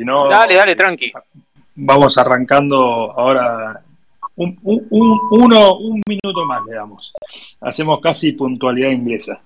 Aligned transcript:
Si 0.00 0.04
no, 0.06 0.30
Dale, 0.30 0.54
dale, 0.54 0.74
tranqui. 0.74 1.12
vamos 1.74 2.16
arrancando 2.16 3.12
ahora 3.12 3.82
un, 4.36 4.58
un- 4.62 4.86
un- 4.88 5.20
uno, 5.32 5.74
un 5.76 6.00
minuto 6.08 6.46
más 6.46 6.62
le 6.66 6.74
damos. 6.76 7.12
Hacemos 7.60 8.00
casi 8.00 8.32
puntualidad 8.32 8.88
inglesa. 8.92 9.42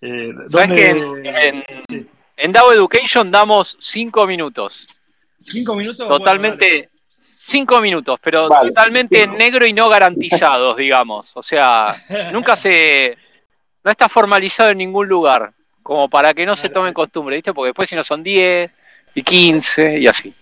Eh, 0.00 0.30
¿Sabes 0.48 0.68
¿dónde- 0.68 0.76
que 0.76 0.90
en, 0.90 1.26
en, 1.26 1.64
Sí. 1.88 2.06
en 2.36 2.52
DAO 2.52 2.72
Education 2.72 3.28
damos 3.32 3.76
cinco 3.80 4.24
minutos? 4.24 4.86
¿Cinco 5.42 5.74
minutos? 5.74 6.06
Bueno, 6.06 6.18
Totalmente, 6.18 6.90
cinco 7.18 7.80
minutos, 7.80 8.20
pero 8.22 8.48
Vale, 8.48 8.68
totalmente 8.68 9.22
cinco. 9.24 9.36
negro 9.36 9.66
y 9.66 9.72
no 9.72 9.88
garantizados, 9.88 10.76
digamos. 10.76 11.36
O 11.36 11.42
sea, 11.42 11.92
nunca 12.32 12.54
se. 12.54 13.18
No 13.82 13.90
está 13.90 14.08
formalizado 14.08 14.70
en 14.70 14.78
ningún 14.78 15.08
lugar, 15.08 15.52
como 15.82 16.08
para 16.08 16.32
que 16.34 16.46
no 16.46 16.54
se 16.54 16.68
tomen 16.68 16.94
costumbre, 16.94 17.34
¿viste? 17.34 17.52
Porque 17.52 17.70
después 17.70 17.88
si 17.88 17.96
no 17.96 18.04
son 18.04 18.22
10 18.22 18.70
y 19.16 19.22
15 19.22 19.98
y 19.98 20.06
así. 20.06 20.32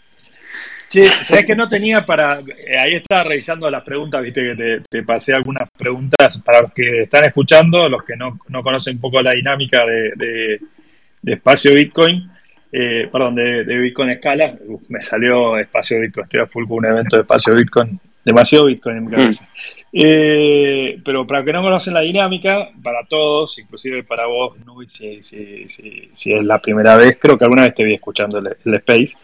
Che, 0.88 1.04
¿sabes 1.24 1.46
que 1.46 1.56
no 1.56 1.68
tenía 1.68 2.04
para. 2.04 2.40
eh, 2.40 2.78
ahí 2.78 2.94
estaba 2.94 3.24
revisando 3.24 3.70
las 3.70 3.82
preguntas, 3.82 4.22
viste 4.22 4.42
que 4.42 4.54
te, 4.54 4.80
te 4.90 5.02
pasé 5.02 5.32
algunas 5.34 5.68
preguntas 5.76 6.38
para 6.44 6.60
los 6.62 6.72
que 6.74 7.02
están 7.04 7.24
escuchando, 7.24 7.88
los 7.88 8.04
que 8.04 8.16
no, 8.16 8.38
no 8.48 8.62
conocen 8.62 8.96
un 8.96 9.00
poco 9.00 9.22
la 9.22 9.32
dinámica 9.32 9.84
de, 9.86 10.12
de- 10.16 10.60
de 11.22 11.32
espacio 11.32 11.72
Bitcoin, 11.72 12.30
eh, 12.70 13.08
perdón, 13.10 13.36
de, 13.36 13.64
de 13.64 13.78
Bitcoin 13.78 14.10
Escala. 14.10 14.54
Uf, 14.66 14.82
me 14.90 15.02
salió 15.02 15.56
espacio 15.56 15.98
Bitcoin, 16.00 16.24
estoy 16.24 16.40
a 16.40 16.46
full 16.46 16.66
con 16.68 16.78
un 16.78 16.84
evento 16.86 17.16
de 17.16 17.22
espacio 17.22 17.54
Bitcoin, 17.54 17.98
demasiado 18.24 18.66
Bitcoin 18.66 18.96
en 18.98 19.04
mi 19.04 19.10
cabeza. 19.10 19.48
Eh, 19.92 20.98
pero 21.04 21.26
para 21.26 21.44
que 21.44 21.52
no 21.52 21.62
conocen 21.62 21.94
la 21.94 22.00
dinámica, 22.00 22.68
para 22.82 23.04
todos, 23.08 23.58
inclusive 23.58 24.02
para 24.02 24.26
vos, 24.26 24.58
Nubi, 24.64 24.86
si, 24.88 25.22
si, 25.22 25.68
si, 25.68 26.08
si 26.12 26.32
es 26.34 26.42
la 26.44 26.58
primera 26.60 26.96
vez, 26.96 27.16
creo 27.20 27.38
que 27.38 27.44
alguna 27.44 27.62
vez 27.62 27.74
te 27.74 27.84
vi 27.84 27.94
escuchando 27.94 28.38
el, 28.38 28.56
el 28.64 28.74
Space. 28.76 29.16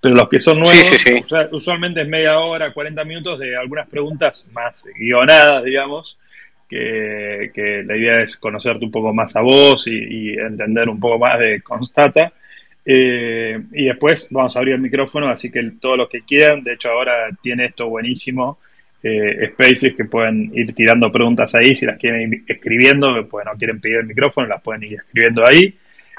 Pero 0.00 0.14
los 0.14 0.28
que 0.28 0.38
son 0.40 0.58
nuevos, 0.58 0.76
Sí, 0.76 0.98
sí, 0.98 1.04
sí. 1.06 1.20
usa- 1.24 1.48
usualmente 1.52 2.02
es 2.02 2.08
media 2.08 2.38
hora, 2.38 2.72
40 2.72 3.04
minutos 3.04 3.38
de 3.38 3.56
algunas 3.56 3.88
preguntas 3.88 4.48
más 4.52 4.84
guionadas, 4.98 5.64
digamos, 5.64 6.18
que, 6.68 7.50
que 7.54 7.82
la 7.84 7.96
idea 7.96 8.20
es 8.22 8.36
conocerte 8.36 8.84
un 8.84 8.90
poco 8.90 9.14
más 9.14 9.34
a 9.36 9.40
vos 9.40 9.86
y, 9.86 9.92
y 9.96 10.32
entender 10.34 10.88
un 10.88 11.00
poco 11.00 11.18
más 11.18 11.38
de 11.38 11.62
Constata. 11.62 12.32
Eh, 12.88 13.60
y 13.72 13.86
después 13.86 14.28
vamos 14.30 14.54
a 14.54 14.60
abrir 14.60 14.74
el 14.74 14.80
micrófono, 14.80 15.28
así 15.28 15.50
que 15.50 15.60
todos 15.80 15.98
los 15.98 16.08
que 16.08 16.22
quieran, 16.22 16.62
de 16.62 16.74
hecho 16.74 16.90
ahora 16.90 17.28
tiene 17.42 17.66
esto 17.66 17.88
buenísimo, 17.88 18.60
eh, 19.02 19.50
Spaces 19.52 19.94
que 19.94 20.04
pueden 20.04 20.52
ir 20.54 20.72
tirando 20.72 21.10
preguntas 21.10 21.52
ahí, 21.56 21.74
si 21.74 21.84
las 21.84 21.98
quieren 21.98 22.32
ir 22.32 22.42
escribiendo, 22.46 23.26
pues 23.28 23.44
no 23.44 23.52
quieren 23.58 23.80
pedir 23.80 23.96
el 23.96 24.06
micrófono, 24.06 24.46
las 24.46 24.62
pueden 24.62 24.84
ir 24.84 24.94
escribiendo 24.94 25.44
ahí. 25.44 25.74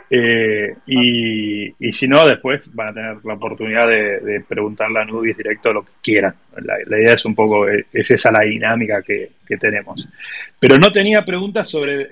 Eh, 0.09 0.73
y, 0.87 1.67
y 1.85 1.91
si 1.91 2.07
no, 2.07 2.23
después 2.25 2.73
van 2.73 2.89
a 2.89 2.93
tener 2.93 3.17
la 3.25 3.33
oportunidad 3.33 3.89
de, 3.89 4.19
de 4.21 4.41
preguntarle 4.41 4.99
a 4.99 5.05
Nubis 5.05 5.35
directo 5.35 5.73
lo 5.73 5.83
que 5.83 5.91
quieran. 6.01 6.33
La, 6.63 6.99
idea 6.99 7.13
es 7.13 7.25
un 7.25 7.35
poco, 7.35 7.67
es 7.67 8.11
esa 8.11 8.31
la 8.31 8.41
dinámica 8.41 9.01
que, 9.01 9.31
que 9.45 9.57
tenemos. 9.57 10.07
Pero 10.59 10.77
no 10.77 10.91
tenía 10.93 11.25
preguntas 11.25 11.67
sobre, 11.69 12.07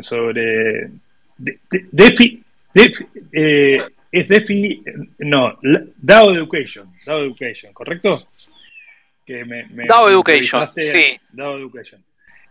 sobre 0.00 0.90
de- 1.38 1.58
Defi, 1.90 2.40
Defi- 2.74 3.06
eh, 3.32 3.78
es 4.10 4.28
Defi, 4.28 4.82
no, 5.18 5.58
DAO 5.96 6.34
Education, 6.34 6.88
DAO 7.04 7.24
Education, 7.24 7.72
¿correcto? 7.72 8.28
Que 9.26 9.44
me, 9.44 9.66
me- 9.68 9.86
DAO 9.86 10.08
Education, 10.10 10.68
sí. 10.76 11.18
DAO 11.32 11.58
Education. 11.58 12.02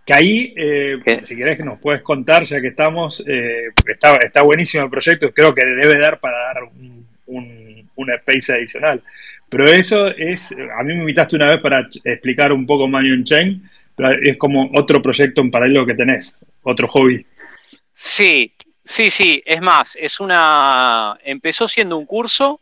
Que 0.05 0.13
ahí, 0.13 0.53
eh, 0.55 0.97
si 1.23 1.35
querés 1.35 1.57
que 1.57 1.63
nos 1.65 1.79
puedes 1.79 2.01
contar, 2.01 2.43
ya 2.45 2.61
que 2.61 2.67
estamos, 2.67 3.23
eh, 3.27 3.69
está, 3.85 4.15
está 4.15 4.41
buenísimo 4.41 4.83
el 4.85 4.89
proyecto, 4.89 5.33
creo 5.33 5.53
que 5.53 5.65
debe 5.65 5.97
dar 5.99 6.19
para 6.19 6.37
dar 6.53 6.63
un, 6.63 7.05
un, 7.25 7.89
un 7.95 8.11
space 8.13 8.53
adicional. 8.53 9.01
Pero 9.49 9.65
eso 9.65 10.07
es, 10.07 10.51
a 10.51 10.83
mí 10.83 10.93
me 10.93 10.99
invitaste 11.01 11.35
una 11.35 11.51
vez 11.51 11.61
para 11.61 11.87
explicar 12.05 12.53
un 12.53 12.65
poco 12.65 12.87
Manion 12.87 13.23
Chain, 13.25 13.61
pero 13.95 14.11
es 14.11 14.37
como 14.37 14.69
otro 14.75 15.01
proyecto 15.01 15.41
en 15.41 15.51
paralelo 15.51 15.85
que 15.85 15.93
tenés, 15.95 16.37
otro 16.63 16.87
hobby. 16.87 17.25
Sí, 17.93 18.53
sí, 18.87 19.11
sí. 19.11 19.43
Es 19.45 19.61
más, 19.61 19.95
es 19.95 20.19
una. 20.19 21.17
Empezó 21.23 21.67
siendo 21.67 21.97
un 21.97 22.05
curso 22.05 22.59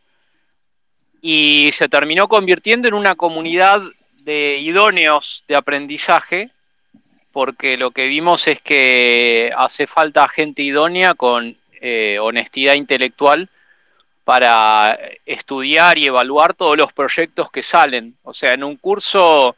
y 1.20 1.70
se 1.72 1.88
terminó 1.88 2.28
convirtiendo 2.28 2.88
en 2.88 2.94
una 2.94 3.14
comunidad 3.14 3.82
de 4.22 4.58
idóneos 4.58 5.44
de 5.48 5.56
aprendizaje, 5.56 6.50
porque 7.32 7.76
lo 7.76 7.90
que 7.90 8.06
vimos 8.06 8.46
es 8.48 8.60
que 8.60 9.52
hace 9.56 9.86
falta 9.86 10.28
gente 10.28 10.62
idónea 10.62 11.14
con 11.14 11.56
eh, 11.80 12.18
honestidad 12.20 12.74
intelectual 12.74 13.48
para 14.24 14.98
estudiar 15.24 15.98
y 15.98 16.06
evaluar 16.06 16.54
todos 16.54 16.76
los 16.76 16.92
proyectos 16.92 17.50
que 17.50 17.62
salen. 17.62 18.16
O 18.24 18.34
sea, 18.34 18.54
en 18.54 18.64
un 18.64 18.76
curso 18.76 19.56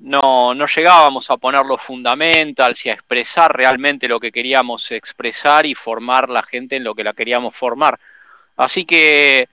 no, 0.00 0.54
no 0.54 0.66
llegábamos 0.66 1.30
a 1.30 1.36
poner 1.36 1.64
los 1.64 1.80
fundamentals 1.80 2.84
y 2.86 2.90
a 2.90 2.94
expresar 2.94 3.54
realmente 3.54 4.08
lo 4.08 4.18
que 4.18 4.32
queríamos 4.32 4.90
expresar 4.90 5.66
y 5.66 5.74
formar 5.74 6.28
la 6.28 6.42
gente 6.42 6.76
en 6.76 6.84
lo 6.84 6.94
que 6.94 7.04
la 7.04 7.12
queríamos 7.12 7.54
formar. 7.54 7.98
Así 8.56 8.84
que 8.84 9.48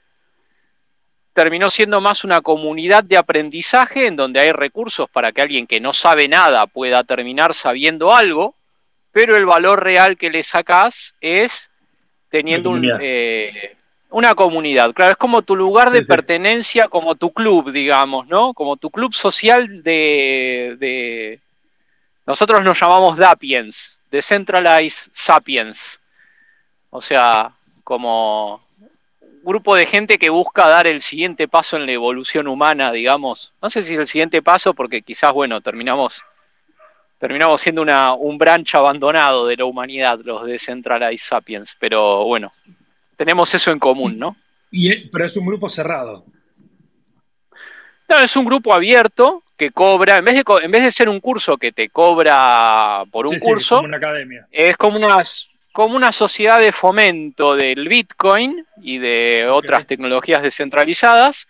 terminó 1.34 1.70
siendo 1.70 2.02
más 2.02 2.24
una 2.24 2.42
comunidad 2.42 3.04
de 3.04 3.18
aprendizaje 3.18 4.08
en 4.08 4.16
donde 4.16 4.40
hay 4.40 4.52
recursos 4.52 5.10
para 5.10 5.32
que 5.32 5.42
alguien 5.42 5.68
que 5.68 5.80
no 5.80 5.94
sabe 5.94 6.28
nada 6.28 6.66
pueda 6.66 7.04
terminar 7.04 7.54
sabiendo 7.54 8.16
algo, 8.16 8.56
pero 9.12 9.36
el 9.36 9.46
valor 9.46 9.84
real 9.84 10.18
que 10.18 10.30
le 10.30 10.44
sacás 10.44 11.14
es 11.22 11.70
teniendo 12.30 12.72
un, 12.72 12.90
eh, 13.00 13.77
una 14.10 14.36
comunidad. 14.36 14.94
Claro, 14.94 15.12
es 15.12 15.18
como 15.18 15.42
tu 15.42 15.56
lugar 15.56 15.90
de 15.92 16.00
Sí, 16.00 16.04
sí. 16.04 16.08
pertenencia, 16.08 16.88
como 16.88 17.16
tu 17.16 17.32
club, 17.32 17.72
digamos, 17.72 18.28
¿no? 18.28 18.54
Como 18.54 18.78
tu 18.78 18.90
club 18.90 19.14
social 19.14 19.84
de... 19.84 20.78
de... 20.80 21.42
Nosotros 22.26 22.64
nos 22.64 22.80
llamamos 22.80 23.18
Dapiens, 23.18 24.00
Decentralized 24.12 25.12
Sapiens. 25.14 26.00
O 26.90 27.02
sea, 27.02 27.52
como 27.84 28.62
un 29.22 29.42
grupo 29.44 29.76
de 29.76 29.86
gente 29.86 30.18
que 30.18 30.30
busca 30.30 30.68
dar 30.68 30.88
el 30.88 31.02
siguiente 31.02 31.48
paso 31.48 31.78
en 31.78 31.86
la 31.86 31.94
evolución 31.94 32.48
humana, 32.48 32.92
digamos. 32.92 33.54
No 33.62 33.70
sé 33.70 33.84
si 33.84 33.94
es 33.94 34.00
el 34.00 34.08
siguiente 34.08 34.42
paso, 34.42 34.74
porque 34.74 35.02
quizás, 35.02 35.32
bueno, 35.32 35.62
terminamos, 35.62 36.22
terminamos 37.18 37.62
siendo 37.62 37.82
una, 37.82 38.14
un 38.14 38.38
branch 38.38 38.76
abandonado 38.76 39.48
de 39.48 39.56
la 39.58 39.66
humanidad, 39.66 40.20
los 40.24 40.46
Decentralized 40.46 41.26
Sapiens. 41.26 41.76
Pero 41.80 42.26
bueno, 42.26 42.52
tenemos 43.18 43.54
eso 43.54 43.72
en 43.72 43.80
común, 43.80 44.18
¿no? 44.18 44.38
Y, 44.72 45.10
pero 45.10 45.26
es 45.26 45.36
un 45.36 45.46
grupo 45.46 45.70
cerrado. 45.70 46.26
No, 48.10 48.20
es 48.20 48.36
un 48.36 48.46
grupo 48.46 48.74
abierto 48.74 49.44
que 49.58 49.72
cobra, 49.72 50.18
en 50.18 50.26
vez 50.26 50.36
de, 50.36 50.44
en 50.64 50.72
vez 50.72 50.84
de 50.84 50.92
ser 50.92 51.10
un 51.10 51.20
curso 51.20 51.58
que 51.58 51.72
te 51.72 51.90
cobra 51.90 53.04
por 53.12 53.26
un 53.28 53.34
Sí, 53.34 53.40
sí, 53.40 53.46
curso, 53.46 53.76
como 53.78 53.88
una 53.88 53.98
academia. 53.98 54.48
es 54.52 54.78
como 54.78 54.98
una, 54.98 55.24
como 55.74 55.96
una 55.96 56.12
sociedad 56.12 56.60
de 56.60 56.72
fomento 56.72 57.56
del 57.56 57.88
Bitcoin 57.90 58.66
y 58.82 59.00
de 59.00 59.48
otras 59.50 59.86
tecnologías 59.88 60.44
descentralizadas, 60.44 61.48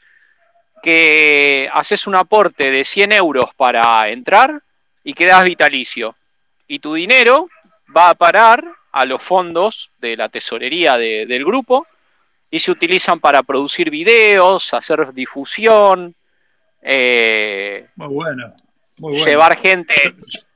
que 0.82 1.70
haces 1.74 2.08
un 2.08 2.16
aporte 2.16 2.72
de 2.72 2.86
100 2.86 3.12
euros 3.12 3.50
para 3.56 4.08
entrar 4.10 4.62
y 5.04 5.14
quedas 5.14 5.44
vitalicio. 5.44 6.16
Y 6.68 6.80
tu 6.80 6.94
dinero 6.94 7.50
va 7.96 8.10
a 8.12 8.16
parar 8.16 8.64
a 8.92 9.06
los 9.06 9.22
fondos 9.22 9.92
de 10.00 10.16
la 10.18 10.30
tesorería 10.30 10.98
de- 10.98 11.26
del 11.26 11.46
grupo 11.46 11.86
y 12.50 12.60
se 12.60 12.72
utilizan 12.72 13.20
para 13.20 13.44
producir 13.44 13.90
videos, 13.90 14.74
hacer 14.74 15.14
difusión, 15.14 16.16
eh, 16.82 17.88
Muy 17.96 18.08
bueno. 18.08 18.54
Muy 19.00 19.12
bueno. 19.12 19.26
llevar 19.26 19.58
gente, 19.58 19.94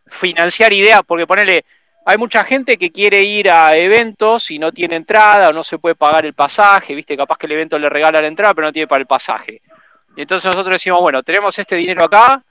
financiar 0.07 0.73
ideas, 0.73 1.01
porque 1.05 1.27
ponele, 1.27 1.65
hay 2.05 2.17
mucha 2.17 2.43
gente 2.43 2.77
que 2.77 2.91
quiere 2.91 3.21
ir 3.21 3.49
a 3.51 3.75
eventos 3.77 4.49
y 4.49 4.57
no 4.57 4.71
tiene 4.71 4.95
entrada 4.95 5.49
o 5.49 5.53
no 5.53 5.63
se 5.63 5.77
puede 5.77 5.95
pagar 5.95 6.25
el 6.25 6.33
pasaje, 6.33 6.95
viste, 6.95 7.15
capaz 7.15 7.37
que 7.37 7.45
el 7.45 7.51
evento 7.51 7.77
le 7.77 7.89
regala 7.89 8.21
la 8.21 8.27
entrada, 8.27 8.53
pero 8.53 8.67
no 8.67 8.73
tiene 8.73 8.87
para 8.87 9.01
el 9.01 9.07
pasaje. 9.07 9.61
Y 10.15 10.21
entonces 10.21 10.49
nosotros 10.49 10.75
decimos, 10.75 10.99
bueno, 11.01 11.21
tenemos 11.23 11.57
este 11.59 11.75
dinero 11.75 12.03
acá 12.05 12.43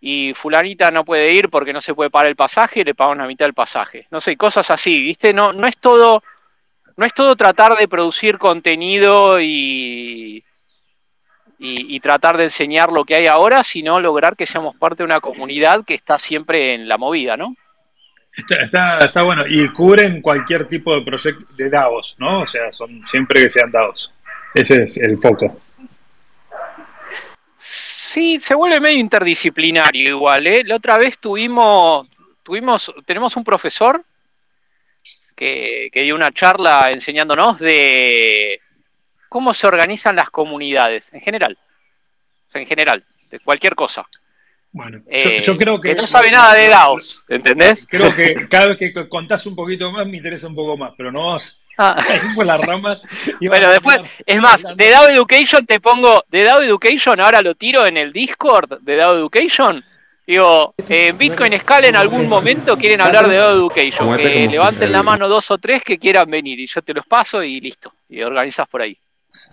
y 0.00 0.32
fulanita 0.34 0.90
no 0.90 1.04
puede 1.04 1.32
ir 1.32 1.50
porque 1.50 1.72
no 1.72 1.80
se 1.80 1.94
puede 1.94 2.10
pagar 2.10 2.28
el 2.28 2.36
pasaje, 2.36 2.84
le 2.84 2.94
pagamos 2.94 3.18
la 3.18 3.26
mitad 3.26 3.44
del 3.44 3.54
pasaje. 3.54 4.06
No 4.10 4.20
sé, 4.20 4.36
cosas 4.36 4.70
así, 4.70 5.00
viste, 5.00 5.32
no, 5.32 5.52
no 5.52 5.66
es 5.66 5.76
todo, 5.76 6.22
no 6.96 7.04
es 7.04 7.12
todo 7.12 7.36
tratar 7.36 7.76
de 7.76 7.86
producir 7.86 8.38
contenido 8.38 9.40
y, 9.40 10.42
y, 11.58 11.96
y 11.96 12.00
tratar 12.00 12.38
de 12.38 12.44
enseñar 12.44 12.90
lo 12.90 13.04
que 13.04 13.16
hay 13.16 13.26
ahora, 13.26 13.62
sino 13.62 14.00
lograr 14.00 14.36
que 14.36 14.46
seamos 14.46 14.76
parte 14.76 14.98
de 14.98 15.04
una 15.04 15.20
comunidad 15.20 15.84
que 15.84 15.94
está 15.94 16.18
siempre 16.18 16.74
en 16.74 16.88
la 16.88 16.96
movida, 16.96 17.36
¿no? 17.36 17.54
Está, 18.34 18.54
está, 18.64 18.98
está 18.98 19.22
bueno. 19.22 19.44
Y 19.46 19.68
cubren 19.68 20.22
cualquier 20.22 20.66
tipo 20.66 20.94
de 20.94 21.02
proyecto 21.02 21.44
de 21.56 21.68
DAOs, 21.68 22.16
¿no? 22.18 22.40
O 22.42 22.46
sea, 22.46 22.72
son 22.72 23.04
siempre 23.04 23.42
que 23.42 23.50
sean 23.50 23.70
DAOs. 23.70 24.12
Ese 24.54 24.84
es 24.84 24.96
el 24.98 25.18
foco. 25.18 25.60
Sí, 28.10 28.40
se 28.40 28.56
vuelve 28.56 28.80
medio 28.80 28.98
interdisciplinario 28.98 30.08
igual, 30.08 30.44
¿eh? 30.48 30.64
La 30.64 30.74
otra 30.74 30.98
vez 30.98 31.16
tuvimos, 31.20 32.08
tuvimos, 32.42 32.92
tenemos 33.06 33.36
un 33.36 33.44
profesor 33.44 34.02
que, 35.36 35.90
que 35.92 36.02
dio 36.02 36.16
una 36.16 36.32
charla 36.32 36.90
enseñándonos 36.90 37.60
de, 37.60 38.60
cómo 39.28 39.54
se 39.54 39.68
organizan 39.68 40.16
las 40.16 40.28
comunidades, 40.28 41.08
en 41.14 41.20
general. 41.20 41.56
en 42.52 42.66
general, 42.66 43.04
de 43.30 43.38
cualquier 43.38 43.76
cosa. 43.76 44.04
Bueno, 44.72 44.98
yo, 44.98 45.04
eh, 45.06 45.56
creo 45.56 45.80
que, 45.80 45.94
no 45.94 46.08
sabe 46.08 46.32
nada 46.32 46.54
de 46.54 46.68
DAOs, 46.68 47.24
¿entendés? 47.28 47.86
Creo 47.88 48.12
que 48.12 48.48
cada 48.48 48.66
vez 48.66 48.76
que 48.76 49.08
contás 49.08 49.46
un 49.46 49.54
poquito 49.54 49.92
más 49.92 50.04
me 50.04 50.16
interesa 50.16 50.48
un 50.48 50.56
poco 50.56 50.76
más, 50.76 50.94
pero 50.96 51.12
no 51.12 51.38
ah. 51.82 51.96
por 52.34 52.46
las 52.46 52.60
ramas. 52.60 53.08
Bueno, 53.40 53.68
después, 53.70 53.98
es 54.26 54.40
más, 54.40 54.62
de 54.76 54.90
DAO 54.90 55.08
Education 55.08 55.64
te 55.64 55.80
pongo, 55.80 56.24
de 56.28 56.44
DAO 56.44 56.62
Education 56.62 57.20
ahora 57.20 57.40
lo 57.40 57.54
tiro 57.54 57.86
en 57.86 57.96
el 57.96 58.12
Discord 58.12 58.80
de 58.80 58.96
DAO 58.96 59.16
Education. 59.16 59.82
Digo, 60.26 60.74
en 60.88 61.18
Bitcoin 61.18 61.58
Scala 61.58 61.88
en 61.88 61.96
algún 61.96 62.28
momento 62.28 62.76
quieren 62.76 63.00
hablar 63.00 63.26
de 63.28 63.36
DAO 63.36 63.56
Education, 63.56 64.16
que 64.16 64.46
levanten 64.46 64.92
la 64.92 65.02
mano 65.02 65.26
dos 65.26 65.50
o 65.50 65.58
tres 65.58 65.82
que 65.82 65.98
quieran 65.98 66.30
venir 66.30 66.60
y 66.60 66.66
yo 66.66 66.82
te 66.82 66.92
los 66.92 67.06
paso 67.06 67.42
y 67.42 67.60
listo, 67.60 67.94
y 68.08 68.22
organizas 68.22 68.68
por 68.68 68.82
ahí. 68.82 68.96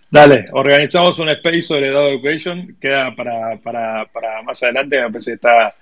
Dale, 0.09 0.45
organizamos 0.51 1.19
un 1.19 1.29
space 1.29 1.61
sobre 1.61 1.91
Dado 1.91 2.07
Education, 2.09 2.77
queda 2.79 3.13
para, 3.15 3.57
para, 3.57 4.05
para 4.05 4.41
más 4.41 4.61
adelante, 4.63 5.01
me 5.01 5.07
parece 5.07 5.31
que 5.31 5.35
está, 5.35 5.75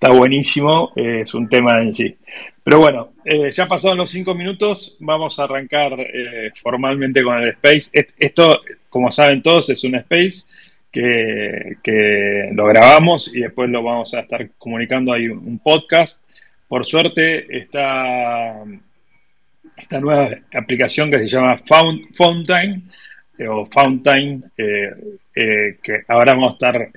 está 0.00 0.12
buenísimo, 0.12 0.92
eh, 0.94 1.22
es 1.22 1.34
un 1.34 1.48
tema 1.48 1.82
en 1.82 1.92
sí. 1.92 2.16
Pero 2.62 2.78
bueno, 2.78 3.14
eh, 3.24 3.50
ya 3.50 3.66
pasaron 3.66 3.98
los 3.98 4.10
cinco 4.10 4.32
minutos, 4.32 4.96
vamos 5.00 5.36
a 5.38 5.44
arrancar 5.44 5.98
eh, 5.98 6.52
formalmente 6.62 7.20
con 7.24 7.36
el 7.36 7.48
space. 7.48 8.06
Esto, 8.16 8.60
como 8.88 9.10
saben 9.10 9.42
todos, 9.42 9.68
es 9.70 9.82
un 9.82 9.96
space 9.96 10.44
que, 10.92 11.78
que, 11.82 12.50
lo 12.52 12.66
grabamos 12.66 13.34
y 13.34 13.40
después 13.40 13.68
lo 13.70 13.82
vamos 13.82 14.14
a 14.14 14.20
estar 14.20 14.48
comunicando 14.56 15.12
ahí 15.12 15.26
un 15.26 15.58
podcast. 15.58 16.22
Por 16.68 16.86
suerte, 16.86 17.56
esta, 17.56 18.62
esta 19.76 20.00
nueva 20.00 20.30
aplicación 20.54 21.10
que 21.10 21.18
se 21.18 21.26
llama 21.26 21.58
Fountain 22.14 22.88
o 23.48 23.66
Fountain, 23.66 24.44
eh, 24.56 25.76
que 25.82 26.02
ahora 26.06 26.34
vamos 26.34 26.50
a 26.50 26.52
estar 26.52 26.90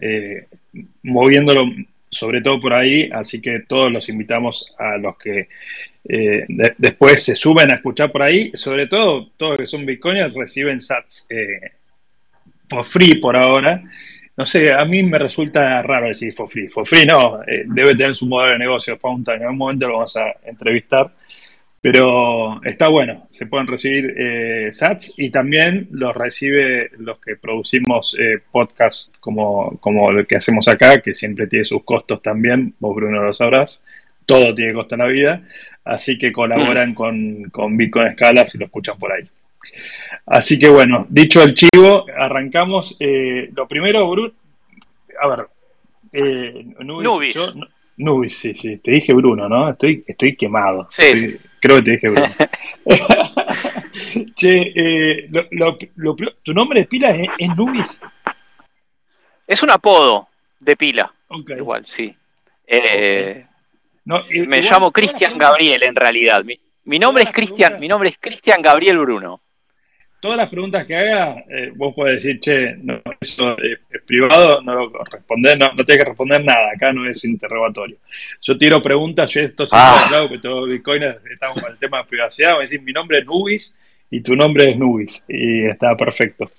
moviéndolo 1.01 1.63
sobre 2.11 2.41
todo 2.41 2.59
por 2.59 2.73
ahí, 2.73 3.09
así 3.13 3.41
que 3.41 3.61
todos 3.61 3.89
los 3.91 4.09
invitamos 4.09 4.75
a 4.77 4.97
los 4.97 5.17
que 5.17 5.47
después 6.77 7.23
se 7.23 7.35
suben 7.35 7.71
a 7.71 7.75
escuchar 7.75 8.11
por 8.11 8.21
ahí, 8.21 8.51
sobre 8.53 8.87
todo 8.87 9.29
todos 9.37 9.57
que 9.57 9.65
son 9.65 9.85
bitcoiners 9.85 10.33
reciben 10.33 10.81
sats 10.81 11.27
por 12.67 12.85
free 12.85 13.15
por 13.15 13.35
ahora. 13.37 13.81
No 14.35 14.45
sé, 14.45 14.73
a 14.73 14.83
mí 14.85 15.03
me 15.03 15.19
resulta 15.19 15.81
raro 15.81 16.07
decir 16.07 16.33
for 16.33 16.49
free. 16.49 16.67
For 16.67 16.87
free 16.87 17.05
no, 17.05 17.41
debe 17.67 17.95
tener 17.95 18.15
su 18.15 18.25
modelo 18.25 18.53
de 18.53 18.59
negocio 18.59 18.97
Fountain, 18.97 19.37
en 19.37 19.43
algún 19.43 19.57
momento 19.57 19.87
lo 19.87 19.93
vamos 19.93 20.17
a 20.17 20.33
entrevistar. 20.45 21.11
Pero 21.81 22.63
está 22.63 22.89
bueno, 22.89 23.27
se 23.31 23.47
pueden 23.47 23.65
recibir 23.65 24.13
eh, 24.15 24.69
SATs 24.71 25.15
y 25.17 25.31
también 25.31 25.87
los 25.89 26.15
recibe 26.15 26.91
los 26.99 27.19
que 27.19 27.35
producimos 27.37 28.15
eh, 28.19 28.39
podcasts 28.51 29.15
como, 29.19 29.77
como 29.79 30.11
el 30.11 30.27
que 30.27 30.37
hacemos 30.37 30.67
acá, 30.67 31.01
que 31.01 31.15
siempre 31.15 31.47
tiene 31.47 31.65
sus 31.65 31.83
costos 31.83 32.21
también, 32.21 32.75
vos 32.79 32.95
Bruno 32.95 33.23
lo 33.23 33.33
sabrás, 33.33 33.83
todo 34.27 34.53
tiene 34.53 34.73
costo 34.73 34.93
en 34.93 34.99
la 34.99 35.07
vida, 35.07 35.41
así 35.83 36.19
que 36.19 36.31
colaboran 36.31 36.91
mm. 36.91 36.93
con, 36.93 37.43
con 37.45 37.75
Bitcoin 37.75 38.09
Escala 38.09 38.45
si 38.45 38.59
lo 38.59 38.65
escuchan 38.65 38.99
por 38.99 39.11
ahí. 39.11 39.23
Así 40.27 40.59
que 40.59 40.69
bueno, 40.69 41.07
dicho 41.09 41.41
el 41.41 41.55
chivo, 41.55 42.05
arrancamos. 42.15 42.95
Eh, 42.99 43.49
lo 43.55 43.67
primero, 43.67 44.07
Bruno, 44.07 44.33
a 45.19 45.27
ver, 45.27 45.47
eh, 46.13 46.63
Nubis, 46.79 47.35
Nubis. 47.97 48.37
sí, 48.37 48.53
sí, 48.53 48.77
te 48.77 48.91
dije 48.91 49.13
Bruno, 49.13 49.49
¿no? 49.49 49.71
Estoy, 49.71 50.03
estoy 50.05 50.35
quemado. 50.35 50.87
Sí. 50.91 51.39
Creo 51.61 51.77
que 51.77 51.83
te 51.83 51.91
dije 51.91 52.09
Bruno. 52.09 52.27
che, 54.35 54.73
eh, 54.75 55.29
¿tu 56.43 56.53
nombre 56.53 56.81
de 56.81 56.85
pila 56.87 57.11
es, 57.11 57.55
Nubis? 57.55 58.01
Es 59.45 59.61
un 59.61 59.69
apodo 59.69 60.27
de 60.59 60.75
pila. 60.75 61.13
Igual, 61.29 61.85
sí. 61.87 62.13
Eh, 62.65 63.45
me 64.03 64.61
llamo 64.61 64.91
Cristian 64.91 65.37
Gabriel 65.37 65.83
en 65.83 65.95
realidad. 65.95 66.43
Mi, 66.83 66.97
nombre 66.97 67.25
es 67.25 67.31
Cristian, 67.31 67.79
mi 67.79 67.87
nombre 67.87 68.09
es 68.09 68.17
Cristian 68.19 68.61
Gabriel 68.61 68.97
Bruno 68.97 69.41
todas 70.21 70.37
las 70.37 70.49
preguntas 70.49 70.85
que 70.85 70.95
haga, 70.95 71.43
eh, 71.49 71.73
vos 71.75 71.93
podés 71.93 72.23
decir, 72.23 72.39
che, 72.39 72.75
no, 72.77 73.01
eso 73.19 73.57
es, 73.57 73.79
privado, 74.05 74.61
no 74.61 74.75
lo 74.75 75.03
responder, 75.03 75.57
no, 75.57 75.73
no 75.73 75.83
tienes 75.83 76.03
que 76.03 76.09
responder 76.09 76.45
nada, 76.45 76.71
acá 76.73 76.93
no 76.93 77.09
es 77.09 77.25
interrogatorio. 77.25 77.97
Yo 78.41 78.57
tiro 78.57 78.81
preguntas, 78.81 79.29
yo 79.31 79.41
esto 79.41 79.65
siempre 79.65 80.17
ah. 80.17 80.27
que 80.29 80.37
todos 80.37 80.61
los 80.61 80.69
bitcoiners 80.69 81.25
estamos 81.25 81.61
con 81.61 81.71
el 81.71 81.77
tema 81.79 81.97
de 81.97 82.03
privacidad, 82.05 82.57
a 82.57 82.61
decir, 82.61 82.81
mi 82.83 82.93
nombre 82.93 83.19
es 83.19 83.25
Nubis 83.25 83.79
y 84.11 84.21
tu 84.21 84.35
nombre 84.35 84.69
es 84.69 84.77
Nubis, 84.77 85.25
y 85.29 85.65
está 85.65 85.95
perfecto. 85.95 86.51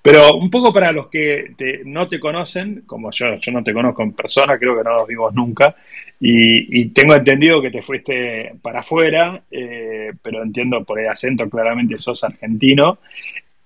Pero 0.00 0.34
un 0.36 0.48
poco 0.48 0.72
para 0.72 0.92
los 0.92 1.08
que 1.08 1.54
no 1.84 2.08
te 2.08 2.20
conocen, 2.20 2.84
como 2.86 3.10
yo, 3.10 3.34
yo 3.34 3.52
no 3.52 3.64
te 3.64 3.74
conozco 3.74 4.02
en 4.02 4.12
persona, 4.12 4.58
creo 4.58 4.76
que 4.76 4.84
no 4.84 4.96
nos 4.98 5.08
vimos 5.08 5.34
nunca, 5.34 5.74
y, 6.20 6.86
tengo 6.90 7.14
entendido 7.14 7.62
que 7.62 7.70
te 7.70 7.82
fuiste 7.82 8.52
para 8.62 8.80
afuera, 8.80 9.42
eh, 9.50 10.12
pero 10.22 10.42
entiendo 10.42 10.84
por 10.84 11.00
el 11.00 11.08
acento 11.08 11.48
claramente 11.48 11.96
sos 11.98 12.22
argentino. 12.22 12.98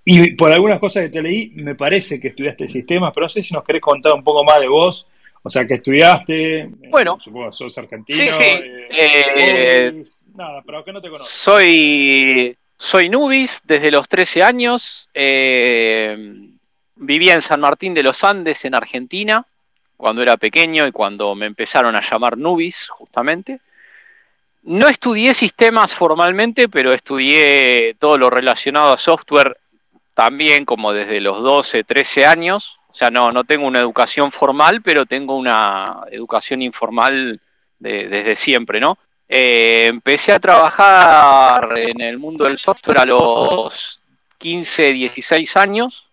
Y 0.04 0.32
por 0.32 0.52
algunas 0.52 0.78
cosas 0.78 1.04
que 1.04 1.08
te 1.08 1.22
leí, 1.22 1.50
me 1.54 1.74
parece 1.74 2.20
que 2.20 2.28
estudiaste 2.28 2.68
sistemas, 2.68 3.12
pero 3.12 3.24
no 3.24 3.28
sé 3.28 3.42
si 3.42 3.54
nos 3.54 3.64
querés 3.64 3.82
contar 3.82 4.12
un 4.14 4.22
poco 4.22 4.44
más 4.44 4.60
de 4.60 4.68
vos. 4.68 5.06
O 5.42 5.50
sea, 5.50 5.66
que 5.66 5.74
estudiaste. 5.74 6.60
Eh, 6.60 6.70
bueno. 6.90 7.18
supongo 7.20 7.50
que 7.50 7.56
sos 7.56 7.76
argentino. 7.76 8.18
Sí, 8.18 8.30
sí. 8.30 8.44
Eh, 8.90 10.02
nada, 10.34 10.62
pero 10.64 10.84
que 10.84 10.92
no 10.92 11.00
te 11.00 11.10
conozco. 11.10 11.30
Soy, 11.30 12.56
soy 12.84 13.08
Nubis 13.08 13.60
desde 13.64 13.90
los 13.90 14.08
13 14.08 14.42
años. 14.42 15.08
vivía 16.96 17.34
en 17.34 17.42
San 17.42 17.60
Martín 17.60 17.94
de 17.94 18.02
los 18.02 18.22
Andes, 18.22 18.64
en 18.64 18.74
Argentina 18.74 19.46
cuando 19.96 20.22
era 20.22 20.36
pequeño 20.36 20.86
y 20.86 20.92
cuando 20.92 21.34
me 21.34 21.46
empezaron 21.46 21.96
a 21.96 22.00
llamar 22.00 22.36
Nubis, 22.36 22.88
justamente. 22.88 23.60
No 24.64 24.88
estudié 24.88 25.34
sistemas 25.34 25.94
formalmente, 25.94 26.68
pero 26.68 26.92
estudié 26.92 27.96
todo 27.98 28.18
lo 28.18 28.30
relacionado 28.30 28.92
a 28.92 28.98
software 28.98 29.58
también 30.14 30.64
como 30.64 30.92
desde 30.92 31.20
los 31.20 31.42
12, 31.42 31.84
13 31.84 32.26
años. 32.26 32.76
O 32.88 32.94
sea, 32.94 33.10
no, 33.10 33.32
no 33.32 33.44
tengo 33.44 33.66
una 33.66 33.80
educación 33.80 34.32
formal, 34.32 34.82
pero 34.82 35.06
tengo 35.06 35.36
una 35.36 36.02
educación 36.10 36.62
informal 36.62 37.40
desde 37.78 38.36
siempre, 38.36 38.80
¿no? 38.80 38.98
Eh, 39.28 39.86
empecé 39.86 40.32
a 40.32 40.38
trabajar 40.38 41.78
en 41.78 42.00
el 42.00 42.18
mundo 42.18 42.44
del 42.44 42.58
software 42.58 43.00
a 43.00 43.06
los 43.06 44.00
15, 44.38 44.92
16 44.92 45.56
años. 45.56 46.04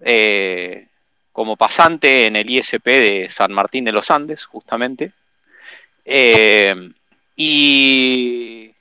Eh, 0.00 0.88
como 1.32 1.56
pasante 1.56 2.26
en 2.26 2.36
el 2.36 2.48
ISP 2.48 2.86
de 2.86 3.28
San 3.28 3.52
Martín 3.52 3.84
de 3.84 3.92
los 3.92 4.10
Andes, 4.10 4.44
justamente. 4.44 5.12
Eh, 6.04 6.90
y, 7.36 8.72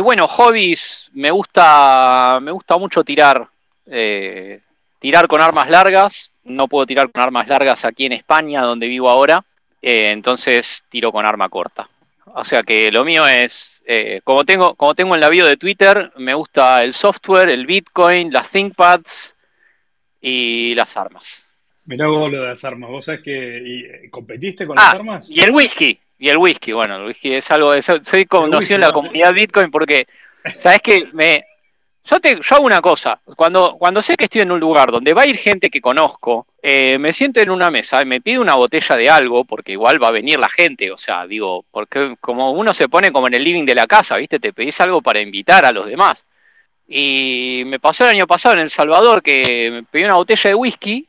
bueno, 0.00 0.28
hobbies, 0.28 1.08
me 1.14 1.30
gusta, 1.30 2.38
me 2.42 2.50
gusta 2.50 2.76
mucho 2.76 3.02
tirar, 3.04 3.48
tirar 4.98 5.28
con 5.28 5.40
armas 5.40 5.70
largas. 5.70 6.30
No 6.44 6.68
puedo 6.68 6.84
tirar 6.84 7.10
con 7.10 7.22
armas 7.22 7.48
largas 7.48 7.84
aquí 7.86 8.04
en 8.04 8.12
España, 8.12 8.62
donde 8.62 8.86
vivo 8.86 9.08
ahora, 9.08 9.42
entonces 9.80 10.84
tiro 10.90 11.10
con 11.10 11.24
arma 11.24 11.48
corta. 11.48 11.88
O 12.34 12.44
sea 12.44 12.62
que 12.62 12.90
lo 12.90 13.04
mío 13.04 13.26
es, 13.26 13.84
como, 14.24 14.44
tengo, 14.44 14.74
como 14.74 14.94
tengo 14.94 15.14
en 15.14 15.20
la 15.20 15.28
bio 15.28 15.46
de 15.46 15.56
Twitter, 15.56 16.12
me 16.16 16.34
gusta 16.34 16.84
el 16.84 16.94
software, 16.94 17.48
el 17.48 17.66
Bitcoin, 17.66 18.32
las 18.32 18.50
ThinkPads 18.50 19.36
y 20.20 20.74
las 20.74 20.96
armas. 20.96 21.46
Mirá 21.88 22.06
vos 22.06 22.30
lo 22.30 22.42
de 22.42 22.48
las 22.48 22.64
armas. 22.64 22.90
¿Vos 22.90 23.06
sabés 23.06 23.22
que 23.22 23.56
eh, 23.56 24.10
competiste 24.10 24.66
con 24.66 24.76
las 24.76 24.84
ah, 24.84 24.90
armas? 24.90 25.30
Y 25.30 25.40
el 25.40 25.50
whisky. 25.50 25.98
Y 26.18 26.28
el 26.28 26.36
whisky, 26.36 26.72
bueno, 26.72 26.96
el 26.96 27.06
whisky 27.06 27.32
es 27.32 27.50
algo. 27.50 27.72
De, 27.72 27.80
soy 27.80 28.26
conocido 28.26 28.74
en 28.74 28.82
la 28.82 28.92
comunidad 28.92 29.32
Bitcoin 29.32 29.70
porque, 29.70 30.06
¿sabes 30.58 30.80
qué? 30.82 31.08
Me, 31.12 31.44
yo, 32.10 32.20
te, 32.20 32.36
yo 32.36 32.56
hago 32.56 32.64
una 32.64 32.80
cosa. 32.80 33.20
Cuando, 33.36 33.76
cuando 33.78 34.02
sé 34.02 34.16
que 34.16 34.24
estoy 34.24 34.42
en 34.42 34.52
un 34.52 34.60
lugar 34.60 34.90
donde 34.90 35.14
va 35.14 35.22
a 35.22 35.26
ir 35.26 35.36
gente 35.36 35.70
que 35.70 35.80
conozco, 35.80 36.46
eh, 36.62 36.98
me 36.98 37.12
siento 37.12 37.40
en 37.40 37.50
una 37.50 37.70
mesa 37.70 38.02
y 38.02 38.06
me 38.06 38.20
pido 38.20 38.42
una 38.42 38.54
botella 38.54 38.96
de 38.96 39.10
algo 39.10 39.44
porque 39.44 39.72
igual 39.72 40.02
va 40.02 40.08
a 40.08 40.12
venir 40.12 40.38
la 40.38 40.48
gente. 40.48 40.90
O 40.90 40.98
sea, 40.98 41.26
digo, 41.26 41.64
porque 41.70 42.16
como 42.20 42.52
uno 42.52 42.74
se 42.74 42.88
pone 42.88 43.12
como 43.12 43.28
en 43.28 43.34
el 43.34 43.44
living 43.44 43.64
de 43.64 43.74
la 43.74 43.86
casa, 43.86 44.16
¿viste? 44.16 44.38
Te 44.38 44.52
pedís 44.52 44.80
algo 44.80 45.02
para 45.02 45.20
invitar 45.20 45.64
a 45.64 45.72
los 45.72 45.86
demás. 45.86 46.24
Y 46.86 47.62
me 47.66 47.80
pasó 47.80 48.04
el 48.04 48.10
año 48.10 48.26
pasado 48.26 48.54
en 48.54 48.60
El 48.60 48.70
Salvador 48.70 49.22
que 49.22 49.70
me 49.70 49.82
pedí 49.82 50.04
una 50.04 50.14
botella 50.14 50.50
de 50.50 50.54
whisky 50.54 51.08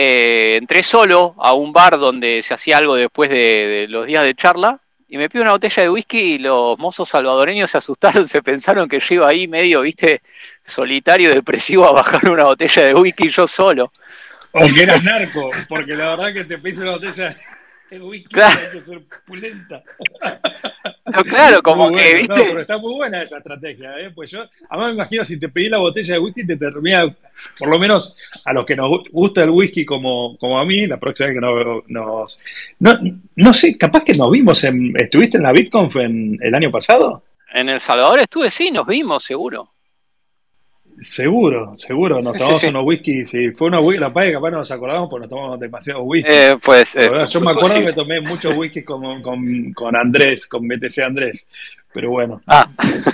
eh, 0.00 0.58
entré 0.60 0.84
solo 0.84 1.34
a 1.38 1.54
un 1.54 1.72
bar 1.72 1.98
donde 1.98 2.42
se 2.44 2.54
hacía 2.54 2.76
algo 2.78 2.94
después 2.94 3.30
de, 3.30 3.86
los 3.88 4.06
días 4.06 4.22
de 4.22 4.36
charla 4.36 4.80
y 5.08 5.16
me 5.16 5.30
pido 5.30 5.42
una 5.42 5.52
botella 5.52 5.82
de 5.82 5.90
whisky 5.90 6.18
y 6.34 6.38
los 6.38 6.78
mozos 6.78 7.08
salvadoreños 7.08 7.70
se 7.70 7.78
asustaron, 7.78 8.28
se 8.28 8.42
pensaron 8.42 8.88
que 8.88 9.00
yo 9.00 9.14
iba 9.14 9.28
ahí 9.28 9.48
medio, 9.48 9.80
viste, 9.80 10.22
solitario, 10.66 11.34
depresivo 11.34 11.88
a 11.88 11.92
bajar 11.92 12.30
una 12.30 12.44
botella 12.44 12.84
de 12.84 12.94
whisky 12.94 13.28
yo 13.28 13.46
solo. 13.46 13.92
O 14.52 14.66
que 14.74 14.82
eras 14.82 15.02
narco, 15.02 15.50
porque 15.68 15.94
la 15.94 16.16
verdad 16.16 16.32
que 16.32 16.44
te 16.44 16.58
pides 16.58 16.78
una 16.78 16.92
botella 16.92 17.36
de 17.96 18.00
whisky 18.00 18.28
claro. 18.28 18.60
hay 18.60 18.78
que 18.78 18.84
ser 18.84 19.00
pulenta. 19.26 19.82
claro, 21.24 21.62
como 21.62 21.90
que, 21.90 22.14
¿viste? 22.14 22.36
No, 22.36 22.44
pero 22.48 22.60
está 22.60 22.78
muy 22.78 22.94
buena 22.94 23.22
esa 23.22 23.38
estrategia, 23.38 23.98
¿eh? 24.00 24.10
Pues 24.14 24.30
yo, 24.30 24.44
además 24.68 24.88
me 24.88 24.94
imagino 24.94 25.24
si 25.24 25.38
te 25.38 25.48
pedí 25.48 25.68
la 25.68 25.78
botella 25.78 26.14
de 26.14 26.20
whisky, 26.20 26.46
te 26.46 26.56
termina, 26.56 27.14
por 27.58 27.68
lo 27.68 27.78
menos 27.78 28.16
a 28.44 28.52
los 28.52 28.66
que 28.66 28.76
nos 28.76 28.90
gusta 29.10 29.42
el 29.44 29.50
whisky 29.50 29.84
como, 29.84 30.36
como 30.38 30.58
a 30.58 30.64
mí, 30.64 30.86
la 30.86 30.98
próxima 30.98 31.28
vez 31.28 31.36
que 31.36 31.92
nos, 31.92 32.38
no, 32.78 32.98
no 33.36 33.54
sé, 33.54 33.78
capaz 33.78 34.04
que 34.04 34.14
nos 34.14 34.30
vimos 34.30 34.62
en, 34.64 34.92
¿estuviste 34.96 35.38
en 35.38 35.44
la 35.44 35.52
BitConf 35.52 35.96
en, 35.96 36.38
el 36.42 36.54
año 36.54 36.70
pasado? 36.70 37.22
En 37.52 37.68
El 37.68 37.80
Salvador 37.80 38.20
estuve, 38.20 38.50
sí, 38.50 38.70
nos 38.70 38.86
vimos, 38.86 39.24
seguro. 39.24 39.70
Seguro, 41.02 41.76
seguro, 41.76 42.20
nos 42.20 42.32
tomamos 42.32 42.62
unos 42.64 42.84
whisky, 42.84 43.24
si 43.24 43.50
fue 43.52 43.68
una 43.68 43.80
whisky, 43.80 44.00
la 44.00 44.12
paga 44.12 44.32
capaz 44.32 44.50
no 44.50 44.58
nos 44.58 44.70
acordamos 44.70 45.08
porque 45.08 45.22
nos 45.22 45.30
tomamos 45.30 45.60
demasiado 45.60 46.02
whisky. 46.02 46.30
Eh, 46.30 46.56
pues, 46.62 46.96
yo 47.28 47.40
me 47.40 47.52
acuerdo 47.52 47.84
que 47.84 47.92
tomé 47.92 48.20
muchos 48.20 48.56
whisky 48.56 48.82
con, 48.82 49.22
con, 49.22 49.96
Andrés, 49.96 50.46
con 50.46 50.66
BTC 50.66 50.98
Andrés, 50.98 51.48
pero 51.92 52.10
bueno. 52.10 52.42
Ah. 52.46 52.68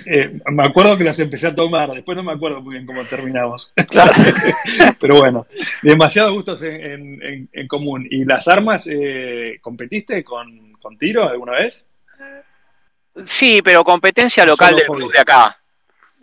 Eh, 0.07 0.38
me 0.50 0.62
acuerdo 0.62 0.97
que 0.97 1.05
las 1.05 1.19
empecé 1.19 1.49
a 1.49 1.55
tomar, 1.55 1.91
después 1.93 2.17
no 2.17 2.23
me 2.23 2.33
acuerdo 2.33 2.61
muy 2.61 2.75
bien 2.75 2.87
cómo 2.87 3.05
terminamos. 3.05 3.73
pero 5.00 5.19
bueno, 5.19 5.47
demasiados 5.83 6.33
gustos 6.33 6.62
en, 6.62 7.49
en, 7.53 7.69
común. 7.69 8.07
¿Y 8.11 8.25
las 8.25 8.49
armas, 8.49 8.88
eh, 8.91 9.59
competiste 9.61 10.23
con, 10.25 10.73
con 10.75 10.97
tiro 10.97 11.29
alguna 11.29 11.53
vez? 11.53 11.87
Sí, 13.26 13.61
pero 13.62 13.85
competencia 13.85 14.45
local 14.45 14.75
del 14.76 14.87
club 14.87 15.12
de 15.12 15.21
acá. 15.21 15.59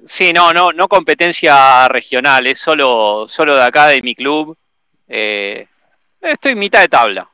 Sí, 0.08 0.34
no, 0.34 0.51
no, 0.53 0.72
no 0.72 0.88
competencia 0.88 1.88
regional, 1.88 2.48
es 2.48 2.60
solo, 2.60 3.27
solo 3.29 3.55
de 3.55 3.63
acá, 3.63 3.88
de 3.88 4.01
mi 4.01 4.15
club. 4.15 4.58
Eh, 5.08 5.67
estoy 6.22 6.55
mitad 6.55 6.81
de 6.81 6.88
tabla. 6.88 7.29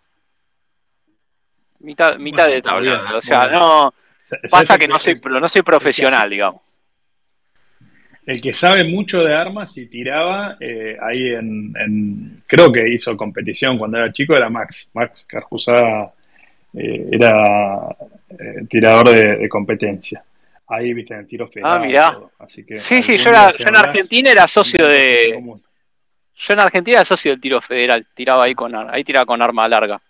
Mitad, 1.79 2.17
mitad 2.17 2.47
de 2.47 2.61
tabla. 2.61 3.15
o 3.15 3.21
sea, 3.21 3.47
no. 3.47 3.93
Pasa 4.49 4.77
que 4.77 4.87
no 4.87 4.99
soy, 4.99 5.21
no 5.23 5.47
soy 5.47 5.61
profesional, 5.61 6.29
digamos. 6.29 6.61
El 8.25 8.41
que 8.41 8.51
sabe 8.51 8.83
mucho 8.83 9.23
de 9.23 9.33
armas 9.33 9.77
y 9.77 9.85
tiraba 9.85 10.57
eh, 10.59 10.97
ahí 11.01 11.29
en, 11.29 12.43
Creo 12.45 12.69
que 12.69 12.89
hizo 12.89 13.15
competición 13.15 13.77
cuando 13.77 13.97
era 13.97 14.11
chico, 14.11 14.35
era 14.35 14.49
Max. 14.49 14.89
Max 14.93 15.25
Carjusá 15.29 16.11
eh, 16.73 17.07
era 17.09 17.95
tirador 18.67 19.09
de 19.09 19.47
competencia. 19.47 20.21
Ahí, 20.69 20.93
viste, 20.93 21.13
en 21.13 21.21
el 21.21 21.27
tiro 21.27 21.47
federal. 21.47 21.77
Ah, 21.77 21.85
mirá. 21.85 22.17
Así 22.39 22.65
que 22.65 22.77
sí, 22.79 23.01
sí, 23.01 23.17
yo, 23.17 23.29
era, 23.29 23.51
en 23.57 23.75
Argentina 23.75 24.31
era 24.31 24.47
socio 24.47 24.85
de. 24.85 25.41
Yo 26.39 26.53
en 26.53 26.59
Argentina 26.59 26.97
era 26.97 27.05
socio 27.05 27.31
del 27.31 27.41
tiro 27.41 27.61
federal. 27.61 28.05
Tiraba 28.13 28.43
ahí 28.43 28.53
con, 28.53 28.75
ahí 28.75 29.03
tiraba 29.03 29.25
con 29.25 29.41
arma 29.41 29.67
larga. 29.67 30.01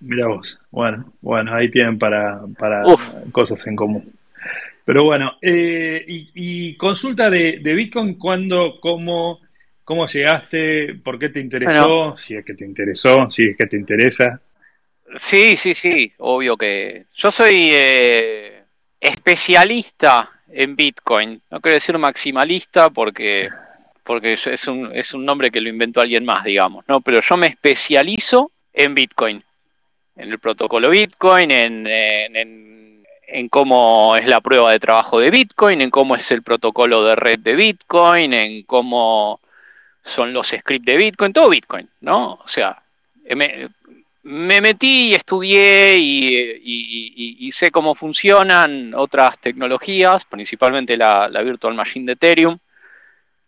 Mirá 0.00 0.28
vos. 0.28 0.58
Bueno, 0.70 1.12
bueno, 1.20 1.54
ahí 1.54 1.70
tienen 1.70 1.98
para, 1.98 2.40
para 2.58 2.82
cosas 3.30 3.66
en 3.66 3.76
común. 3.76 4.12
Pero 4.84 5.04
bueno, 5.04 5.36
eh, 5.42 6.02
y, 6.06 6.74
consulta 6.76 7.28
de, 7.28 7.58
Bitcoin, 7.58 8.14
¿cuándo, 8.14 8.80
cómo, 8.80 9.40
cómo 9.84 10.06
llegaste? 10.06 10.94
¿Por 11.04 11.18
qué 11.18 11.28
te 11.28 11.40
interesó? 11.40 12.16
si 12.16 12.34
es 12.34 12.44
que 12.44 12.54
te 12.54 12.64
interesó, 12.64 13.30
si 13.30 13.48
es 13.48 13.56
que 13.56 13.66
te 13.66 13.76
interesa. 13.76 14.40
Sí, 15.16 15.56
sí, 15.56 15.74
sí, 15.74 16.10
obvio 16.18 16.56
que. 16.56 17.04
Yo 17.16 17.30
soy. 17.30 17.68
Eh, 17.70 18.57
especialista 19.00 20.30
en 20.50 20.76
Bitcoin. 20.76 21.40
No 21.50 21.60
quiero 21.60 21.74
decir 21.74 21.96
maximalista 21.98 22.90
porque, 22.90 23.48
porque 24.04 24.34
es, 24.34 24.66
un, 24.66 24.90
es 24.94 25.14
un 25.14 25.24
nombre 25.24 25.50
que 25.50 25.60
lo 25.60 25.68
inventó 25.68 26.00
alguien 26.00 26.24
más, 26.24 26.44
digamos, 26.44 26.84
¿no? 26.88 27.00
Pero 27.00 27.20
yo 27.20 27.36
me 27.36 27.48
especializo 27.48 28.50
en 28.72 28.94
Bitcoin, 28.94 29.42
en 30.16 30.30
el 30.30 30.38
protocolo 30.38 30.90
Bitcoin, 30.90 31.50
en, 31.50 31.86
en, 31.86 33.04
en, 33.26 33.48
cómo 33.48 34.16
es 34.16 34.26
la 34.26 34.40
prueba 34.40 34.72
de 34.72 34.80
trabajo 34.80 35.20
de 35.20 35.30
Bitcoin, 35.30 35.80
en 35.80 35.90
cómo 35.90 36.16
es 36.16 36.30
el 36.30 36.42
protocolo 36.42 37.04
de 37.04 37.16
red 37.16 37.40
de 37.40 37.54
Bitcoin, 37.54 38.32
en 38.32 38.62
cómo 38.62 39.40
son 40.02 40.32
los 40.32 40.48
scripts 40.48 40.86
de 40.86 40.96
Bitcoin, 40.96 41.32
todo 41.32 41.50
Bitcoin, 41.50 41.88
¿no? 42.00 42.34
O 42.34 42.48
sea, 42.48 42.82
me 43.34 43.68
metí 44.28 45.08
y 45.08 45.14
estudié 45.14 45.96
y, 45.98 47.50
sé 47.52 47.70
cómo 47.70 47.94
funcionan 47.94 48.92
otras 48.94 49.38
tecnologías, 49.38 50.24
principalmente 50.26 50.96
la, 50.96 51.28
Virtual 51.42 51.74
Machine 51.74 52.06
de 52.06 52.12
Ethereum, 52.12 52.58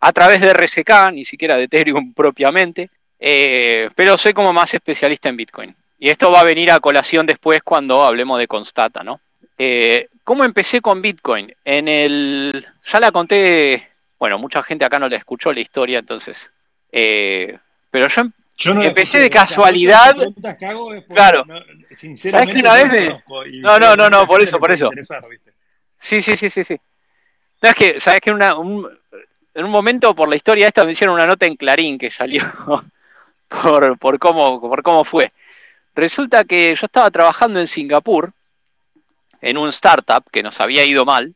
a 0.01 0.13
través 0.13 0.41
de 0.41 0.53
RSK, 0.53 1.13
ni 1.13 1.25
siquiera 1.25 1.57
de 1.57 1.65
Ethereum 1.65 2.15
propiamente, 2.17 2.91
eh, 3.19 3.91
pero 3.95 4.17
soy 4.17 4.33
como 4.33 4.53
más 4.53 4.73
especialista 4.73 5.29
en 5.29 5.37
Bitcoin. 5.37 5.77
Y 5.99 6.09
esto 6.09 6.33
va 6.33 6.41
a 6.41 6.45
venir 6.45 6.71
a 6.71 6.81
colación 6.81 7.27
después 7.27 7.61
cuando 7.63 8.03
hablemos 8.03 8.39
de 8.39 8.49
Constata, 8.49 9.05
¿no? 9.05 9.21
Eh, 9.59 10.09
¿Cómo 10.25 10.45
empecé 10.45 10.81
con 10.81 11.03
Bitcoin? 11.03 11.55
En 11.63 11.87
el. 11.87 12.67
Ya 12.91 13.01
la 13.01 13.13
conté. 13.13 13.87
Bueno, 14.19 14.39
mucha 14.39 14.63
gente 14.63 14.87
acá 14.87 14.99
no 14.99 15.09
le 15.09 15.17
escuchó 15.17 15.53
la 15.53 15.61
historia, 15.61 15.99
entonces. 15.99 16.51
Eh, 16.91 17.59
pero 17.91 18.09
yo 18.09 18.23
yo 18.61 18.75
no 18.75 18.83
Empecé 18.83 19.19
de 19.19 19.31
casualidad. 19.31 20.15
claro. 21.09 21.45
¿Sabes 21.95 22.55
que 22.55 22.59
una 22.61 22.75
vez 22.75 23.15
No, 23.55 23.79
no, 23.79 23.97
no, 23.97 24.11
no, 24.11 24.27
por 24.27 24.43
eso, 24.43 24.59
por 24.59 24.71
eso. 24.71 24.91
Sí, 25.99 26.21
sí, 26.21 26.37
sí, 26.37 26.51
sí, 26.51 26.63
sí. 26.63 26.79
No, 27.63 27.71
es 27.71 27.75
que, 27.75 28.01
¿sabes 28.01 28.21
que 28.21 28.31
una, 28.31 28.57
un... 28.57 28.87
en 29.55 29.65
un 29.65 29.71
momento 29.71 30.15
por 30.15 30.29
la 30.29 30.37
historia 30.37 30.69
esta 30.69 30.85
me 30.85 30.93
hicieron 30.93 31.15
una 31.15 31.27
nota 31.27 31.47
en 31.47 31.57
Clarín 31.57 31.99
que 31.99 32.11
salió 32.11 32.43
por, 33.49 33.99
por, 33.99 34.19
cómo, 34.19 34.61
por 34.61 34.83
cómo 34.83 35.05
fue. 35.05 35.33
Resulta 35.95 36.45
que 36.45 36.75
yo 36.75 36.87
estaba 36.87 37.11
trabajando 37.11 37.61
en 37.61 37.67
Singapur, 37.67 38.33
en 39.41 39.57
un 39.57 39.71
startup 39.71 40.25
que 40.31 40.43
nos 40.43 40.61
había 40.61 40.85
ido 40.85 41.07
mal, 41.07 41.35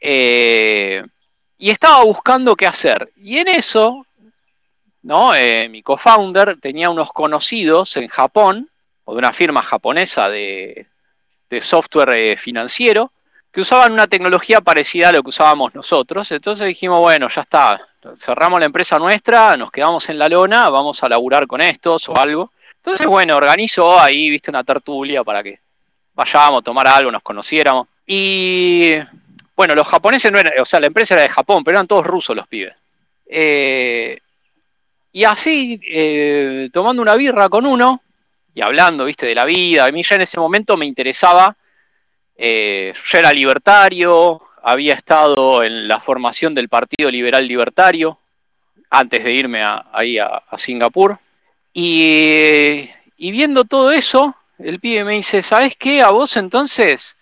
eh, 0.00 1.04
y 1.58 1.70
estaba 1.70 2.02
buscando 2.04 2.56
qué 2.56 2.66
hacer. 2.66 3.12
Y 3.16 3.38
en 3.38 3.48
eso 3.48 4.06
¿no? 5.02 5.34
Eh, 5.34 5.68
mi 5.68 5.82
co-founder 5.82 6.58
tenía 6.60 6.90
unos 6.90 7.10
conocidos 7.12 7.96
en 7.96 8.08
Japón, 8.08 8.68
o 9.04 9.12
de 9.12 9.18
una 9.18 9.32
firma 9.32 9.62
japonesa 9.62 10.28
de, 10.28 10.86
software 11.60 12.14
eh, 12.14 12.36
financiero, 12.36 13.12
que 13.52 13.60
usaban 13.60 13.92
una 13.92 14.06
tecnología 14.06 14.62
parecida 14.62 15.10
a 15.10 15.12
lo 15.12 15.22
que 15.22 15.28
usábamos 15.28 15.74
nosotros. 15.74 16.30
Entonces 16.32 16.66
dijimos, 16.66 17.00
bueno, 17.00 17.28
ya 17.28 17.42
está, 17.42 17.86
cerramos 18.18 18.58
la 18.58 18.66
empresa 18.66 18.98
nuestra, 18.98 19.56
nos 19.56 19.70
quedamos 19.70 20.08
en 20.08 20.18
la 20.18 20.28
lona, 20.28 20.70
vamos 20.70 21.02
a 21.02 21.08
laburar 21.08 21.46
con 21.46 21.60
estos 21.60 22.08
o 22.08 22.16
algo. 22.16 22.52
Entonces, 22.76 23.06
bueno, 23.06 23.36
organizó 23.36 24.00
ahí, 24.00 24.30
viste, 24.30 24.50
una 24.50 24.64
tertulia 24.64 25.22
para 25.22 25.42
que 25.42 25.60
vayamos 26.14 26.60
a 26.60 26.62
tomar 26.62 26.88
algo, 26.88 27.12
nos 27.12 27.22
conociéramos. 27.22 27.88
Y 28.06 28.94
bueno, 29.54 29.74
los 29.74 29.86
japoneses 29.86 30.32
no 30.32 30.38
eran, 30.38 30.54
o 30.60 30.64
sea, 30.64 30.80
la 30.80 30.86
empresa 30.86 31.14
era 31.14 31.22
de 31.22 31.28
Japón, 31.28 31.62
pero 31.62 31.76
eran 31.76 31.86
todos 31.86 32.06
rusos 32.06 32.34
los 32.34 32.48
pibes. 32.48 32.74
Eh, 33.26 34.18
y 35.12 35.24
así, 35.24 35.80
eh, 35.86 36.70
tomando 36.72 37.02
una 37.02 37.14
birra 37.14 37.48
con 37.50 37.66
uno 37.66 38.02
y 38.54 38.62
hablando, 38.62 39.04
viste, 39.04 39.26
de 39.26 39.34
la 39.34 39.44
vida, 39.44 39.84
a 39.84 39.92
mí 39.92 40.02
ya 40.02 40.16
en 40.16 40.22
ese 40.22 40.40
momento 40.40 40.76
me 40.76 40.86
interesaba, 40.86 41.54
eh, 42.36 42.94
yo 43.04 43.18
era 43.18 43.30
libertario, 43.32 44.40
había 44.62 44.94
estado 44.94 45.62
en 45.62 45.86
la 45.86 46.00
formación 46.00 46.54
del 46.54 46.68
Partido 46.68 47.10
Liberal 47.10 47.46
Libertario 47.46 48.18
antes 48.90 49.22
de 49.22 49.32
irme 49.32 49.62
ahí 49.92 50.18
a, 50.18 50.42
Singapur. 50.56 51.18
Y, 51.74 52.88
y 53.16 53.30
viendo 53.30 53.64
todo 53.64 53.92
eso, 53.92 54.34
el 54.58 54.80
pibe 54.80 55.04
me 55.04 55.14
dice, 55.14 55.42
¿sabes 55.42 55.76
qué? 55.76 56.02
A 56.02 56.10
vos 56.10 56.36
entonces 56.36 57.16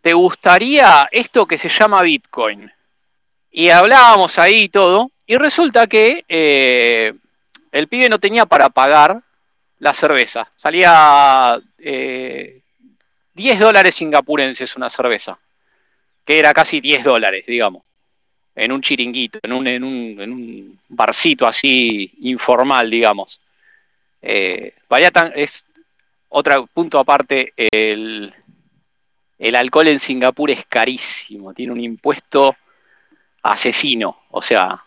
te 0.00 0.12
gustaría 0.14 1.08
esto 1.10 1.46
que 1.46 1.58
se 1.58 1.68
llama 1.68 2.02
Bitcoin. 2.02 2.70
Y 3.50 3.68
hablábamos 3.70 4.38
ahí 4.38 4.64
y 4.64 4.68
todo, 4.68 5.10
y 5.26 5.36
resulta 5.36 5.86
que 5.86 6.24
eh, 6.28 7.12
el 7.72 7.88
pibe 7.88 8.08
no 8.08 8.18
tenía 8.18 8.46
para 8.46 8.68
pagar 8.68 9.20
la 9.78 9.92
cerveza. 9.92 10.50
Salía 10.56 11.60
10 11.78 11.84
eh, 11.84 12.62
dólares 13.58 13.96
singapurenses 13.96 14.76
una 14.76 14.88
cerveza, 14.88 15.38
que 16.24 16.38
era 16.38 16.52
casi 16.52 16.80
10 16.80 17.02
dólares, 17.04 17.44
digamos, 17.46 17.82
en 18.54 18.70
un 18.70 18.82
chiringuito, 18.82 19.40
en 19.42 19.52
un, 19.52 19.66
en 19.66 19.84
un, 19.84 20.20
en 20.20 20.32
un 20.32 20.80
barcito 20.88 21.46
así 21.46 22.12
informal, 22.20 22.88
digamos. 22.88 23.40
Eh, 24.22 24.74
vaya 24.88 25.10
tan, 25.10 25.32
es 25.34 25.66
otro 26.28 26.68
punto 26.68 27.00
aparte, 27.00 27.52
el, 27.56 28.32
el 29.38 29.56
alcohol 29.56 29.88
en 29.88 29.98
Singapur 29.98 30.52
es 30.52 30.64
carísimo, 30.66 31.52
tiene 31.52 31.72
un 31.72 31.80
impuesto 31.80 32.54
asesino, 33.42 34.18
o 34.30 34.42
sea, 34.42 34.84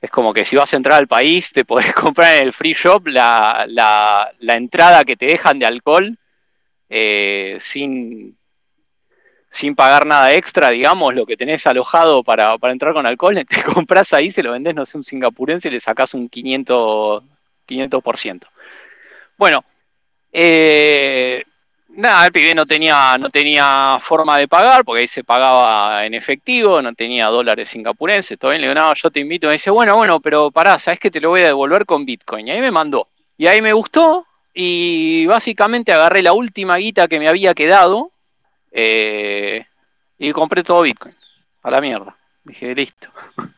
es 0.00 0.10
como 0.10 0.32
que 0.32 0.44
si 0.44 0.56
vas 0.56 0.72
a 0.72 0.76
entrar 0.76 0.98
al 0.98 1.08
país, 1.08 1.52
te 1.52 1.64
podés 1.64 1.92
comprar 1.94 2.36
en 2.36 2.44
el 2.44 2.52
free 2.52 2.74
shop 2.74 3.06
la, 3.08 4.32
entrada 4.40 5.04
que 5.04 5.16
te 5.16 5.26
dejan 5.26 5.58
de 5.58 5.66
alcohol 5.66 6.16
eh, 6.88 7.58
sin, 7.60 8.36
sin 9.50 9.74
pagar 9.74 10.06
nada 10.06 10.34
extra, 10.34 10.70
digamos, 10.70 11.14
lo 11.14 11.26
que 11.26 11.36
tenés 11.36 11.66
alojado 11.66 12.22
para, 12.22 12.56
entrar 12.64 12.92
con 12.92 13.06
alcohol, 13.06 13.44
te 13.48 13.62
compras 13.62 14.12
ahí, 14.12 14.30
se 14.30 14.42
lo 14.42 14.52
vendés, 14.52 14.74
no 14.74 14.86
sé, 14.86 14.98
un 14.98 15.04
singapurense 15.04 15.68
y 15.68 15.72
le 15.72 15.80
sacás 15.80 16.14
un 16.14 16.30
500%. 16.30 17.22
500%. 17.66 18.46
Bueno, 19.36 19.64
eh, 20.32 21.44
nada, 21.96 22.26
el 22.26 22.32
pibe 22.32 22.54
no 22.54 22.66
tenía, 22.66 23.16
no 23.18 23.28
tenía 23.30 23.98
forma 24.00 24.38
de 24.38 24.48
pagar, 24.48 24.84
porque 24.84 25.00
ahí 25.02 25.08
se 25.08 25.24
pagaba 25.24 26.04
en 26.04 26.14
efectivo, 26.14 26.80
no 26.82 26.94
tenía 26.94 27.26
dólares 27.26 27.70
singapurenses, 27.70 28.38
todo 28.38 28.50
bien, 28.50 28.62
le 28.62 28.74
yo 28.74 29.10
te 29.10 29.20
invito, 29.20 29.46
me 29.46 29.54
dice, 29.54 29.70
bueno, 29.70 29.96
bueno, 29.96 30.20
pero 30.20 30.50
pará, 30.50 30.78
sabes 30.78 31.00
que 31.00 31.10
te 31.10 31.20
lo 31.20 31.30
voy 31.30 31.40
a 31.42 31.46
devolver 31.46 31.86
con 31.86 32.04
Bitcoin. 32.04 32.48
Y 32.48 32.50
ahí 32.50 32.60
me 32.60 32.70
mandó. 32.70 33.08
Y 33.38 33.46
ahí 33.46 33.60
me 33.60 33.72
gustó, 33.72 34.26
y 34.54 35.26
básicamente 35.26 35.92
agarré 35.92 36.22
la 36.22 36.32
última 36.32 36.76
guita 36.76 37.08
que 37.08 37.18
me 37.18 37.28
había 37.28 37.54
quedado, 37.54 38.12
eh, 38.70 39.64
y 40.18 40.32
compré 40.32 40.62
todo 40.62 40.82
Bitcoin. 40.82 41.14
A 41.62 41.70
la 41.70 41.80
mierda. 41.80 42.16
Dije, 42.44 42.74
listo. 42.74 43.08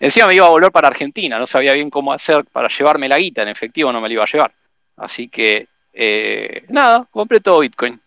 Encima 0.00 0.26
me 0.26 0.34
iba 0.34 0.46
a 0.46 0.50
volver 0.50 0.72
para 0.72 0.88
Argentina, 0.88 1.38
no 1.38 1.46
sabía 1.46 1.74
bien 1.74 1.90
cómo 1.90 2.12
hacer 2.12 2.44
para 2.46 2.68
llevarme 2.68 3.08
la 3.08 3.18
guita, 3.18 3.42
en 3.42 3.48
efectivo 3.48 3.92
no 3.92 4.00
me 4.00 4.08
la 4.08 4.14
iba 4.14 4.24
a 4.24 4.26
llevar. 4.26 4.52
Así 4.96 5.28
que 5.28 5.68
eh, 5.92 6.64
nada, 6.68 7.06
compré 7.10 7.40
todo 7.40 7.60
Bitcoin. 7.60 8.00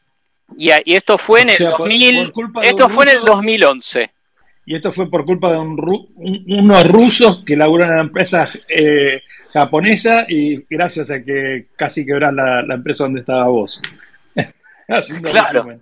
Y, 0.57 0.69
esto 0.93 1.17
fue 1.17 1.41
en 1.41 1.49
el 1.49 1.55
esto 2.63 2.89
fue 2.89 3.05
en 3.05 3.17
el 3.17 3.21
2011. 3.23 4.11
Y 4.67 4.75
esto 4.75 4.91
fue 4.91 5.09
por 5.09 5.25
culpa 5.25 5.51
de 5.51 5.59
unos 5.59 6.87
rusos 6.87 7.43
que 7.45 7.55
laburan 7.55 7.89
en 7.89 7.95
la 7.97 8.01
empresa 8.01 8.49
eh, 8.69 9.21
japonesa 9.53 10.25
y 10.27 10.65
gracias 10.67 11.11
a 11.11 11.23
que 11.23 11.67
casi 11.75 12.03
quebras 12.03 12.33
la, 12.33 12.73
empresa 12.73 13.03
donde 13.03 13.19
estaba 13.19 13.47
vos. 13.47 13.79
claro. 15.21 15.79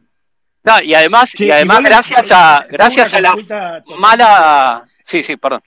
y 0.84 0.94
además, 0.94 1.34
y 1.40 1.50
además 1.50 1.80
gracias 1.82 2.32
a 2.32 2.66
gracias 2.70 3.14
a 3.14 3.22
la 3.22 3.36
mala. 3.98 4.84
Sí, 5.06 5.24
sí, 5.24 5.38
perdón. 5.38 5.62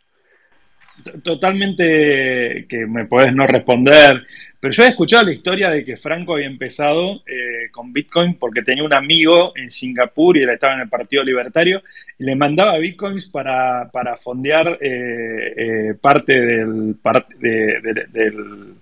Totalmente 1.23 2.67
que 2.69 2.87
me 2.87 3.07
podés 3.07 3.35
no 3.35 3.47
responder, 3.47 4.27
pero 4.61 4.73
yo 4.73 4.85
he 4.85 4.89
escuchado 4.89 5.25
la 5.25 5.33
historia 5.33 5.71
de 5.71 5.85
que 5.85 5.97
Franco 5.97 6.35
había 6.35 6.47
empezado 6.47 7.23
eh, 7.27 7.71
con 7.71 7.93
Bitcoin 7.93 8.35
porque 8.35 8.63
tenía 8.63 8.85
un 8.85 8.95
amigo 8.95 9.53
en 9.57 9.71
Singapur 9.71 10.37
y 10.37 10.43
él 10.43 10.51
estaba 10.51 10.75
en 10.75 10.81
el 10.81 10.89
Partido 10.89 11.23
Libertario 11.23 11.83
y 12.19 12.25
le 12.25 12.37
mandaba 12.37 12.79
Bitcoins 12.79 13.27
para, 13.27 13.91
para 13.91 14.17
fondear 14.17 14.79
eh, 14.81 15.55
eh, 15.57 15.95
parte 16.01 16.41
del, 16.41 16.97
del... 17.01 18.75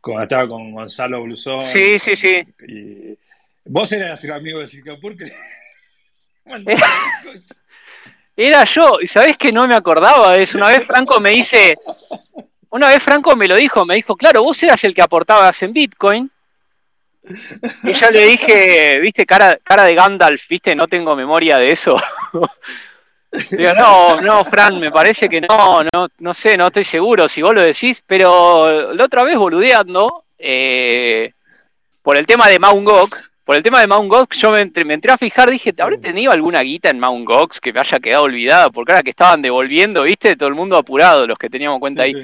Cuando 0.00 0.22
estaba 0.24 0.48
con 0.48 0.72
Gonzalo 0.72 1.22
Blusón. 1.22 1.60
Sí, 1.62 1.98
sí, 1.98 2.16
sí. 2.16 2.44
Y, 2.68 3.16
vos 3.64 3.90
eras 3.92 4.22
el 4.24 4.32
amigo 4.32 4.60
de 4.60 4.66
Singapur 4.66 5.16
que... 5.16 5.32
Era 8.36 8.64
yo, 8.64 8.94
y 9.00 9.06
sabés 9.06 9.36
que 9.36 9.52
no 9.52 9.66
me 9.66 9.76
acordaba 9.76 10.34
de 10.36 10.42
eso. 10.42 10.58
Una 10.58 10.68
vez 10.68 10.84
Franco 10.84 11.20
me 11.20 11.30
dice, 11.30 11.78
una 12.74 12.88
vez 12.88 13.00
Franco 13.00 13.36
me 13.36 13.46
lo 13.46 13.54
dijo, 13.54 13.84
me 13.84 13.94
dijo, 13.94 14.16
claro, 14.16 14.42
vos 14.42 14.60
eras 14.64 14.82
el 14.82 14.94
que 14.94 15.02
aportabas 15.02 15.62
en 15.62 15.72
Bitcoin. 15.72 16.28
Y 17.84 17.92
yo 17.92 18.10
le 18.10 18.26
dije, 18.26 18.98
viste, 18.98 19.24
cara, 19.24 19.56
cara 19.62 19.84
de 19.84 19.94
Gandalf, 19.94 20.48
viste, 20.48 20.74
no 20.74 20.88
tengo 20.88 21.14
memoria 21.14 21.56
de 21.58 21.70
eso. 21.70 21.96
Digo, 23.50 23.72
no, 23.74 24.20
no, 24.20 24.44
Fran, 24.44 24.78
me 24.78 24.90
parece 24.90 25.28
que 25.28 25.40
no, 25.40 25.82
no, 25.92 26.08
no 26.18 26.34
sé, 26.34 26.56
no 26.56 26.68
estoy 26.68 26.84
seguro 26.84 27.28
si 27.28 27.42
vos 27.42 27.54
lo 27.54 27.62
decís, 27.62 28.02
pero 28.06 28.92
la 28.92 29.04
otra 29.04 29.24
vez 29.24 29.36
boludeando, 29.36 30.24
eh, 30.38 31.32
por 32.02 32.16
el 32.16 32.26
tema 32.26 32.48
de 32.48 32.58
Mount 32.58 32.84
Gox, 32.84 33.30
por 33.44 33.56
el 33.56 33.62
tema 33.62 33.80
de 33.80 33.86
Mount 33.86 34.08
Gox, 34.08 34.38
yo 34.38 34.50
me 34.50 34.60
entré, 34.60 34.84
me 34.84 34.94
entré, 34.94 35.12
a 35.12 35.18
fijar, 35.18 35.50
dije, 35.50 35.72
¿habré 35.78 35.98
tenido 35.98 36.32
alguna 36.32 36.60
guita 36.62 36.90
en 36.90 37.00
Mount 37.00 37.26
Gox 37.26 37.60
que 37.60 37.72
me 37.72 37.80
haya 37.80 37.98
quedado 38.00 38.24
olvidada? 38.24 38.70
Porque 38.70 38.92
ahora 38.92 39.02
que 39.02 39.10
estaban 39.10 39.42
devolviendo, 39.42 40.02
viste, 40.02 40.36
todo 40.36 40.48
el 40.48 40.54
mundo 40.54 40.76
apurado, 40.76 41.26
los 41.26 41.38
que 41.38 41.50
teníamos 41.50 41.80
cuenta 41.80 42.02
ahí. 42.04 42.14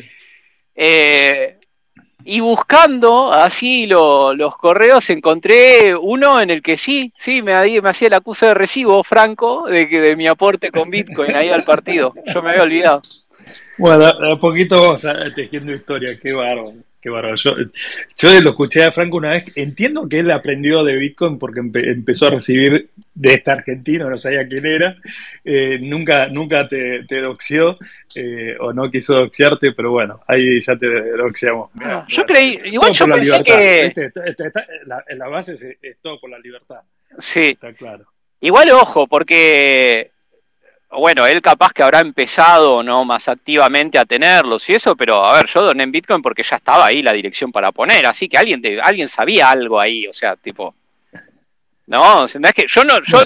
Eh, 0.82 1.58
y 2.24 2.40
buscando 2.40 3.34
así 3.34 3.86
los 3.86 4.56
correos 4.56 5.10
encontré 5.10 5.94
uno 5.94 6.40
en 6.40 6.48
el 6.48 6.62
que 6.62 6.78
sí, 6.78 7.12
sí, 7.18 7.42
me, 7.42 7.52
me 7.82 7.90
hacía 7.90 8.08
el 8.08 8.14
acuse 8.14 8.46
de 8.46 8.54
recibo 8.54 9.04
franco 9.04 9.66
de 9.66 9.90
que 9.90 10.00
de 10.00 10.16
mi 10.16 10.26
aporte 10.26 10.70
con 10.70 10.88
Bitcoin 10.88 11.36
ahí 11.36 11.50
al 11.50 11.64
partido. 11.64 12.14
Yo 12.32 12.40
me 12.40 12.50
había 12.50 12.62
olvidado. 12.62 13.02
Bueno, 13.76 14.06
a 14.06 14.40
poquito 14.40 14.80
vamos 14.80 15.04
tejiendo 15.34 15.72
historia, 15.72 16.14
qué 16.22 16.32
bárbaro. 16.32 16.72
Qué 17.00 17.08
bárbaro. 17.08 17.36
Yo, 17.36 17.52
yo, 18.18 18.40
lo 18.42 18.50
escuché 18.50 18.84
a 18.84 18.92
Franco 18.92 19.16
una 19.16 19.30
vez. 19.30 19.44
Entiendo 19.56 20.06
que 20.06 20.18
él 20.18 20.30
aprendió 20.30 20.84
de 20.84 20.96
Bitcoin 20.96 21.38
porque 21.38 21.60
empezó 21.60 22.26
a 22.26 22.30
recibir 22.30 22.90
de 23.14 23.34
este 23.34 23.50
argentino, 23.50 24.10
no 24.10 24.18
sabía 24.18 24.46
quién 24.46 24.66
era. 24.66 24.96
Eh, 25.42 25.78
nunca 25.80 26.28
nunca 26.28 26.68
te, 26.68 27.04
te 27.04 27.22
doxió 27.22 27.78
eh, 28.14 28.54
o 28.60 28.74
no 28.74 28.90
quiso 28.90 29.14
doxiarte, 29.14 29.72
pero 29.72 29.92
bueno, 29.92 30.20
ahí 30.26 30.60
ya 30.60 30.76
te 30.76 30.86
doxiamos. 31.16 31.70
yo 32.08 32.26
creí, 32.26 32.60
igual 32.64 32.92
yo 32.92 33.06
pensé 33.06 33.42
que. 33.44 34.12
la, 34.86 35.02
la, 35.08 35.28
base 35.28 35.78
es, 35.80 35.96
todo 36.02 36.20
por 36.20 36.28
la 36.28 36.38
libertad. 36.38 36.80
Sí. 37.18 37.50
Está 37.50 37.72
claro. 37.72 38.04
Igual 38.42 38.70
ojo, 38.72 39.06
porque 39.06 40.10
bueno, 40.90 41.26
él 41.26 41.40
capaz 41.40 41.72
que 41.72 41.82
habrá 41.82 42.00
empezado 42.00 42.82
no 42.82 43.04
más 43.04 43.28
activamente 43.28 43.98
a 43.98 44.04
tenerlos 44.04 44.68
y 44.68 44.74
eso, 44.74 44.96
pero 44.96 45.24
a 45.24 45.34
ver, 45.36 45.46
yo 45.46 45.62
doné 45.62 45.84
en 45.84 45.92
Bitcoin 45.92 46.20
porque 46.20 46.42
ya 46.42 46.56
estaba 46.56 46.86
ahí 46.86 47.02
la 47.02 47.12
dirección 47.12 47.52
para 47.52 47.70
poner, 47.70 48.06
así 48.06 48.28
que 48.28 48.36
alguien 48.36 48.62
alguien 48.82 49.08
sabía 49.08 49.50
algo 49.50 49.80
ahí, 49.80 50.06
o 50.06 50.12
sea, 50.12 50.36
tipo 50.36 50.74
No, 51.86 52.24
es 52.24 52.32
que 52.54 52.66
yo 52.66 52.84
no 52.84 52.94
yo 53.06 53.20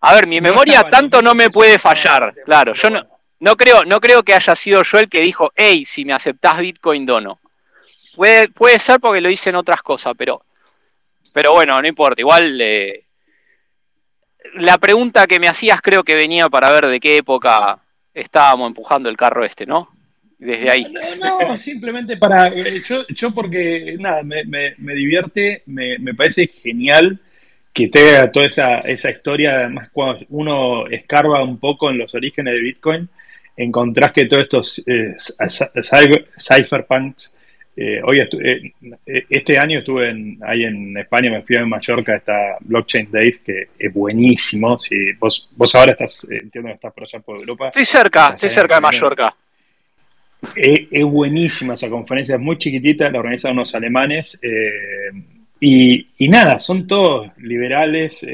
A 0.00 0.14
ver, 0.14 0.26
mi 0.26 0.40
memoria 0.40 0.84
tanto 0.84 1.20
no 1.20 1.34
me 1.34 1.50
puede 1.50 1.78
fallar, 1.78 2.34
claro, 2.44 2.72
yo 2.74 2.88
no 2.90 3.06
no 3.40 3.56
creo 3.56 3.84
no 3.84 4.00
creo 4.00 4.22
que 4.22 4.34
haya 4.34 4.56
sido 4.56 4.82
yo 4.84 4.98
el 4.98 5.10
que 5.10 5.20
dijo, 5.20 5.52
"Hey, 5.54 5.84
si 5.84 6.04
me 6.04 6.14
aceptás 6.14 6.58
Bitcoin 6.60 7.04
dono." 7.04 7.40
Puede 8.14 8.48
puede 8.48 8.78
ser 8.78 9.00
porque 9.00 9.20
lo 9.20 9.28
hice 9.28 9.50
en 9.50 9.56
otras 9.56 9.82
cosas, 9.82 10.14
pero 10.16 10.44
pero 11.32 11.52
bueno, 11.52 11.80
no 11.82 11.86
importa, 11.86 12.20
igual 12.20 12.58
eh, 12.60 13.03
la 14.54 14.78
pregunta 14.78 15.26
que 15.26 15.40
me 15.40 15.48
hacías 15.48 15.80
creo 15.82 16.02
que 16.02 16.14
venía 16.14 16.48
para 16.48 16.70
ver 16.70 16.86
de 16.86 17.00
qué 17.00 17.16
época 17.16 17.78
estábamos 18.12 18.68
empujando 18.68 19.08
el 19.08 19.16
carro 19.16 19.44
este, 19.44 19.66
¿no? 19.66 19.88
Desde 20.38 20.70
ahí. 20.70 20.92
No, 21.18 21.40
no 21.40 21.56
simplemente 21.56 22.16
para. 22.16 22.48
Eh, 22.48 22.82
yo, 22.86 23.06
yo 23.08 23.32
porque, 23.32 23.96
nada, 23.98 24.22
me, 24.22 24.44
me, 24.44 24.94
divierte, 24.94 25.62
me, 25.66 25.98
me, 25.98 26.14
parece 26.14 26.46
genial 26.46 27.18
que 27.72 27.88
tenga 27.88 28.30
toda 28.30 28.46
esa, 28.46 28.78
esa 28.80 29.10
historia. 29.10 29.56
Además, 29.60 29.88
cuando 29.92 30.24
uno 30.28 30.86
escarba 30.88 31.42
un 31.42 31.58
poco 31.58 31.90
en 31.90 31.98
los 31.98 32.14
orígenes 32.14 32.54
de 32.54 32.60
Bitcoin, 32.60 33.08
encontrás 33.56 34.12
que 34.12 34.26
todos 34.26 34.44
estos 34.44 34.84
eh, 34.86 35.16
cypherpunks 36.38 37.33
eh, 37.76 38.00
hoy 38.04 38.20
eh, 38.20 38.72
eh, 39.04 39.24
este 39.28 39.58
año 39.58 39.80
estuve 39.80 40.08
en, 40.08 40.38
ahí 40.46 40.62
en 40.62 40.96
España, 40.96 41.32
me 41.32 41.42
fui 41.42 41.56
a 41.56 41.66
Mallorca, 41.66 42.14
está 42.14 42.56
Blockchain 42.60 43.10
Days, 43.10 43.40
que 43.40 43.68
es 43.76 43.92
buenísimo. 43.92 44.78
Si 44.78 45.12
vos, 45.14 45.50
vos 45.56 45.74
ahora 45.74 45.92
estás, 45.92 46.28
entiendo 46.30 46.68
que 46.68 46.74
estás 46.74 46.92
por 46.92 47.04
allá 47.04 47.18
por 47.18 47.36
Europa. 47.36 47.68
Estoy 47.68 47.84
cerca, 47.84 48.34
estoy 48.34 48.50
cerca 48.50 48.76
de 48.76 48.80
Mallorca. 48.80 49.34
Es, 50.54 51.04
buenísima 51.04 51.74
esa 51.74 51.88
conferencia, 51.88 52.36
es 52.36 52.40
muy 52.40 52.58
chiquitita, 52.58 53.10
la 53.10 53.18
organizan 53.18 53.52
unos 53.52 53.74
alemanes. 53.74 54.38
Y, 55.58 56.06
y, 56.18 56.28
nada, 56.28 56.60
son 56.60 56.86
todos 56.86 57.30
liberales, 57.38 58.24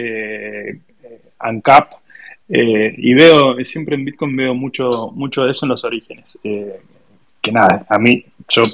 ANCAP. 1.38 1.92
y 2.48 3.14
veo, 3.14 3.56
siempre 3.64 3.94
en 3.94 4.04
Bitcoin 4.04 4.36
veo 4.36 4.54
mucho, 4.54 5.12
mucho 5.14 5.44
de 5.44 5.52
eso 5.52 5.64
en 5.64 5.70
los 5.70 5.84
orígenes. 5.84 6.38
que 6.42 7.52
nada, 7.52 7.86
a 7.88 7.98
mí, 7.98 8.24
yo 8.48 8.64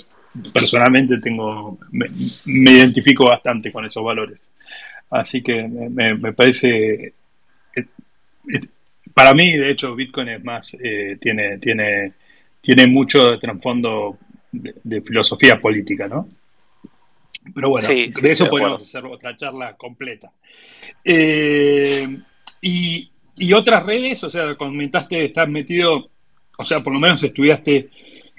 personalmente 0.52 1.18
tengo, 1.18 1.78
me, 1.90 2.06
identifico 2.44 3.24
bastante 3.24 3.72
con 3.72 3.84
esos 3.84 4.04
valores. 4.04 4.40
Así 5.10 5.42
que 5.42 5.62
me, 5.62 6.32
parece, 6.32 7.06
eh, 7.06 7.12
eh, 7.74 8.60
para 9.14 9.34
mí 9.34 9.52
de 9.52 9.70
hecho 9.70 9.94
Bitcoin 9.94 10.28
es 10.28 10.44
más, 10.44 10.76
eh, 10.82 11.16
tiene, 11.20 11.58
tiene, 11.58 12.12
tiene 12.60 12.86
mucho 12.86 13.38
trasfondo 13.38 14.18
de, 14.52 15.00
filosofía 15.02 15.60
política, 15.60 16.08
¿no? 16.08 16.28
Pero 17.54 17.68
bueno, 17.68 17.88
de 17.88 18.12
eso 18.24 18.50
podemos 18.50 18.82
hacer 18.82 19.04
otra 19.04 19.36
charla 19.36 19.76
completa. 19.76 20.32
y, 21.04 23.10
y 23.36 23.52
otras 23.52 23.86
redes, 23.86 24.24
o 24.24 24.30
sea, 24.30 24.56
comentaste, 24.56 25.26
estás 25.26 25.48
metido, 25.48 26.10
o 26.58 26.64
sea, 26.64 26.82
por 26.82 26.92
lo 26.92 26.98
menos 26.98 27.22
estudiaste 27.22 27.90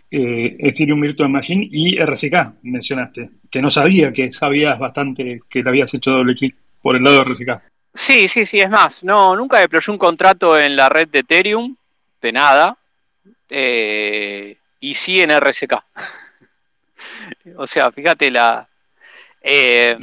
eh, 0.09 0.55
Ethereum 0.59 1.01
Virtual 1.01 1.29
Machine 1.29 1.67
y 1.69 1.97
RCK, 1.97 2.63
mencionaste, 2.63 3.29
que 3.49 3.61
no 3.61 3.69
sabía 3.69 4.13
que 4.13 4.31
sabías 4.31 4.79
bastante 4.79 5.41
que 5.49 5.61
le 5.61 5.69
habías 5.69 5.93
hecho 5.93 6.11
doble 6.11 6.35
clic 6.35 6.55
por 6.81 6.95
el 6.95 7.03
lado 7.03 7.17
de 7.17 7.23
RCK. 7.23 7.61
Sí, 7.93 8.27
sí, 8.27 8.45
sí, 8.45 8.59
es 8.59 8.69
más, 8.69 9.03
no, 9.03 9.35
nunca 9.35 9.59
deployé 9.59 9.91
un 9.91 9.97
contrato 9.97 10.57
en 10.57 10.75
la 10.75 10.87
red 10.87 11.07
de 11.09 11.19
Ethereum, 11.19 11.75
de 12.21 12.31
nada, 12.31 12.77
eh, 13.49 14.57
y 14.79 14.93
sí 14.93 15.19
en 15.19 15.31
RCK. 15.31 15.73
o 17.57 17.67
sea, 17.67 17.91
fíjate 17.91 18.31
la... 18.31 18.67
Eh, 19.41 19.97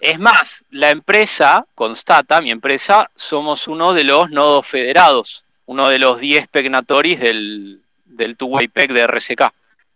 es 0.00 0.18
más, 0.18 0.64
la 0.70 0.90
empresa, 0.90 1.64
Constata, 1.74 2.40
mi 2.40 2.50
empresa, 2.50 3.10
somos 3.16 3.66
uno 3.68 3.92
de 3.92 4.04
los 4.04 4.30
nodos 4.30 4.66
federados, 4.66 5.44
uno 5.66 5.88
de 5.88 5.98
los 5.98 6.20
10 6.20 6.48
pegnatoris 6.48 7.20
del, 7.20 7.80
del 8.20 8.36
two-way 8.36 8.70
de 8.72 9.06
RSK. 9.06 9.42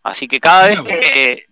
Así 0.03 0.27
que 0.27 0.41
cada 0.41 0.69
vez 0.69 0.81
que, 0.81 1.47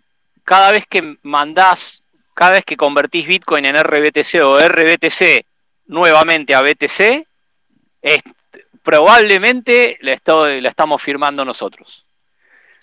cada 0.45 0.73
vez 0.73 0.87
que 0.87 1.17
mandás 1.23 2.03
cada 2.35 2.53
vez 2.53 2.65
que 2.65 2.77
convertís 2.77 3.27
Bitcoin 3.27 3.67
en 3.67 3.77
RBTC 3.77 4.43
o 4.43 4.59
RBTC 4.59 5.45
nuevamente 5.87 6.55
a 6.55 6.63
BTC, 6.63 7.27
es, 8.01 8.23
probablemente 8.83 9.99
la, 10.01 10.19
la, 10.25 10.69
estamos 10.69 11.03
firmando 11.03 11.45
nosotros. 11.45 12.05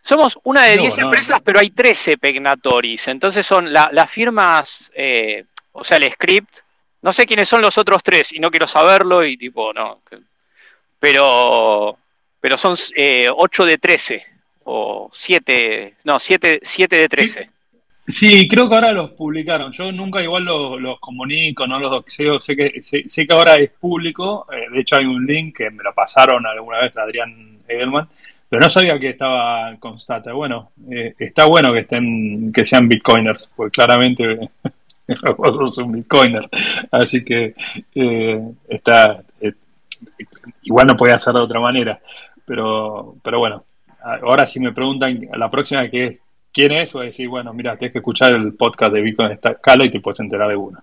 Somos 0.02 0.38
una 0.44 0.64
de 0.64 0.78
10 0.78 0.98
empresas, 1.00 1.42
pero 1.44 1.60
hay 1.60 1.72
13 1.72 2.18
Pegnatoris. 2.18 3.08
Entonces 3.10 3.46
son 3.46 3.74
las 3.74 4.10
firmas, 4.10 4.92
eh, 4.96 5.46
o 5.72 5.84
sea, 5.84 5.98
el 5.98 6.12
script. 6.12 6.60
No 7.02 7.14
sé 7.14 7.26
quiénes 7.26 7.48
son 7.48 7.62
los 7.62 7.78
otros 7.78 8.04
tres 8.04 8.34
y 8.34 8.40
no 8.40 8.52
quiero 8.52 8.68
saberlo 8.68 9.24
y 9.24 9.38
tipo, 9.38 9.74
no. 9.74 10.02
Pero, 11.00 11.98
pero 12.40 12.58
son 12.58 12.76
eh, 12.96 13.28
8 13.34 13.66
de 13.66 13.78
13 13.78 14.26
o 14.66 15.10
7, 15.12 15.96
no, 16.04 16.20
7, 16.20 16.60
7 16.64 16.96
de 16.96 17.10
13. 17.10 17.50
Sí, 18.10 18.48
creo 18.48 18.68
que 18.68 18.76
ahora 18.76 18.92
los 18.92 19.12
publicaron. 19.12 19.72
Yo 19.72 19.92
nunca 19.92 20.22
igual 20.22 20.44
los, 20.44 21.00
comunico, 21.00 21.68
no 21.68 21.80
los 21.80 21.92
doxeo. 21.92 22.40
Sé 22.40 22.56
que, 22.56 22.82
sé, 22.82 23.28
que 23.28 23.34
ahora 23.34 23.56
es 23.56 23.70
público. 23.70 24.48
Eh, 24.52 24.66
de 24.72 24.80
hecho, 24.82 24.96
hay 24.96 25.06
un 25.06 25.26
link 25.26 25.58
que 25.58 25.70
me 25.70 25.84
lo 25.84 25.94
pasaron 25.94 26.46
alguna 26.48 26.80
vez 26.80 26.98
Adrián 26.98 27.60
Edelman. 27.68 28.08
Pero 28.50 28.64
no 28.64 28.70
sabía 28.70 29.00
que 29.00 29.10
estaba 29.10 29.76
Constata. 29.78 30.34
Bueno, 30.34 30.72
eh, 30.92 31.14
está 31.20 31.46
bueno 31.46 31.72
que 31.72 31.82
estén, 31.82 32.52
que 32.52 32.66
sean 32.66 32.90
bitcoiners, 32.90 33.48
porque 33.56 33.72
claramente 33.72 34.26
vos 35.38 35.76
sos 35.76 35.78
un 35.86 35.92
bitcoiner. 35.92 36.50
Así 36.90 37.24
que 37.24 37.54
eh, 37.94 38.42
está. 38.68 39.22
Igual 40.64 40.88
no 40.88 40.98
podía 40.98 41.16
hacer 41.16 41.34
de 41.34 41.42
otra 41.42 41.60
manera. 41.60 42.00
Pero, 42.46 43.16
pero 43.24 43.40
bueno, 43.40 43.64
ahora 44.02 44.48
si 44.48 44.60
me 44.60 44.72
preguntan 44.72 45.28
la 45.34 45.50
próxima 45.50 45.90
que 45.90 46.20
quién 46.52 46.72
es, 46.72 46.92
voy 46.94 47.04
a 47.04 47.06
decir, 47.08 47.28
bueno, 47.28 47.54
mira, 47.54 47.78
tienes 47.78 47.94
que 47.94 48.00
escuchar 48.00 48.34
el 48.34 48.54
podcast 48.54 48.94
de 48.94 49.02
Bitcoin 49.02 49.32
Escala 49.32 49.86
y 49.86 49.92
te 49.92 50.00
puedes 50.00 50.20
enterar 50.20 50.50
de 50.50 50.56
uno. 50.56 50.80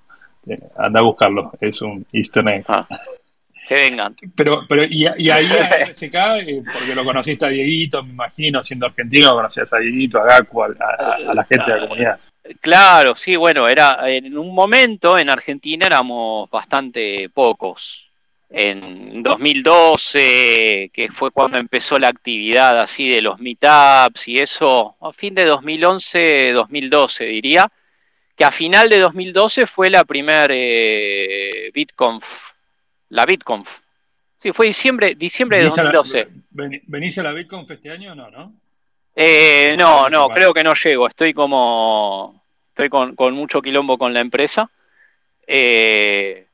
Eh, 0.49 0.61
anda 0.79 1.01
a 1.01 1.05
buscarlo, 1.05 1.53
es 1.61 1.83
un 1.83 2.07
easter 2.13 2.47
egg. 2.49 2.65
Ah, 2.69 2.87
que 3.67 3.75
vengan. 3.75 4.15
Pero, 4.37 4.63
pero 4.69 4.85
y, 4.85 5.07
y 5.19 5.31
ahí 5.31 5.47
a 5.51 5.93
SK, 5.93 6.15
eh, 6.15 6.63
porque 6.73 6.95
lo 6.95 7.05
conociste 7.05 7.47
a 7.47 7.49
Dieguito, 7.49 8.03
me 8.03 8.11
imagino, 8.11 8.63
siendo 8.63 8.87
argentino, 8.87 9.33
conocías 9.33 9.73
a 9.73 9.79
Dieguito, 9.79 10.21
a 10.21 10.25
Gaku, 10.25 10.63
a, 10.63 10.69
la 11.35 11.45
gente 11.45 11.71
de 11.71 11.77
la 11.77 11.89
comunidad. 11.89 12.21
Claro, 12.61 13.17
sí, 13.17 13.35
bueno, 13.35 13.67
era 13.67 14.09
en 14.09 14.39
un 14.39 14.55
momento 14.55 15.19
en 15.19 15.31
Argentina 15.31 15.87
éramos 15.87 16.49
bastante 16.49 17.29
pocos 17.31 18.06
en 18.49 19.23
2012, 19.23 20.91
que 20.93 21.11
fue 21.13 21.31
cuando 21.31 21.59
empezó 21.59 21.99
la 21.99 22.09
actividad 22.09 22.81
así 22.81 23.09
de 23.09 23.21
los 23.21 23.41
meetups 23.41 24.29
y 24.29 24.39
eso, 24.39 24.97
a 25.01 25.13
fin 25.13 25.35
de 25.35 25.45
2011, 25.45 26.53
2012 26.53 27.25
diría, 27.25 27.71
que 28.37 28.45
a 28.45 28.53
final 28.53 28.89
de 28.89 28.99
2012 28.99 29.67
fue 29.67 29.91
la 29.91 30.05
primer 30.05 30.51
eh, 30.53 31.71
BitConf, 31.73 32.25
la 33.09 33.27
BitConf. 33.27 33.81
Sí, 34.39 34.53
fue 34.53 34.67
diciembre, 34.67 35.15
diciembre 35.15 35.59
de 35.59 35.65
2012. 35.65 36.29
¿Venís 36.51 37.19
a 37.19 37.23
la 37.23 37.33
BitConf 37.33 37.71
este 37.71 37.91
año 37.91 38.13
o 38.13 38.15
no, 38.15 38.31
no? 38.31 38.55
Eh, 39.19 39.75
no, 39.79 40.11
no, 40.11 40.29
creo 40.29 40.53
que 40.53 40.63
no 40.63 40.75
llego. 40.75 41.09
Estoy 41.09 41.33
como, 41.33 42.45
estoy 42.69 42.91
con, 42.91 43.17
con 43.17 43.35
mucho 43.35 43.63
quilombo 43.63 43.97
con 43.97 44.13
la 44.13 44.21
empresa. 44.21 44.71
Eh, 45.47 46.47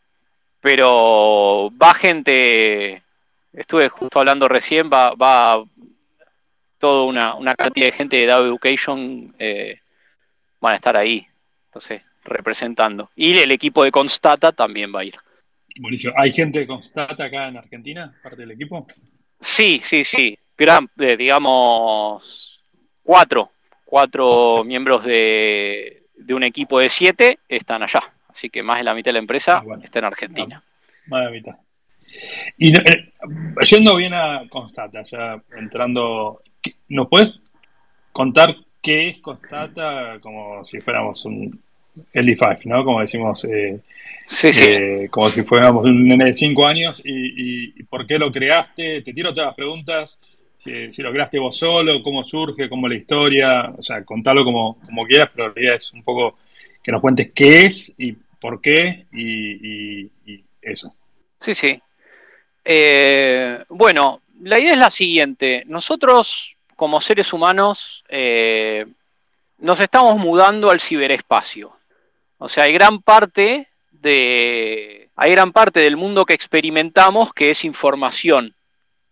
pero 0.63 1.71
va 1.77 1.93
gente, 1.93 3.03
estuve 3.53 3.89
justo 3.89 4.21
hablando 4.21 4.47
recién, 4.47 4.89
va, 4.91 5.13
va 5.15 5.63
toda 6.79 7.05
una, 7.05 7.35
una 7.35 7.55
cantidad 7.57 7.87
de 7.87 7.93
gente 7.93 8.17
de 8.17 8.27
DAO 8.27 8.47
Education 8.47 9.35
eh, 9.41 9.81
van 10.61 10.75
a 10.75 10.77
estar 10.77 10.97
ahí, 10.97 11.27
entonces, 11.67 12.03
representando. 12.25 13.11
Y 13.17 13.37
el 13.37 13.51
equipo 13.51 13.83
de 13.83 13.91
Constata 13.91 14.53
también 14.53 14.95
va 14.95 15.01
a 15.01 15.05
ir. 15.05 15.17
Buenísimo. 15.81 16.15
¿Hay 16.17 16.31
gente 16.31 16.61
de 16.61 16.67
Constata 16.69 17.25
acá 17.25 17.49
en 17.49 17.57
Argentina, 17.57 18.17
parte 18.23 18.43
del 18.43 18.53
equipo? 18.53 18.87
Sí, 19.41 19.81
sí, 19.85 20.05
sí. 20.05 20.39
Gran, 20.57 20.89
eh, 20.97 21.17
digamos, 21.17 22.65
cuatro, 23.03 23.51
cuatro 23.85 24.63
miembros 24.63 25.05
de, 25.05 26.05
de 26.15 26.35
un 26.35 26.45
equipo 26.45 26.79
de 26.79 26.89
siete 26.89 27.41
están 27.49 27.83
allá. 27.83 28.12
Así 28.33 28.51
que 28.51 28.63
más 28.63 28.79
de 28.79 28.85
la 28.85 28.95
mitad 28.95 29.11
de 29.11 29.15
la 29.15 29.19
empresa 29.19 29.63
ah, 29.65 29.79
está 29.83 29.99
en 29.99 30.05
Argentina. 30.07 30.63
más 31.07 31.21
de 31.21 31.25
la 31.25 31.31
mitad. 31.31 31.57
Y 32.59 32.77
eh, 32.77 33.13
yendo 33.69 33.97
bien 33.97 34.15
a 34.15 34.43
Constata, 34.49 35.03
ya 35.03 35.41
entrando, 35.57 36.43
¿nos 36.89 37.09
puedes 37.09 37.35
contar 38.13 38.55
qué 38.81 39.09
es 39.09 39.19
Constata 39.19 40.19
como 40.21 40.65
si 40.65 40.81
fuéramos 40.81 41.25
un 41.25 41.61
LD5, 42.15 42.65
¿no? 42.65 42.85
Como 42.85 43.01
decimos, 43.01 43.45
eh, 43.45 43.81
sí, 44.27 44.53
sí. 44.53 44.65
Eh, 44.67 45.09
como 45.11 45.29
si 45.29 45.43
fuéramos 45.43 45.85
un 45.85 46.07
nene 46.07 46.27
de 46.27 46.35
5 46.35 46.67
años 46.67 47.03
y, 47.05 47.83
por 47.85 48.07
qué 48.07 48.19
lo 48.19 48.31
creaste. 48.31 49.03
Te 49.03 49.13
tiro 49.13 49.33
todas 49.33 49.49
las 49.49 49.57
preguntas. 49.57 50.21
Si, 50.57 51.03
lo 51.03 51.11
creaste 51.11 51.39
vos 51.39 51.57
solo, 51.57 52.03
cómo 52.03 52.23
surge, 52.23 52.69
cómo 52.69 52.87
la 52.87 52.95
historia, 52.95 53.73
o 53.77 53.83
sea, 53.83 54.05
contalo 54.05 54.45
como, 54.45 54.79
como 54.87 55.05
quieras, 55.07 55.31
pero 55.35 55.53
la 55.53 55.61
idea 55.61 55.75
es 55.75 55.93
un 55.93 56.05
poco 56.05 56.39
que 56.83 56.93
nos 56.93 57.01
cuentes 57.01 57.31
qué 57.35 57.67
es 57.67 57.95
y 57.99 58.13
por 58.13 58.61
qué 58.61 59.07
y, 59.13 60.11
eso. 60.61 60.95
Sí, 61.41 61.55
sí. 61.55 61.81
Eh, 62.65 63.65
bueno, 63.69 64.23
la 64.43 64.59
idea 64.59 64.73
es 64.73 64.79
la 64.79 64.91
siguiente. 64.91 65.65
Nosotros, 65.67 66.57
como 66.77 67.01
seres 67.01 67.33
humanos, 67.33 68.05
eh, 68.09 68.87
nos 69.59 69.81
estamos 69.81 70.19
mudando 70.19 70.71
al 70.71 70.81
ciberespacio. 70.81 71.73
O 72.39 72.49
sea, 72.49 72.65
hay 72.65 72.73
gran 72.73 73.01
parte 73.03 73.69
de. 73.91 75.09
Hay 75.15 75.31
gran 75.31 75.53
parte 75.53 75.81
del 75.81 75.97
mundo 75.97 76.25
que 76.25 76.35
experimentamos 76.35 77.33
que 77.35 77.51
es 77.51 77.65
información, 77.65 78.55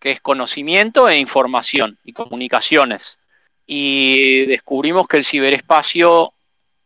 que 0.00 0.12
es 0.12 0.20
conocimiento 0.20 1.08
e 1.08 1.18
información 1.18 1.98
y 2.04 2.12
comunicaciones. 2.12 3.18
Y 3.66 4.46
descubrimos 4.46 5.06
que 5.06 5.18
el 5.18 5.24
ciberespacio 5.24 6.32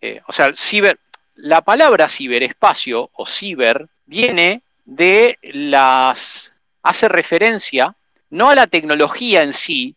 eh, 0.06 0.20
o 0.26 0.34
sea, 0.34 0.52
ciber, 0.54 0.98
la 1.34 1.62
palabra 1.62 2.10
ciberespacio 2.10 3.08
o 3.14 3.24
ciber 3.24 3.88
viene 4.04 4.60
de 4.84 5.38
las, 5.40 6.52
hace 6.82 7.08
referencia 7.08 7.96
no 8.28 8.50
a 8.50 8.54
la 8.54 8.66
tecnología 8.66 9.42
en 9.42 9.54
sí, 9.54 9.96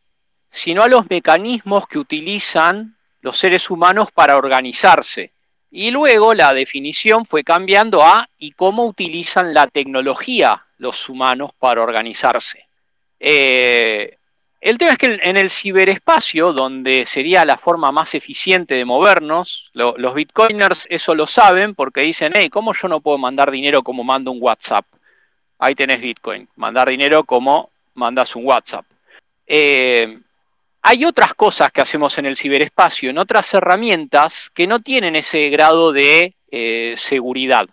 sino 0.49 0.81
a 0.81 0.87
los 0.87 1.09
mecanismos 1.09 1.89
que 1.89 1.99
utilizan 1.99 2.95
los 3.19 3.37
seres 3.37 3.69
humanos 3.69 4.07
para 4.13 4.37
organizarse. 4.37 5.33
Y 5.71 5.91
luego 5.91 6.33
la 6.33 6.53
definición 6.53 7.25
fue 7.25 7.43
cambiando 7.43 8.01
a 8.01 8.29
y 8.37 8.51
cómo 8.51 8.85
utilizan 8.85 9.53
la 9.53 9.67
tecnología 9.67 10.67
los 10.77 11.09
humanos 11.09 11.51
para 11.59 11.81
organizarse. 11.81 12.65
Eh, 13.19 14.16
el 14.69 14.77
tema 14.77 14.91
es 14.91 14.97
que 14.97 15.19
en 15.21 15.37
el 15.37 15.49
ciberespacio, 15.49 16.51
donde 16.51 17.05
sería 17.05 17.45
la 17.45 17.57
forma 17.57 17.89
más 17.93 18.13
eficiente 18.15 18.75
de 18.75 18.83
movernos, 18.83 19.69
los 19.71 20.13
bitcoiners 20.13 20.85
eso 20.89 21.15
lo 21.15 21.25
saben 21.25 21.73
porque 21.73 22.01
dicen, 22.01 22.33
hey, 22.35 22.49
¿cómo 22.49 22.73
yo 22.73 22.89
no 22.89 22.99
puedo 22.99 23.17
mandar 23.17 23.49
dinero 23.49 23.81
como 23.81 24.03
mando 24.03 24.29
un 24.29 24.39
WhatsApp? 24.41 24.85
Ahí 25.57 25.73
tenés 25.73 26.01
Bitcoin, 26.01 26.49
mandar 26.57 26.89
dinero 26.89 27.23
como 27.23 27.69
mandas 27.93 28.35
un 28.35 28.45
WhatsApp. 28.45 28.85
Eh, 29.47 30.19
hay 30.81 31.05
otras 31.05 31.33
cosas 31.33 31.71
que 31.71 31.79
hacemos 31.79 32.17
en 32.17 32.25
el 32.25 32.35
ciberespacio, 32.35 33.09
en 33.09 33.19
otras 33.19 33.53
herramientas 33.53 34.51
que 34.53 34.67
no 34.67 34.81
tienen 34.81 35.15
ese 35.15 35.49
grado 35.49 35.93
de 35.93 36.35
eh, 36.51 36.93
seguridad, 36.97 37.69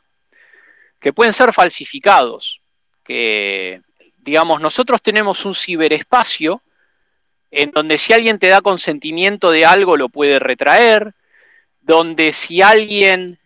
que 1.00 1.12
pueden 1.12 1.32
ser 1.32 1.52
falsificados, 1.52 2.60
que 3.02 3.82
digamos, 4.18 4.60
nosotros 4.60 5.02
tenemos 5.02 5.44
un 5.44 5.56
ciberespacio 5.56 6.62
en 7.56 7.70
donde 7.70 7.98
si 7.98 8.12
alguien 8.12 8.40
te 8.40 8.48
da 8.48 8.60
consentimiento 8.60 9.52
de 9.52 9.64
algo 9.64 9.96
lo 9.96 10.08
puede 10.08 10.40
retraer, 10.40 11.14
donde 11.82 12.32
si 12.32 12.62
alguien, 12.62 13.38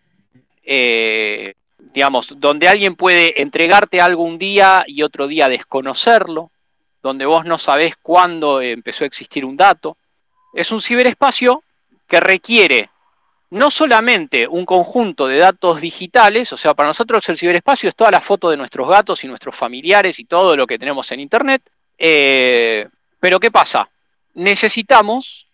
eh, 0.63 1.53
digamos, 1.77 2.33
donde 2.39 2.67
alguien 2.67 2.95
puede 2.95 3.39
entregarte 3.39 4.01
algo 4.01 4.23
un 4.23 4.39
día 4.39 4.83
y 4.87 5.03
otro 5.03 5.27
día 5.27 5.47
desconocerlo, 5.47 6.49
donde 7.03 7.27
vos 7.27 7.45
no 7.45 7.59
sabés 7.59 7.97
cuándo 8.01 8.61
empezó 8.61 9.03
a 9.03 9.07
existir 9.07 9.45
un 9.45 9.55
dato. 9.55 9.95
Es 10.53 10.71
un 10.71 10.81
ciberespacio 10.81 11.63
que 12.07 12.19
requiere 12.19 12.89
no 13.51 13.69
solamente 13.69 14.47
un 14.47 14.65
conjunto 14.65 15.27
de 15.27 15.37
datos 15.37 15.81
digitales, 15.81 16.51
o 16.51 16.57
sea, 16.57 16.73
para 16.73 16.89
nosotros 16.89 17.29
el 17.29 17.37
ciberespacio 17.37 17.89
es 17.89 17.95
toda 17.95 18.09
la 18.09 18.21
foto 18.21 18.49
de 18.49 18.57
nuestros 18.57 18.89
gatos 18.89 19.23
y 19.23 19.27
nuestros 19.27 19.55
familiares 19.55 20.17
y 20.17 20.25
todo 20.25 20.55
lo 20.55 20.65
que 20.65 20.79
tenemos 20.79 21.11
en 21.11 21.19
Internet, 21.19 21.61
eh, 21.95 22.87
pero 23.19 23.39
¿qué 23.39 23.51
pasa? 23.51 23.87
Necesitamos 24.39 25.47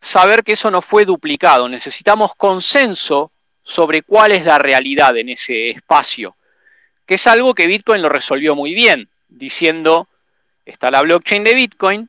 saber 0.00 0.44
que 0.44 0.52
eso 0.52 0.70
no 0.70 0.80
fue 0.80 1.04
duplicado, 1.04 1.68
necesitamos 1.68 2.34
consenso 2.36 3.32
sobre 3.64 4.02
cuál 4.02 4.30
es 4.30 4.44
la 4.44 4.58
realidad 4.58 5.16
en 5.16 5.30
ese 5.30 5.70
espacio, 5.70 6.36
que 7.04 7.14
es 7.14 7.26
algo 7.26 7.52
que 7.52 7.66
Bitcoin 7.66 8.00
lo 8.00 8.08
resolvió 8.08 8.54
muy 8.54 8.74
bien, 8.74 9.10
diciendo, 9.28 10.08
está 10.64 10.90
la 10.90 11.02
blockchain 11.02 11.42
de 11.42 11.54
Bitcoin, 11.54 12.08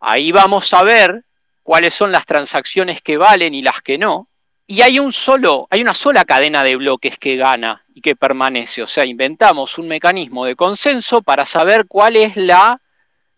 ahí 0.00 0.32
vamos 0.32 0.72
a 0.74 0.82
ver 0.82 1.22
cuáles 1.62 1.94
son 1.94 2.10
las 2.10 2.26
transacciones 2.26 3.00
que 3.00 3.16
valen 3.16 3.54
y 3.54 3.62
las 3.62 3.80
que 3.82 3.98
no, 3.98 4.28
y 4.66 4.82
hay 4.82 4.98
un 4.98 5.12
solo, 5.12 5.68
hay 5.70 5.80
una 5.80 5.94
sola 5.94 6.24
cadena 6.24 6.64
de 6.64 6.74
bloques 6.74 7.18
que 7.18 7.36
gana 7.36 7.84
y 7.94 8.00
que 8.00 8.16
permanece. 8.16 8.82
O 8.82 8.88
sea, 8.88 9.04
inventamos 9.04 9.78
un 9.78 9.86
mecanismo 9.86 10.44
de 10.44 10.56
consenso 10.56 11.22
para 11.22 11.46
saber 11.46 11.86
cuál 11.86 12.16
es 12.16 12.36
la 12.36 12.80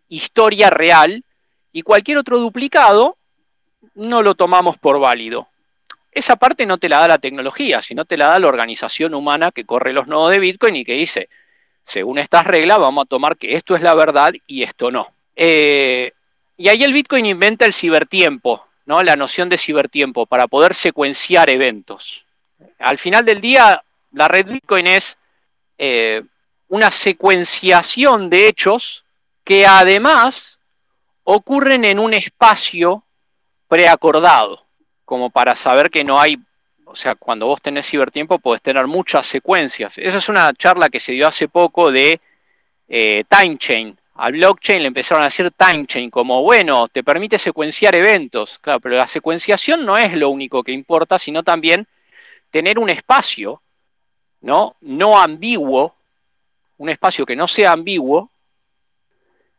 historia 0.08 0.70
real 0.70 1.22
y 1.72 1.82
cualquier 1.82 2.18
otro 2.18 2.38
duplicado 2.38 3.16
no 3.94 4.22
lo 4.22 4.34
tomamos 4.34 4.76
por 4.78 4.98
válido. 4.98 5.48
Esa 6.10 6.36
parte 6.36 6.66
no 6.66 6.78
te 6.78 6.88
la 6.88 7.00
da 7.00 7.08
la 7.08 7.18
tecnología, 7.18 7.82
sino 7.82 8.04
te 8.04 8.16
la 8.16 8.28
da 8.28 8.38
la 8.38 8.48
organización 8.48 9.14
humana 9.14 9.52
que 9.52 9.64
corre 9.64 9.92
los 9.92 10.06
nodos 10.08 10.30
de 10.30 10.38
Bitcoin 10.38 10.76
y 10.76 10.84
que 10.84 10.94
dice, 10.94 11.28
según 11.84 12.18
estas 12.18 12.46
reglas, 12.46 12.78
vamos 12.78 13.04
a 13.04 13.08
tomar 13.08 13.36
que 13.36 13.54
esto 13.54 13.74
es 13.74 13.82
la 13.82 13.94
verdad 13.94 14.32
y 14.46 14.62
esto 14.62 14.90
no. 14.90 15.12
Eh, 15.36 16.12
y 16.56 16.68
ahí 16.68 16.82
el 16.82 16.92
Bitcoin 16.92 17.26
inventa 17.26 17.66
el 17.66 17.72
cibertiempo, 17.72 18.66
¿no? 18.86 19.02
la 19.02 19.16
noción 19.16 19.48
de 19.48 19.58
cibertiempo, 19.58 20.26
para 20.26 20.48
poder 20.48 20.74
secuenciar 20.74 21.50
eventos. 21.50 22.24
Al 22.78 22.98
final 22.98 23.24
del 23.24 23.40
día, 23.40 23.82
la 24.12 24.26
red 24.26 24.46
Bitcoin 24.46 24.86
es 24.88 25.16
eh, 25.76 26.22
una 26.68 26.90
secuenciación 26.90 28.28
de 28.28 28.48
hechos 28.48 29.04
que 29.44 29.66
además 29.66 30.57
ocurren 31.30 31.84
en 31.84 31.98
un 31.98 32.14
espacio 32.14 33.04
preacordado, 33.68 34.64
como 35.04 35.28
para 35.28 35.54
saber 35.54 35.90
que 35.90 36.02
no 36.02 36.18
hay, 36.18 36.38
o 36.86 36.96
sea, 36.96 37.16
cuando 37.16 37.44
vos 37.44 37.60
tenés 37.60 37.86
cibertiempo 37.86 38.38
podés 38.38 38.62
tener 38.62 38.86
muchas 38.86 39.26
secuencias. 39.26 39.98
Esa 39.98 40.16
es 40.16 40.28
una 40.30 40.50
charla 40.54 40.88
que 40.88 41.00
se 41.00 41.12
dio 41.12 41.28
hace 41.28 41.46
poco 41.46 41.92
de 41.92 42.18
eh, 42.88 43.24
time 43.28 43.58
chain. 43.58 43.98
Al 44.14 44.32
blockchain 44.32 44.80
le 44.80 44.88
empezaron 44.88 45.20
a 45.20 45.26
decir 45.26 45.52
time 45.54 45.86
chain, 45.86 46.08
como 46.08 46.42
bueno, 46.42 46.88
te 46.88 47.04
permite 47.04 47.38
secuenciar 47.38 47.94
eventos. 47.94 48.58
Claro, 48.60 48.80
pero 48.80 48.96
la 48.96 49.06
secuenciación 49.06 49.84
no 49.84 49.98
es 49.98 50.14
lo 50.14 50.30
único 50.30 50.64
que 50.64 50.72
importa, 50.72 51.18
sino 51.18 51.42
también 51.42 51.86
tener 52.50 52.78
un 52.78 52.88
espacio, 52.88 53.60
¿no? 54.40 54.76
No 54.80 55.20
ambiguo, 55.20 55.94
un 56.78 56.88
espacio 56.88 57.26
que 57.26 57.36
no 57.36 57.46
sea 57.46 57.72
ambiguo, 57.72 58.30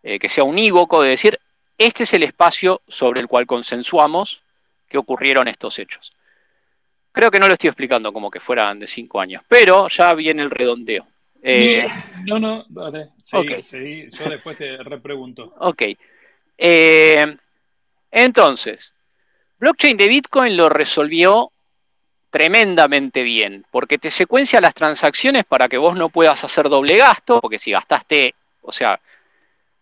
eh, 0.02 0.18
que 0.18 0.30
sea 0.30 0.44
unívoco, 0.44 1.04
de 1.04 1.10
decir, 1.10 1.40
este 1.80 2.04
es 2.04 2.14
el 2.14 2.24
espacio 2.24 2.82
sobre 2.90 3.22
el 3.22 3.28
cual 3.28 3.48
consensuamos 3.48 4.42
que 4.88 4.98
ocurrieron 4.98 5.48
estos 5.48 5.80
hechos. 5.80 6.14
Creo 7.14 7.32
que 7.32 7.40
no 7.40 7.48
lo 7.48 7.54
estoy 7.54 7.70
explicando 7.70 8.12
como 8.12 8.30
que 8.30 8.42
fueran 8.42 8.80
de 8.80 8.86
cinco 8.86 9.22
años, 9.22 9.42
pero 9.48 9.88
ya 9.88 10.14
viene 10.14 10.44
el 10.44 10.52
redondeo. 10.52 11.08
Eh, 11.42 11.88
no, 12.26 12.38
no, 12.38 12.66
dale, 12.68 13.12
yo 13.32 14.30
después 14.30 14.58
te 14.58 14.78
repregunto. 14.84 15.56
Ok. 15.60 15.84
Eh, 16.58 17.38
entonces, 18.12 18.94
blockchain 19.58 19.96
de 19.96 20.08
Bitcoin 20.10 20.58
lo 20.58 20.68
resolvió 20.68 21.52
tremendamente 22.30 23.24
bien, 23.24 23.66
porque 23.72 23.98
te 23.98 24.12
secuencia 24.12 24.60
las 24.60 24.74
transacciones 24.74 25.46
para 25.46 25.70
que 25.70 25.78
vos 25.78 25.96
no 25.96 26.10
puedas 26.10 26.44
hacer 26.44 26.68
doble 26.68 26.98
gasto, 26.98 27.40
porque 27.40 27.58
si 27.58 27.72
gastaste, 27.72 28.36
o 28.62 28.74
sea, 28.74 29.00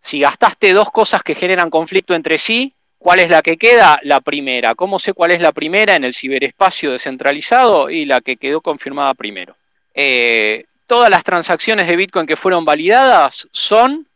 si 0.08 0.22
gastaste 0.22 0.72
dos 0.72 0.90
cosas 0.90 1.22
que 1.22 1.36
generan 1.36 1.70
conflicto 1.70 2.14
entre 2.14 2.38
sí, 2.38 2.74
¿cuál 2.98 3.20
es 3.20 3.30
la 3.30 3.42
que 3.42 3.58
queda? 3.58 4.00
La 4.04 4.22
primera. 4.22 4.74
¿Cómo 4.74 5.00
sé 5.00 5.12
cuál 5.12 5.32
es 5.32 5.42
la 5.42 5.52
primera 5.52 5.98
en 5.98 6.06
el 6.06 6.16
ciberespacio 6.16 6.94
descentralizado? 6.94 7.90
Y 7.90 8.06
la 8.06 8.22
que 8.22 8.38
quedó 8.38 8.62
confirmada 8.62 9.14
primero. 9.16 9.58
Eh, 9.94 10.64
todas 10.86 11.10
las 11.10 11.26
transacciones 11.26 11.88
de 11.88 11.98
Bitcoin 11.98 12.26
que 12.26 12.38
fueron 12.38 12.64
validadas 12.64 13.50
son, 13.52 14.08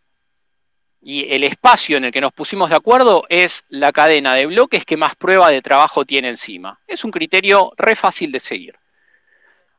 y 1.01 1.30
el 1.34 1.43
espacio 1.43 1.97
en 1.97 2.06
el 2.06 2.13
que 2.13 2.21
nos 2.21 2.32
pusimos 2.32 2.69
de 2.69 2.77
acuerdo 2.77 3.25
es 3.27 3.65
la 3.67 3.91
cadena 3.91 4.34
de 4.34 4.45
bloques 4.45 4.86
que 4.86 4.95
más 4.95 5.15
prueba 5.17 5.49
de 5.49 5.62
trabajo 5.62 6.06
tiene 6.06 6.30
encima. 6.30 6.80
Es 6.88 7.04
un 7.04 7.12
criterio 7.12 7.73
re 7.75 7.97
fácil 7.97 8.32
de 8.32 8.39
seguir. 8.39 8.75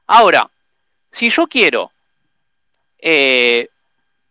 Ahora, 0.08 0.50
si 1.10 1.30
yo 1.30 1.46
quiero 1.46 1.90
eh, 2.98 3.70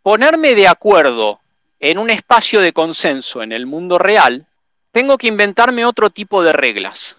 ponerme 0.04 0.54
de 0.54 0.68
acuerdo 0.68 1.42
en 1.82 1.98
un 1.98 2.12
espacio 2.12 2.62
de 2.62 2.74
consenso 2.74 3.42
en 3.42 3.52
el 3.52 3.66
mundo 3.66 3.98
real, 3.98 4.46
tengo 4.92 5.18
que 5.18 5.28
inventarme 5.28 5.84
otro 5.84 6.12
tipo 6.12 6.44
de 6.44 6.54
reglas. 6.54 7.18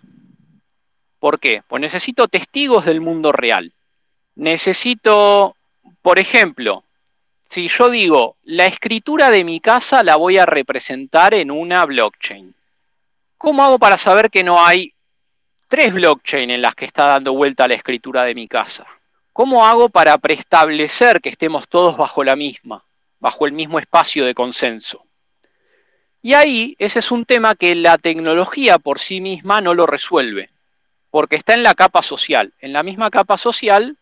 ¿Por 1.19 1.41
qué? 1.41 1.63
Pues 1.67 1.81
necesito 1.81 2.29
testigos 2.29 2.85
del 2.85 3.01
mundo 3.01 3.33
real. 3.33 3.73
Necesito, 4.37 5.57
por 6.01 6.21
ejemplo, 6.21 6.85
si 7.49 7.69
yo 7.69 7.91
digo, 7.91 8.37
la 8.45 8.67
escritura 8.67 9.31
de 9.31 9.43
mi 9.43 9.59
casa 9.59 10.05
la 10.05 10.15
voy 10.15 10.39
a 10.39 10.47
representar 10.47 11.35
en 11.35 11.51
una 11.51 11.85
blockchain. 11.85 12.55
¿Cómo 13.37 13.65
hago 13.65 13.81
para 13.81 13.99
saber 13.99 14.31
que 14.31 14.45
no 14.45 14.65
hay 14.65 14.95
tres 15.67 15.93
blockchains 15.93 16.53
en 16.53 16.63
las 16.63 16.77
que 16.77 16.85
está 16.85 17.07
dando 17.07 17.35
vuelta 17.35 17.67
la 17.67 17.75
escritura 17.75 18.23
de 18.23 18.37
mi 18.37 18.47
casa? 18.47 18.87
¿Cómo 19.33 19.67
hago 19.67 19.89
para 19.89 20.17
preestablecer 20.19 21.21
que 21.21 21.31
estemos 21.31 21.69
todos 21.69 21.97
bajo 21.97 22.23
la 22.23 22.37
misma? 22.37 22.85
Bajo 23.23 23.47
el 23.47 23.53
mismo 23.53 23.79
espacio 23.79 24.27
de 24.27 24.35
consenso. 24.35 25.07
Y 26.23 26.35
ahí 26.35 26.75
ese 26.81 26.99
es 26.99 27.13
un 27.13 27.25
tema 27.25 27.55
que 27.55 27.77
la 27.77 27.97
tecnología 27.97 28.81
por 28.81 28.99
sí 28.99 29.21
misma 29.21 29.61
no 29.61 29.75
lo 29.75 29.87
resuelve, 29.87 30.51
porque 31.09 31.37
está 31.37 31.55
en 31.55 31.63
la 31.63 31.75
capa 31.75 32.03
social, 32.03 32.53
en 32.61 32.73
la 32.73 32.83
misma 32.83 33.11
capa 33.11 33.39
social 33.39 33.97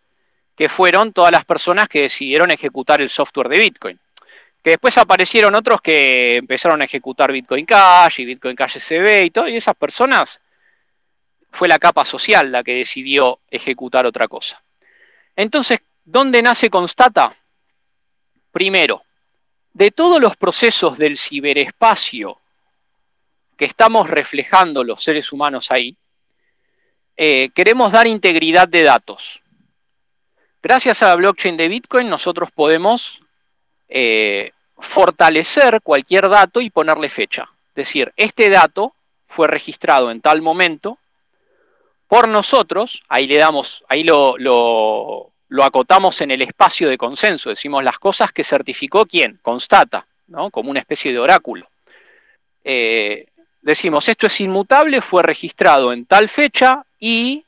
que 0.56 0.70
fueron 0.70 1.12
todas 1.12 1.32
las 1.32 1.44
personas 1.44 1.86
que 1.86 2.02
decidieron 2.02 2.50
ejecutar 2.50 3.02
el 3.02 3.10
software 3.10 3.48
de 3.50 3.58
Bitcoin. 3.58 4.00
Que 4.62 4.70
después 4.70 4.96
aparecieron 4.96 5.54
otros 5.54 5.82
que 5.82 6.36
empezaron 6.36 6.80
a 6.80 6.86
ejecutar 6.86 7.30
Bitcoin 7.30 7.66
Cash 7.66 8.20
y 8.20 8.24
Bitcoin 8.24 8.56
Cash 8.56 8.78
SB 8.78 9.24
y 9.24 9.30
todo, 9.30 9.48
y 9.48 9.56
esas 9.56 9.76
personas 9.76 10.40
fue 11.50 11.68
la 11.68 11.78
capa 11.78 12.06
social 12.06 12.50
la 12.50 12.62
que 12.62 12.74
decidió 12.74 13.40
ejecutar 13.50 14.06
otra 14.06 14.28
cosa. 14.28 14.62
Entonces, 15.36 15.80
¿dónde 16.04 16.40
nace 16.40 16.70
Constata? 16.70 17.36
Primero, 18.50 19.02
de 19.72 19.90
todos 19.90 20.20
los 20.20 20.36
procesos 20.36 20.98
del 20.98 21.16
ciberespacio 21.18 22.38
que 23.56 23.64
estamos 23.66 24.08
reflejando 24.08 24.82
los 24.82 25.02
seres 25.02 25.32
humanos 25.32 25.70
ahí, 25.70 25.96
eh, 27.16 27.50
queremos 27.54 27.92
dar 27.92 28.06
integridad 28.06 28.66
de 28.66 28.82
datos. 28.82 29.40
Gracias 30.62 31.02
a 31.02 31.08
la 31.08 31.14
blockchain 31.16 31.56
de 31.56 31.68
Bitcoin 31.68 32.08
nosotros 32.08 32.50
podemos 32.50 33.20
eh, 33.88 34.52
fortalecer 34.78 35.80
cualquier 35.82 36.28
dato 36.28 36.60
y 36.60 36.70
ponerle 36.70 37.08
fecha. 37.08 37.48
Es 37.68 37.74
decir, 37.74 38.12
este 38.16 38.48
dato 38.48 38.94
fue 39.26 39.46
registrado 39.48 40.10
en 40.10 40.20
tal 40.20 40.42
momento 40.42 40.98
por 42.08 42.28
nosotros, 42.28 43.02
ahí 43.08 43.26
le 43.26 43.36
damos, 43.36 43.84
ahí 43.88 44.02
lo, 44.02 44.36
lo 44.36 45.30
acotamos 45.64 46.20
en 46.20 46.30
el 46.30 46.42
espacio 46.42 46.88
de 46.88 46.96
consenso, 46.96 47.50
decimos 47.50 47.82
las 47.82 47.98
cosas 47.98 48.32
que 48.32 48.44
certificó 48.44 49.04
quién, 49.04 49.38
constata, 49.42 50.06
¿no? 50.28 50.50
como 50.50 50.70
una 50.70 50.80
especie 50.80 51.12
de 51.12 51.18
oráculo. 51.18 51.68
Eh, 52.62 53.26
decimos, 53.60 54.08
esto 54.08 54.28
es 54.28 54.40
inmutable, 54.40 55.00
fue 55.00 55.22
registrado 55.22 55.92
en 55.92 56.06
tal 56.06 56.28
fecha 56.28 56.84
y 56.98 57.44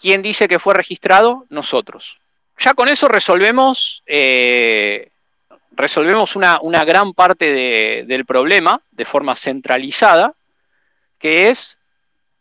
¿quién 0.00 0.20
dice 0.22 0.48
que 0.48 0.58
fue 0.58 0.74
registrado? 0.74 1.46
Nosotros. 1.48 2.18
Ya 2.58 2.74
con 2.74 2.88
eso 2.88 3.08
resolvemos, 3.08 4.02
eh, 4.06 5.08
resolvemos 5.72 6.36
una, 6.36 6.84
gran 6.84 7.14
parte 7.14 8.04
del 8.04 8.24
problema 8.24 8.80
de 8.92 9.04
forma 9.04 9.34
centralizada, 9.34 10.34
que 11.18 11.48
es 11.48 11.78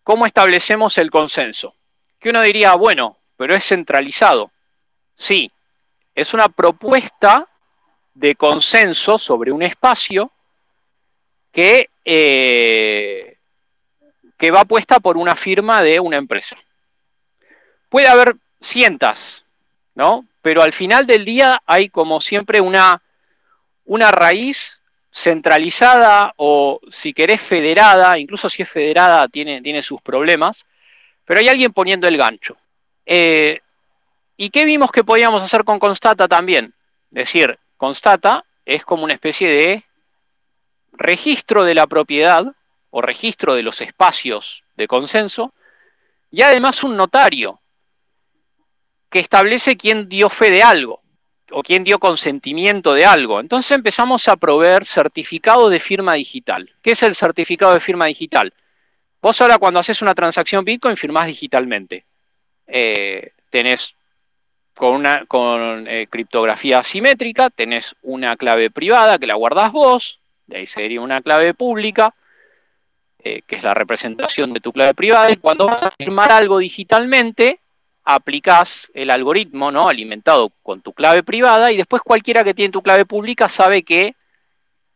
cómo 0.03 0.25
establecemos 0.25 0.97
el 0.97 1.09
consenso. 1.09 1.73
Que 2.19 2.29
uno 2.29 2.41
diría, 2.41 2.73
bueno, 2.75 3.17
pero 3.37 3.55
es 3.55 3.65
centralizado. 3.65 4.51
Sí, 5.15 5.51
es 6.15 6.33
una 6.33 6.49
propuesta 6.49 7.47
de 8.13 8.35
consenso 8.35 9.17
sobre 9.17 9.51
un 9.51 9.63
espacio 9.63 10.31
que, 11.51 11.89
eh, 12.05 13.37
que 14.37 14.51
va 14.51 14.65
puesta 14.65 14.99
por 14.99 15.17
una 15.17 15.35
firma 15.35 15.81
de 15.81 15.99
una 15.99 16.17
empresa. 16.17 16.57
Puede 17.89 18.07
haber 18.07 18.35
cientas, 18.59 19.43
¿no? 19.95 20.25
Pero 20.41 20.61
al 20.61 20.73
final 20.73 21.05
del 21.05 21.25
día 21.25 21.61
hay 21.65 21.89
como 21.89 22.19
siempre 22.19 22.59
una, 22.59 23.01
una 23.85 24.11
raíz 24.11 24.79
centralizada 25.11 26.33
o 26.37 26.79
si 26.91 27.13
querés 27.13 27.39
federada, 27.39 28.17
incluso 28.17 28.49
si 28.49 28.63
es 28.63 28.69
federada 28.69 29.27
tiene, 29.27 29.61
tiene 29.61 29.83
sus 29.83 30.01
problemas, 30.01 30.65
pero 31.23 31.39
hay 31.39 31.47
alguien 31.47 31.71
poniendo 31.71 32.07
el 32.07 32.17
gancho. 32.17 32.57
Eh, 33.05 33.61
¿Y 34.43 34.49
qué 34.49 34.65
vimos 34.65 34.91
que 34.91 35.05
podíamos 35.05 35.41
hacer 35.41 35.63
con 35.63 35.79
Constata 35.79 36.27
también? 36.27 36.73
Es 37.13 37.27
decir, 37.27 37.57
Constata 37.77 38.43
es 38.65 38.83
como 38.83 39.05
una 39.05 39.13
especie 39.13 39.49
de 39.49 39.85
registro 40.91 41.63
de 41.63 41.73
la 41.73 41.87
propiedad 41.87 42.53
o 42.89 43.01
registro 43.01 43.55
de 43.55 43.63
los 43.63 43.79
espacios 43.79 44.65
de 44.75 44.85
consenso 44.85 45.53
y 46.29 46.41
además 46.41 46.83
un 46.83 46.97
notario 46.97 47.61
que 49.09 49.19
establece 49.19 49.77
quién 49.77 50.09
dio 50.09 50.29
fe 50.29 50.51
de 50.51 50.61
algo 50.61 51.01
o 51.49 51.63
quién 51.63 51.85
dio 51.85 51.97
consentimiento 51.97 52.93
de 52.93 53.05
algo. 53.05 53.39
Entonces 53.39 53.71
empezamos 53.71 54.27
a 54.27 54.35
proveer 54.35 54.83
certificado 54.83 55.69
de 55.69 55.79
firma 55.79 56.15
digital. 56.15 56.69
¿Qué 56.81 56.91
es 56.91 57.03
el 57.03 57.15
certificado 57.15 57.75
de 57.75 57.79
firma 57.79 58.07
digital? 58.07 58.53
Vos 59.21 59.39
ahora 59.39 59.57
cuando 59.57 59.79
haces 59.79 60.01
una 60.01 60.13
transacción 60.13 60.65
Bitcoin 60.65 60.97
firmás 60.97 61.27
digitalmente. 61.27 62.03
Eh, 62.67 63.31
tenés 63.49 63.95
con 64.75 64.95
una 64.95 65.25
con 65.25 65.87
eh, 65.87 66.07
criptografía 66.09 66.79
asimétrica, 66.79 67.49
tenés 67.49 67.95
una 68.01 68.35
clave 68.37 68.71
privada 68.71 69.19
que 69.19 69.27
la 69.27 69.35
guardás 69.35 69.71
vos, 69.71 70.19
de 70.47 70.57
ahí 70.57 70.65
sería 70.65 71.01
una 71.01 71.21
clave 71.21 71.53
pública, 71.53 72.13
eh, 73.19 73.41
que 73.47 73.55
es 73.55 73.63
la 73.63 73.73
representación 73.73 74.53
de 74.53 74.59
tu 74.59 74.73
clave 74.73 74.93
privada, 74.93 75.31
y 75.31 75.37
cuando 75.37 75.67
vas 75.67 75.83
a 75.83 75.91
firmar 75.91 76.31
algo 76.31 76.57
digitalmente, 76.57 77.59
aplicás 78.03 78.91
el 78.93 79.09
algoritmo 79.09 79.71
¿no? 79.71 79.87
alimentado 79.87 80.51
con 80.61 80.81
tu 80.81 80.93
clave 80.93 81.23
privada 81.23 81.71
y 81.71 81.77
después 81.77 82.01
cualquiera 82.01 82.43
que 82.43 82.53
tiene 82.53 82.71
tu 82.71 82.81
clave 82.81 83.05
pública 83.05 83.47
sabe 83.47 83.83
que 83.83 84.15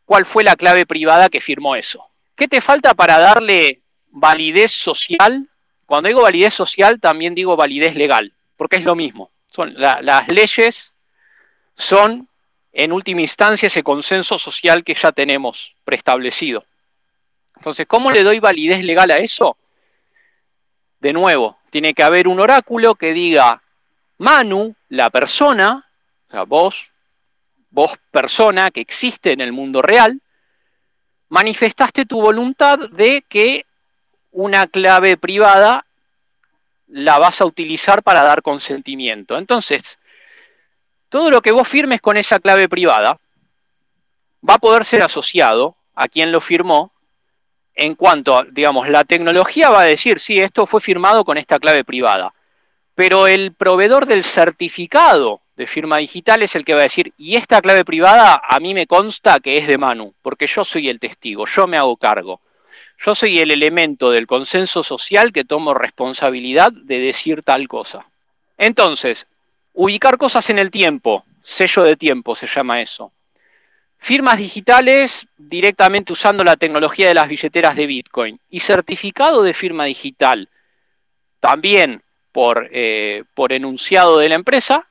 cuál 0.05 0.25
fue 0.25 0.43
la 0.43 0.55
clave 0.55 0.85
privada 0.85 1.29
que 1.29 1.39
firmó 1.39 1.75
eso. 1.75 2.03
¿Qué 2.35 2.47
te 2.47 2.61
falta 2.61 2.93
para 2.93 3.19
darle 3.19 3.81
validez 4.09 4.71
social? 4.71 5.47
Cuando 5.85 6.07
digo 6.07 6.21
validez 6.21 6.53
social 6.53 6.99
también 6.99 7.33
digo 7.33 7.55
validez 7.55 7.95
legal, 7.95 8.33
porque 8.57 8.77
es 8.77 8.83
lo 8.83 8.95
mismo. 8.95 9.31
Son 9.57 9.73
las 9.75 10.27
leyes 10.27 10.93
son 11.75 12.29
en 12.71 12.91
última 12.91 13.21
instancia 13.21 13.65
ese 13.65 13.81
consenso 13.81 14.37
social 14.37 14.83
que 14.83 14.93
ya 14.93 15.11
tenemos 15.11 15.73
preestablecido. 15.83 16.63
Entonces, 17.55 17.87
¿cómo 17.87 18.11
le 18.11 18.21
doy 18.21 18.39
validez 18.39 18.83
legal 18.83 19.09
a 19.09 19.17
eso? 19.17 19.57
De 20.99 21.11
nuevo, 21.11 21.57
tiene 21.71 21.95
que 21.95 22.03
haber 22.03 22.27
un 22.27 22.39
oráculo 22.39 22.93
que 22.93 23.13
diga, 23.13 23.63
Manu, 24.19 24.75
la 24.89 25.09
persona, 25.09 25.89
o 26.27 26.31
sea, 26.31 26.43
vos, 26.43 26.91
vos 27.71 27.93
persona 28.11 28.69
que 28.69 28.81
existe 28.81 29.31
en 29.31 29.41
el 29.41 29.53
mundo 29.53 29.81
real, 29.81 30.21
manifestaste 31.29 32.05
tu 32.05 32.21
voluntad 32.21 32.77
de 32.91 33.25
que 33.27 33.65
una 34.29 34.67
clave 34.67 35.17
privada 35.17 35.86
la 36.87 37.19
vas 37.19 37.41
a 37.41 37.45
utilizar 37.45 38.03
para 38.03 38.23
dar 38.23 38.41
consentimiento. 38.41 39.37
Entonces, 39.37 39.97
todo 41.09 41.29
lo 41.29 41.41
que 41.41 41.51
vos 41.51 41.67
firmes 41.67 42.01
con 42.01 42.17
esa 42.17 42.39
clave 42.39 42.67
privada 42.67 43.19
va 44.47 44.55
a 44.55 44.59
poder 44.59 44.85
ser 44.85 45.03
asociado 45.03 45.75
a 45.95 46.07
quien 46.07 46.31
lo 46.31 46.41
firmó 46.41 46.93
en 47.73 47.95
cuanto, 47.95 48.43
digamos, 48.51 48.89
la 48.89 49.03
tecnología 49.03 49.69
va 49.69 49.81
a 49.81 49.85
decir, 49.85 50.19
sí, 50.19 50.39
esto 50.39 50.65
fue 50.65 50.81
firmado 50.81 51.23
con 51.23 51.37
esta 51.37 51.59
clave 51.59 51.83
privada, 51.83 52.33
pero 52.95 53.27
el 53.27 53.53
proveedor 53.53 54.07
del 54.07 54.23
certificado 54.23 55.41
de 55.55 55.67
firma 55.67 55.97
digital 55.97 56.41
es 56.41 56.55
el 56.55 56.65
que 56.65 56.73
va 56.73 56.79
a 56.79 56.83
decir, 56.83 57.13
y 57.17 57.35
esta 57.35 57.61
clave 57.61 57.85
privada 57.85 58.41
a 58.47 58.59
mí 58.59 58.73
me 58.73 58.87
consta 58.87 59.39
que 59.39 59.57
es 59.57 59.67
de 59.67 59.77
Manu, 59.77 60.15
porque 60.23 60.47
yo 60.47 60.65
soy 60.65 60.89
el 60.89 60.99
testigo, 60.99 61.45
yo 61.45 61.67
me 61.67 61.77
hago 61.77 61.97
cargo. 61.97 62.41
Yo 63.05 63.13
soy 63.15 63.39
el 63.39 63.51
elemento 63.51 64.09
del 64.11 64.27
consenso 64.27 64.83
social 64.83 65.31
que 65.31 65.45
tomo 65.45 65.73
responsabilidad 65.73 66.71
de 66.71 66.99
decir 66.99 67.43
tal 67.43 67.67
cosa. 67.67 68.05
Entonces, 68.57 69.27
ubicar 69.73 70.17
cosas 70.17 70.49
en 70.49 70.57
el 70.57 70.71
tiempo, 70.71 71.23
sello 71.43 71.83
de 71.83 71.95
tiempo 71.95 72.35
se 72.35 72.47
llama 72.47 72.81
eso. 72.81 73.11
Firmas 73.99 74.37
digitales 74.37 75.27
directamente 75.37 76.13
usando 76.13 76.43
la 76.43 76.55
tecnología 76.55 77.07
de 77.07 77.13
las 77.13 77.27
billeteras 77.27 77.75
de 77.75 77.87
Bitcoin. 77.87 78.39
Y 78.49 78.59
certificado 78.59 79.43
de 79.43 79.53
firma 79.53 79.85
digital, 79.85 80.49
también 81.39 82.01
por, 82.31 82.69
eh, 82.71 83.23
por 83.33 83.53
enunciado 83.53 84.17
de 84.19 84.29
la 84.29 84.35
empresa, 84.35 84.87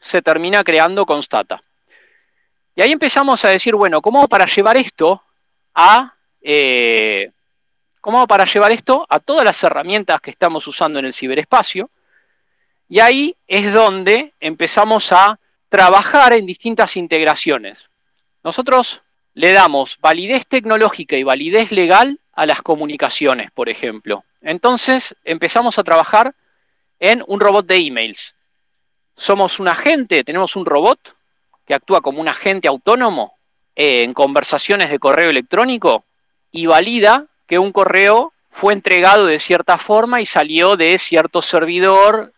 se 0.00 0.22
termina 0.22 0.62
creando 0.62 1.06
Constata. 1.06 1.62
Y 2.76 2.82
ahí 2.82 2.92
empezamos 2.92 3.44
a 3.44 3.48
decir, 3.48 3.74
bueno, 3.74 4.00
¿cómo 4.00 4.28
para 4.28 4.46
llevar 4.46 4.76
esto 4.76 5.22
a... 5.74 6.14
Eh, 6.40 7.32
¿Cómo 8.08 8.26
para 8.26 8.46
llevar 8.46 8.72
esto 8.72 9.04
a 9.06 9.20
todas 9.20 9.44
las 9.44 9.62
herramientas 9.62 10.22
que 10.22 10.30
estamos 10.30 10.66
usando 10.66 10.98
en 10.98 11.04
el 11.04 11.12
ciberespacio? 11.12 11.90
Y 12.88 13.00
ahí 13.00 13.36
es 13.46 13.70
donde 13.70 14.32
empezamos 14.40 15.12
a 15.12 15.38
trabajar 15.68 16.32
en 16.32 16.46
distintas 16.46 16.96
integraciones. 16.96 17.84
Nosotros 18.42 19.02
le 19.34 19.52
damos 19.52 19.98
validez 20.00 20.46
tecnológica 20.46 21.18
y 21.18 21.22
validez 21.22 21.70
legal 21.70 22.18
a 22.32 22.46
las 22.46 22.62
comunicaciones, 22.62 23.50
por 23.50 23.68
ejemplo. 23.68 24.24
Entonces 24.40 25.14
empezamos 25.22 25.78
a 25.78 25.84
trabajar 25.84 26.34
en 26.98 27.22
un 27.26 27.40
robot 27.40 27.66
de 27.66 27.76
emails. 27.76 28.34
Somos 29.16 29.60
un 29.60 29.68
agente, 29.68 30.24
tenemos 30.24 30.56
un 30.56 30.64
robot 30.64 31.14
que 31.66 31.74
actúa 31.74 32.00
como 32.00 32.22
un 32.22 32.28
agente 32.28 32.68
autónomo 32.68 33.36
eh, 33.76 34.02
en 34.02 34.14
conversaciones 34.14 34.88
de 34.88 34.98
correo 34.98 35.28
electrónico 35.28 36.06
y 36.50 36.64
valida 36.64 37.26
que 37.48 37.58
un 37.58 37.72
correo 37.72 38.32
fue 38.50 38.74
entregado 38.74 39.26
de 39.26 39.40
cierta 39.40 39.78
forma 39.78 40.20
y 40.20 40.26
salió 40.26 40.76
de 40.76 40.98
cierto 40.98 41.42
servidor 41.42 42.32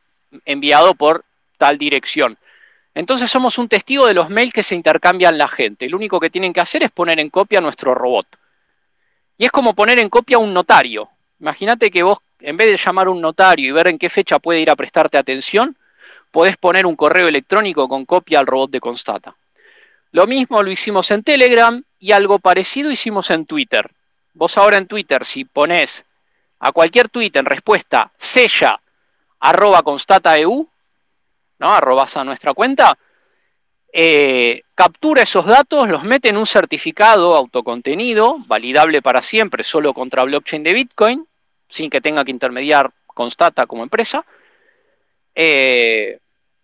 enviado 0.45 0.95
por 0.95 1.25
tal 1.59 1.77
dirección. 1.77 2.39
Entonces 2.95 3.31
somos 3.31 3.59
un 3.59 3.69
testigo 3.69 4.07
de 4.07 4.15
los 4.15 4.31
mails 4.31 4.53
que 4.53 4.63
se 4.63 4.75
intercambian 4.75 5.37
la 5.37 5.49
gente. 5.49 5.89
Lo 5.89 5.97
único 5.97 6.19
que 6.21 6.31
tienen 6.31 6.53
que 6.53 6.61
hacer 6.61 6.83
es 6.83 6.91
poner 6.91 7.21
en 7.21 7.31
copia 7.31 7.61
nuestro 7.61 7.95
robot. 7.95 8.27
Y 9.37 9.45
es 9.45 9.51
como 9.51 9.75
poner 9.75 9.99
en 9.99 10.09
copia 10.09 10.39
un 10.39 10.55
notario. 10.55 11.09
Imagínate 11.41 11.91
que 11.91 12.03
vos, 12.03 12.19
en 12.41 12.57
vez 12.57 12.69
de 12.69 12.77
llamar 12.77 13.07
a 13.07 13.11
un 13.11 13.21
notario 13.21 13.69
y 13.69 13.73
ver 13.73 13.89
en 13.89 13.99
qué 13.99 14.11
fecha 14.11 14.39
puede 14.39 14.61
ir 14.61 14.71
a 14.71 14.77
prestarte 14.77 15.19
atención, 15.19 15.77
podés 16.31 16.57
poner 16.57 16.87
un 16.87 16.97
correo 16.97 17.29
electrónico 17.29 17.89
con 17.89 18.05
copia 18.05 18.39
al 18.39 18.47
robot 18.47 18.71
de 18.71 18.81
Constata. 18.81 19.35
Lo 20.13 20.27
mismo 20.27 20.63
lo 20.63 20.71
hicimos 20.71 21.11
en 21.11 21.23
Telegram 21.23 21.83
y 21.99 22.13
algo 22.13 22.39
parecido 22.39 22.91
hicimos 22.91 23.31
en 23.31 23.47
Twitter. 23.47 23.91
Vos 24.35 24.57
ahora 24.57 24.77
en 24.77 24.87
Twitter, 24.87 25.25
si 25.25 25.45
ponés 25.45 26.05
a 26.61 26.73
cualquier 26.73 27.09
tweet 27.09 27.33
en 27.35 27.47
respuesta 27.47 28.13
sella 28.19 28.81
arroba 29.41 29.83
constata.eu, 29.83 30.69
¿no? 31.59 31.73
Arrobas 31.73 32.17
a 32.17 32.25
nuestra 32.25 32.55
cuenta, 32.55 32.97
eh, 33.93 34.63
captura 34.75 35.23
esos 35.23 35.47
datos, 35.47 35.89
los 35.89 36.05
mete 36.05 36.29
en 36.29 36.37
un 36.37 36.47
certificado 36.47 37.35
autocontenido, 37.35 38.39
validable 38.47 39.03
para 39.03 39.23
siempre, 39.23 39.65
solo 39.65 39.93
contra 39.93 40.25
blockchain 40.25 40.63
de 40.63 40.73
Bitcoin, 40.73 41.27
sin 41.69 41.91
que 41.91 42.01
tenga 42.01 42.25
que 42.25 42.31
intermediar 42.31 42.91
Constata 43.07 43.67
como 43.67 43.83
empresa, 43.83 44.25
eh, 45.35 46.19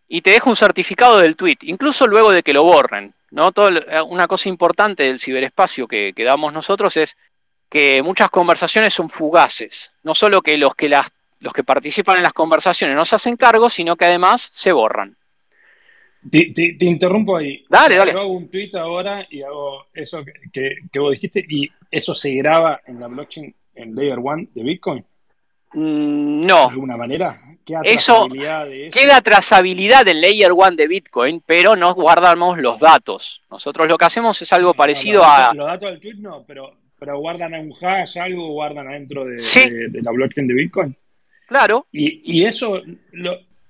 y 0.08 0.20
te 0.20 0.30
deja 0.30 0.48
un 0.48 0.56
certificado 0.56 1.18
del 1.18 1.36
tweet, 1.36 1.58
incluso 1.62 2.06
luego 2.06 2.30
de 2.30 2.42
que 2.42 2.52
lo 2.52 2.62
borren. 2.62 3.12
¿no? 3.30 3.52
Eh, 3.56 4.00
una 4.02 4.28
cosa 4.28 4.48
importante 4.48 5.02
del 5.02 5.20
ciberespacio 5.20 5.88
que, 5.88 6.12
que 6.14 6.24
damos 6.24 6.52
nosotros 6.52 6.96
es 6.96 7.16
que 7.76 8.02
muchas 8.02 8.30
conversaciones 8.30 8.94
son 8.94 9.10
fugaces, 9.10 9.90
no 10.02 10.14
solo 10.14 10.40
que 10.40 10.56
los 10.56 10.74
que 10.74 10.88
las 10.88 11.08
los 11.40 11.52
que 11.52 11.62
participan 11.62 12.16
en 12.16 12.22
las 12.22 12.32
conversaciones 12.32 12.96
no 12.96 13.04
se 13.04 13.16
hacen 13.16 13.36
cargo, 13.36 13.68
sino 13.68 13.96
que 13.96 14.06
además 14.06 14.50
se 14.54 14.72
borran. 14.72 15.14
Te, 16.30 16.74
interrumpo 16.80 17.36
ahí. 17.36 17.66
Dale, 17.68 17.96
dale. 17.96 18.12
Yo 18.12 18.20
hago 18.20 18.32
un 18.32 18.48
tweet 18.48 18.70
ahora 18.78 19.26
y 19.30 19.42
hago 19.42 19.88
eso 19.92 20.24
que, 20.50 20.78
vos 20.98 21.12
dijiste 21.12 21.44
y 21.46 21.68
eso 21.90 22.14
se 22.14 22.34
graba 22.36 22.80
en 22.86 22.98
la 22.98 23.08
blockchain 23.08 23.54
en 23.74 23.94
Layer 23.94 24.20
1 24.20 24.48
de 24.54 24.62
Bitcoin. 24.62 25.04
Mm, 25.74 26.46
no. 26.46 26.68
¿De 26.68 26.72
alguna 26.72 26.96
manera? 26.96 27.42
¿Queda 27.62 27.82
trazabilidad 27.82 28.66
de 28.66 28.86
eso? 28.86 28.98
Queda 28.98 29.20
trazabilidad 29.20 30.08
en 30.08 30.22
Layer 30.22 30.52
1 30.52 30.70
de 30.76 30.88
Bitcoin, 30.88 31.42
pero 31.44 31.76
no 31.76 31.92
guardamos 31.92 32.56
los 32.56 32.80
datos. 32.80 33.42
Nosotros 33.50 33.86
lo 33.86 33.98
que 33.98 34.06
hacemos 34.06 34.40
es 34.40 34.50
algo 34.54 34.72
parecido 34.72 35.22
a... 35.22 35.52
Los 35.52 35.66
datos 35.66 35.90
del 35.90 36.00
tweet 36.00 36.16
no, 36.16 36.42
pero, 36.46 36.72
pero 36.98 37.18
guardan 37.18 37.54
un 37.54 37.74
hash, 37.80 38.18
algo 38.18 38.52
guardan 38.52 38.88
adentro 38.88 39.24
de 39.24 39.36
la 40.02 40.10
blockchain 40.10 40.46
de 40.46 40.54
Bitcoin. 40.54 40.96
Claro. 41.46 41.86
Y, 41.92 42.44
eso, 42.44 42.82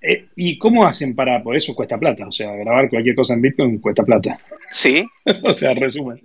eh, 0.00 0.28
¿y 0.34 0.56
cómo 0.58 0.86
hacen 0.86 1.14
para, 1.14 1.42
por 1.42 1.56
eso 1.56 1.74
cuesta 1.74 1.98
plata? 1.98 2.26
O 2.26 2.32
sea, 2.32 2.52
grabar 2.54 2.88
cualquier 2.88 3.14
cosa 3.14 3.34
en 3.34 3.42
Bitcoin 3.42 3.78
cuesta 3.78 4.02
plata. 4.02 4.38
Sí. 4.72 5.06
o 5.42 5.52
sea, 5.52 5.74
resumen. 5.74 6.20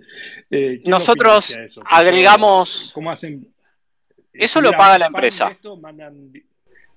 Eh, 0.50 0.80
Nosotros 0.86 1.56
agregamos... 1.84 2.90
¿Cómo 2.94 3.10
hacen? 3.10 3.46
Eso 4.32 4.60
lo 4.62 4.72
paga 4.72 4.98
la 4.98 5.06
empresa. 5.06 5.54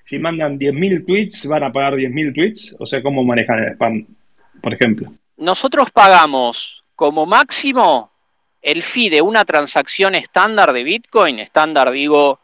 si 0.06 0.20
mandan 0.20 0.58
10.000 0.58 1.06
tweets, 1.06 1.47
van 1.47 1.64
a 1.64 1.72
pagar 1.72 1.95
10.000 1.95 2.34
tweets. 2.34 2.78
O 2.80 2.86
sea, 2.86 3.01
¿cómo 3.01 3.24
manejan 3.26 3.60
el 3.60 3.74
spam, 3.74 4.08
por 4.62 4.74
ejemplo? 4.74 5.14
Nosotros 5.36 5.91
pagamos 5.91 6.82
como 6.95 7.26
máximo 7.26 8.14
el 8.66 8.82
fee 8.82 9.09
de 9.09 9.22
una 9.22 9.45
transacción 9.45 10.16
estándar 10.16 10.74
de 10.74 10.84
Bitcoin, 10.84 11.38
estándar 11.38 11.91
digo, 11.91 12.39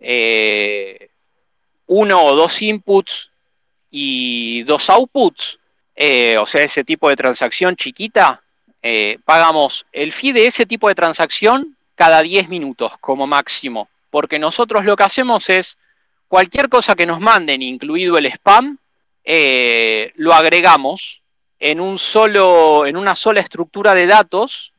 eh, 0.00 1.10
uno 1.86 2.24
o 2.24 2.34
dos 2.34 2.60
inputs 2.60 3.30
y 3.88 4.64
dos 4.64 4.90
outputs, 4.90 5.60
eh, 5.94 6.36
o 6.38 6.46
sea, 6.48 6.64
ese 6.64 6.82
tipo 6.82 7.08
de 7.08 7.14
transacción 7.14 7.76
chiquita, 7.76 8.42
eh, 8.82 9.18
pagamos 9.24 9.86
el 9.92 10.12
fee 10.12 10.32
de 10.32 10.48
ese 10.48 10.66
tipo 10.66 10.88
de 10.88 10.96
transacción 10.96 11.76
cada 11.94 12.20
10 12.20 12.48
minutos 12.48 12.98
como 12.98 13.24
máximo, 13.28 13.88
porque 14.10 14.40
nosotros 14.40 14.84
lo 14.84 14.96
que 14.96 15.04
hacemos 15.04 15.48
es 15.50 15.76
cualquier 16.26 16.68
cosa 16.68 16.96
que 16.96 17.06
nos 17.06 17.20
manden, 17.20 17.62
incluido 17.62 18.18
el 18.18 18.26
spam, 18.26 18.76
lo 20.16 20.34
agregamos 20.34 21.22
en, 21.60 21.80
un 21.80 21.96
solo, 22.00 22.86
en 22.86 22.96
una 22.96 23.14
sola 23.14 23.40
estructura 23.40 23.94
de 23.94 24.08
datos 24.08 24.73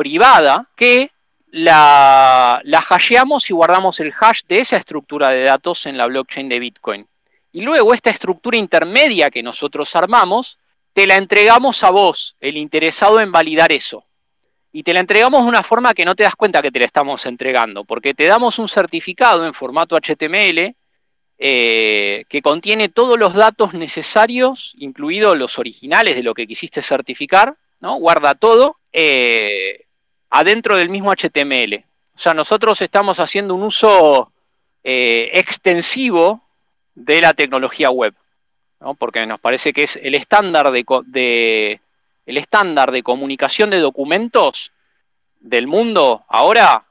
privada 0.00 0.66
que 0.74 1.10
la, 1.50 2.58
la 2.64 2.78
hasheamos 2.78 3.50
y 3.50 3.52
guardamos 3.52 4.00
el 4.00 4.14
hash 4.18 4.44
de 4.48 4.60
esa 4.60 4.78
estructura 4.78 5.28
de 5.28 5.42
datos 5.42 5.84
en 5.84 5.98
la 5.98 6.06
blockchain 6.06 6.48
de 6.48 6.58
Bitcoin. 6.58 7.06
Y 7.52 7.60
luego 7.60 7.92
esta 7.92 8.08
estructura 8.08 8.56
intermedia 8.56 9.30
que 9.30 9.42
nosotros 9.42 9.94
armamos, 9.94 10.56
te 10.94 11.06
la 11.06 11.16
entregamos 11.16 11.84
a 11.84 11.90
vos, 11.90 12.34
el 12.40 12.56
interesado 12.56 13.20
en 13.20 13.30
validar 13.30 13.72
eso. 13.72 14.06
Y 14.72 14.84
te 14.84 14.94
la 14.94 15.00
entregamos 15.00 15.42
de 15.42 15.48
una 15.50 15.62
forma 15.62 15.92
que 15.92 16.06
no 16.06 16.14
te 16.14 16.22
das 16.22 16.34
cuenta 16.34 16.62
que 16.62 16.70
te 16.70 16.78
la 16.78 16.86
estamos 16.86 17.26
entregando, 17.26 17.84
porque 17.84 18.14
te 18.14 18.24
damos 18.24 18.58
un 18.58 18.70
certificado 18.70 19.44
en 19.44 19.52
formato 19.52 19.98
HTML 19.98 20.74
eh, 21.38 22.24
que 22.26 22.40
contiene 22.40 22.88
todos 22.88 23.18
los 23.18 23.34
datos 23.34 23.74
necesarios, 23.74 24.72
incluidos 24.78 25.36
los 25.36 25.58
originales 25.58 26.16
de 26.16 26.22
lo 26.22 26.32
que 26.32 26.46
quisiste 26.46 26.80
certificar, 26.80 27.54
¿no? 27.80 27.96
Guarda 27.96 28.34
todo 28.34 28.78
eh, 28.92 29.86
adentro 30.30 30.76
del 30.76 30.88
mismo 30.88 31.12
HTML. 31.12 31.84
O 32.14 32.18
sea, 32.18 32.34
nosotros 32.34 32.80
estamos 32.80 33.18
haciendo 33.18 33.54
un 33.54 33.64
uso 33.64 34.32
eh, 34.84 35.30
extensivo 35.34 36.42
de 36.94 37.20
la 37.20 37.34
tecnología 37.34 37.90
web, 37.90 38.14
porque 38.98 39.26
nos 39.26 39.40
parece 39.40 39.72
que 39.72 39.84
es 39.84 39.96
el 39.96 40.14
estándar 40.14 40.70
de, 40.70 41.80
el 42.26 42.36
estándar 42.36 42.90
de 42.92 43.02
comunicación 43.02 43.70
de 43.70 43.78
documentos 43.78 44.72
del 45.40 45.66
mundo 45.66 46.24
ahora 46.28 46.84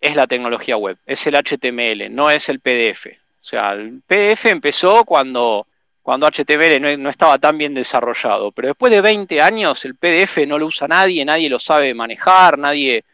es 0.00 0.16
la 0.16 0.26
tecnología 0.26 0.76
web, 0.76 0.98
es 1.06 1.26
el 1.26 1.34
HTML, 1.34 2.14
no 2.14 2.30
es 2.30 2.48
el 2.48 2.60
PDF. 2.60 3.06
O 3.06 3.44
sea, 3.44 3.72
el 3.72 4.02
PDF 4.06 4.46
empezó 4.46 5.04
cuando, 5.04 5.66
cuando 6.02 6.26
HTML 6.26 6.80
no, 6.80 6.96
no, 6.96 7.10
estaba 7.10 7.38
tan 7.38 7.58
bien 7.58 7.74
desarrollado, 7.74 8.52
pero 8.52 8.68
después 8.68 8.90
de 8.90 9.00
20 9.00 9.40
años 9.40 9.84
el 9.84 9.96
PDF 9.96 10.46
no 10.46 10.58
lo 10.58 10.66
usa 10.66 10.88
nadie, 10.88 11.24
nadie 11.24 11.48
lo 11.48 11.58
sabe 11.58 11.94
manejar, 11.94 12.58
nadie... 12.58 13.04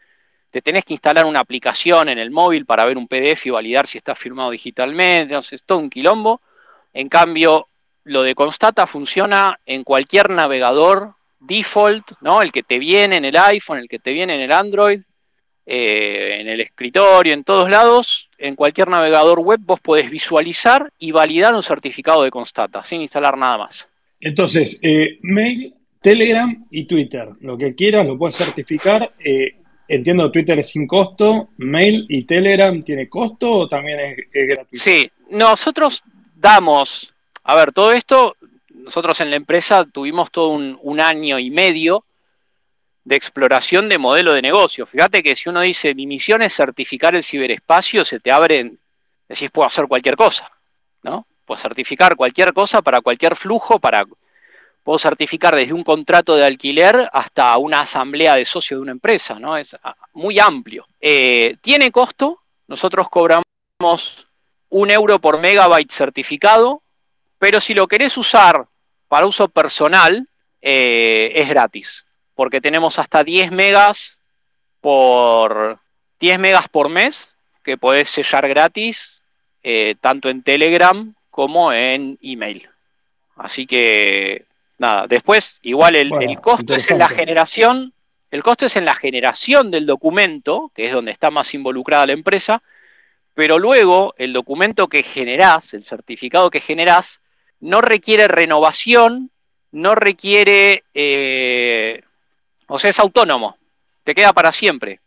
Te 0.49 0.61
tenés 0.61 0.85
que 0.85 0.93
instalar 0.93 1.25
una 1.25 1.41
aplicación 1.41 2.07
en 2.07 2.17
el 2.17 2.31
móvil 2.31 2.65
para 2.65 2.85
ver 2.85 2.97
un 2.97 3.07
PDF 3.07 3.45
y 3.45 3.49
validar 3.49 3.85
si 3.85 3.97
está 3.97 4.15
firmado 4.15 4.49
digitalmente, 4.49 5.33
no 5.33 5.43
sé, 5.43 5.55
es 5.55 5.63
todo 5.63 5.77
un 5.77 5.89
quilombo. 5.89 6.41
En 6.93 7.09
cambio, 7.09 7.67
lo 8.05 8.23
de 8.23 8.33
Constata 8.33 8.87
funciona 8.87 9.59
en 9.65 9.83
cualquier 9.83 10.29
navegador 10.29 11.15
default, 11.39 12.13
¿no? 12.21 12.41
El 12.41 12.51
que 12.51 12.63
te 12.63 12.79
viene 12.79 13.17
en 13.17 13.25
el 13.25 13.37
iPhone, 13.37 13.79
el 13.79 13.89
que 13.89 13.99
te 13.99 14.13
viene 14.13 14.35
en 14.35 14.41
el 14.41 14.51
Android, 14.51 15.01
eh, 15.69 16.37
en 16.39 16.47
el 16.47 16.61
escritorio, 16.61 17.33
en 17.33 17.43
todos 17.43 17.69
lados, 17.69 18.29
en 18.37 18.55
cualquier 18.55 18.87
navegador 18.87 19.39
web 19.39 19.59
vos 19.61 19.81
podés 19.81 20.09
visualizar 20.09 20.91
y 20.97 21.11
validar 21.11 21.53
un 21.53 21.63
certificado 21.63 22.23
de 22.23 22.31
Constata 22.31 22.83
sin 22.85 23.01
instalar 23.01 23.37
nada 23.37 23.57
más. 23.57 23.87
Entonces, 24.19 24.79
eh, 24.81 25.19
mail, 25.21 25.73
Telegram 26.01 26.65
y 26.71 26.85
Twitter, 26.85 27.27
lo 27.41 27.57
que 27.57 27.75
quieras 27.75 28.07
lo 28.07 28.17
puedes 28.17 28.37
certificar. 28.37 29.11
Eh, 29.19 29.57
entiendo 29.87 30.31
Twitter 30.31 30.57
es 30.59 30.69
sin 30.69 30.87
costo, 30.87 31.49
mail 31.57 32.05
y 32.07 32.23
Telegram 32.23 32.81
tiene 32.83 33.09
costo 33.09 33.51
o 33.51 33.67
también 33.67 33.99
es, 33.99 34.19
es 34.31 34.47
gratuito. 34.47 34.83
Sí, 34.83 35.11
nosotros 35.29 36.01
damos, 36.35 37.13
a 37.43 37.55
ver, 37.55 37.71
todo 37.73 37.91
esto, 37.91 38.37
nosotros 38.69 39.19
en 39.21 39.29
la 39.29 39.35
empresa 39.35 39.85
tuvimos 39.85 40.31
todo 40.31 40.49
un, 40.49 41.01
año 41.01 41.39
y 41.39 41.49
medio 41.49 42.05
de 43.07 43.15
exploración 43.15 43.87
de 43.87 43.97
modelo 43.97 44.33
de 44.33 44.41
negocio. 44.41 44.85
Fíjate 44.85 45.23
que 45.23 45.33
si 45.33 45.47
uno 45.47 45.61
dice, 45.61 45.95
mi 45.95 46.05
misión 46.05 46.41
es 46.41 46.53
certificar 46.53 47.15
el 47.15 47.23
ciberespacio, 47.23 48.03
se 48.03 48.19
te 48.19 48.33
abren, 48.33 48.77
decís, 49.29 49.49
puedo 49.49 49.65
hacer 49.65 49.87
cualquier 49.87 50.17
cosa, 50.17 50.51
¿no? 51.03 51.25
Puedo 51.45 51.57
certificar 51.57 52.17
cualquier 52.17 52.51
cosa 52.51 52.81
para 52.81 52.99
cualquier 52.99 53.37
flujo, 53.37 53.79
para 53.79 54.03
puedo 54.83 54.99
certificar 54.99 55.55
desde 55.55 55.71
un 55.71 55.85
contrato 55.85 56.35
de 56.35 56.43
alquiler 56.43 57.09
hasta 57.13 57.57
una 57.57 57.81
asamblea 57.81 58.35
de 58.35 58.43
socios 58.43 58.79
de 58.79 58.81
una 58.81 58.91
empresa, 58.91 59.39
¿no? 59.39 59.55
Es 59.55 59.73
ah, 59.81 59.95
muy 60.11 60.37
amplio. 60.37 60.85
Eh, 60.99 61.55
tiene 61.61 61.91
costo, 61.91 62.41
nosotros 62.67 63.07
cobramos 63.07 64.27
un 64.67 64.91
euro 64.91 65.19
por 65.19 65.39
megabyte 65.39 65.93
certificado, 65.93 66.83
pero 67.39 67.61
si 67.61 67.73
lo 67.73 67.87
querés 67.87 68.17
usar 68.17 68.67
para 69.07 69.27
uso 69.27 69.47
personal, 69.47 70.27
eh, 70.61 71.31
es 71.35 71.47
gratis, 71.47 72.05
porque 72.37 72.61
tenemos 72.61 72.99
hasta 72.99 73.25
10 73.25 73.51
megas 73.51 74.19
por 74.79 75.79
10 76.21 76.39
megas 76.39 76.69
por 76.69 76.87
mes 76.87 77.35
que 77.63 77.77
podés 77.77 78.09
sellar 78.09 78.47
gratis, 78.47 79.21
eh, 79.63 79.95
tanto 79.99 80.29
en 80.29 80.43
Telegram 80.43 81.13
como 81.29 81.73
en 81.73 82.17
email. 82.21 82.69
Así 83.35 83.67
que 83.67 84.45
nada, 84.77 85.07
después 85.07 85.59
igual 85.63 85.97
el, 85.97 86.13
el 86.21 86.39
costo 86.39 86.75
es 86.75 86.89
en 86.89 86.99
la 86.99 87.09
generación, 87.09 87.91
el 88.31 88.43
costo 88.43 88.67
es 88.67 88.75
en 88.75 88.85
la 88.85 88.95
generación 88.95 89.69
del 89.69 89.85
documento, 89.85 90.71
que 90.73 90.85
es 90.85 90.93
donde 90.93 91.11
está 91.11 91.31
más 91.31 91.53
involucrada 91.53 92.05
la 92.05 92.13
empresa, 92.13 92.61
pero 93.33 93.59
luego 93.59 94.13
el 94.17 94.31
documento 94.31 94.87
que 94.87 95.03
generás, 95.03 95.73
el 95.73 95.85
certificado 95.85 96.49
que 96.49 96.61
generás, 96.61 97.19
no 97.59 97.81
requiere 97.81 98.27
renovación, 98.27 99.31
no 99.71 99.95
requiere, 99.95 100.83
eh, 100.93 102.03
o 102.67 102.79
sea, 102.79 102.89
es 102.89 102.99
autónomo, 102.99 103.57
te 104.03 104.13
queda 104.13 104.33
para 104.33 104.51
siempre. 104.51 104.99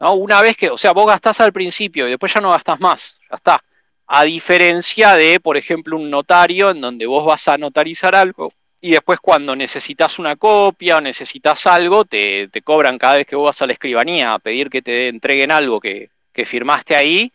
¿no? 0.00 0.14
Una 0.14 0.40
vez 0.40 0.56
que, 0.56 0.70
o 0.70 0.78
sea, 0.78 0.92
vos 0.92 1.06
gastás 1.06 1.40
al 1.40 1.52
principio 1.52 2.06
y 2.06 2.10
después 2.10 2.32
ya 2.32 2.40
no 2.40 2.50
gastás 2.50 2.80
más, 2.80 3.16
ya 3.30 3.36
está. 3.36 3.64
A 4.06 4.24
diferencia 4.24 5.14
de, 5.14 5.38
por 5.40 5.56
ejemplo, 5.56 5.96
un 5.96 6.10
notario 6.10 6.70
en 6.70 6.80
donde 6.80 7.06
vos 7.06 7.26
vas 7.26 7.46
a 7.48 7.58
notarizar 7.58 8.14
algo 8.14 8.52
y 8.80 8.92
después 8.92 9.18
cuando 9.20 9.56
necesitas 9.56 10.18
una 10.18 10.36
copia 10.36 10.96
o 10.96 11.00
necesitas 11.00 11.66
algo, 11.66 12.04
te, 12.04 12.48
te 12.48 12.62
cobran 12.62 12.96
cada 12.96 13.14
vez 13.14 13.26
que 13.26 13.36
vos 13.36 13.46
vas 13.46 13.60
a 13.60 13.66
la 13.66 13.72
escribanía 13.72 14.34
a 14.34 14.38
pedir 14.38 14.70
que 14.70 14.82
te 14.82 15.08
entreguen 15.08 15.50
algo 15.50 15.80
que, 15.80 16.10
que 16.32 16.46
firmaste 16.46 16.94
ahí 16.94 17.32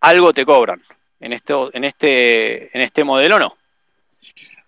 algo 0.00 0.32
te 0.32 0.44
cobran. 0.44 0.82
En 1.20 1.32
este, 1.32 1.54
en 1.72 1.84
este, 1.84 2.76
en 2.76 2.82
este 2.82 3.04
modelo 3.04 3.38
no. 3.38 3.56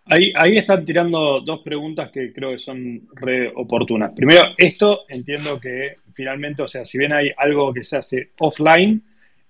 Ahí, 0.05 0.33
ahí 0.37 0.57
están 0.57 0.85
tirando 0.85 1.41
dos 1.41 1.61
preguntas 1.61 2.11
que 2.11 2.33
creo 2.33 2.51
que 2.51 2.59
son 2.59 3.03
re 3.15 3.53
oportunas. 3.55 4.13
Primero, 4.15 4.47
esto 4.57 5.03
entiendo 5.09 5.61
que 5.61 5.97
finalmente, 6.15 6.63
o 6.63 6.69
sea, 6.69 6.85
si 6.85 6.99
bien 6.99 7.13
hay 7.13 7.31
algo 7.37 7.73
que 7.73 7.85
se 7.85 7.97
hace 7.97 8.31
offline, 8.39 9.03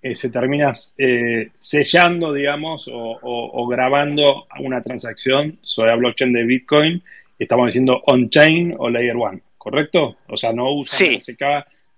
eh, 0.03 0.17
se 0.17 0.31
termina 0.31 0.73
eh, 0.99 1.51
sellando, 1.59 2.33
digamos, 2.33 2.91
o, 2.93 3.67
grabando 3.69 4.47
una 4.59 4.83
transacción 4.83 5.59
sobre 5.63 5.91
la 5.91 5.97
blockchain 5.97 6.33
de 6.33 6.45
Bitcoin. 6.45 7.03
Estamos 7.39 7.67
diciendo 7.67 8.03
on-chain 8.07 8.75
o 8.79 8.91
layer 8.91 9.17
one, 9.17 9.41
¿correcto? 9.57 10.17
O 10.29 10.37
sea, 10.37 10.53
no 10.53 10.73
usan 10.73 11.21
SK, 11.21 11.43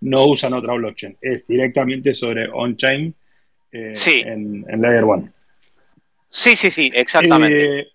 no 0.03 0.27
usan 0.27 0.53
otra 0.53 0.75
blockchain. 0.75 1.17
Es 1.21 1.47
directamente 1.47 2.15
sobre 2.15 2.49
on-chain 2.49 3.15
eh, 3.73 3.95
en, 4.07 4.65
Layer 4.81 5.05
One. 5.05 5.31
Sí, 6.31 6.57
sí, 6.57 6.71
sí, 6.71 6.91
exactamente. 6.95 7.89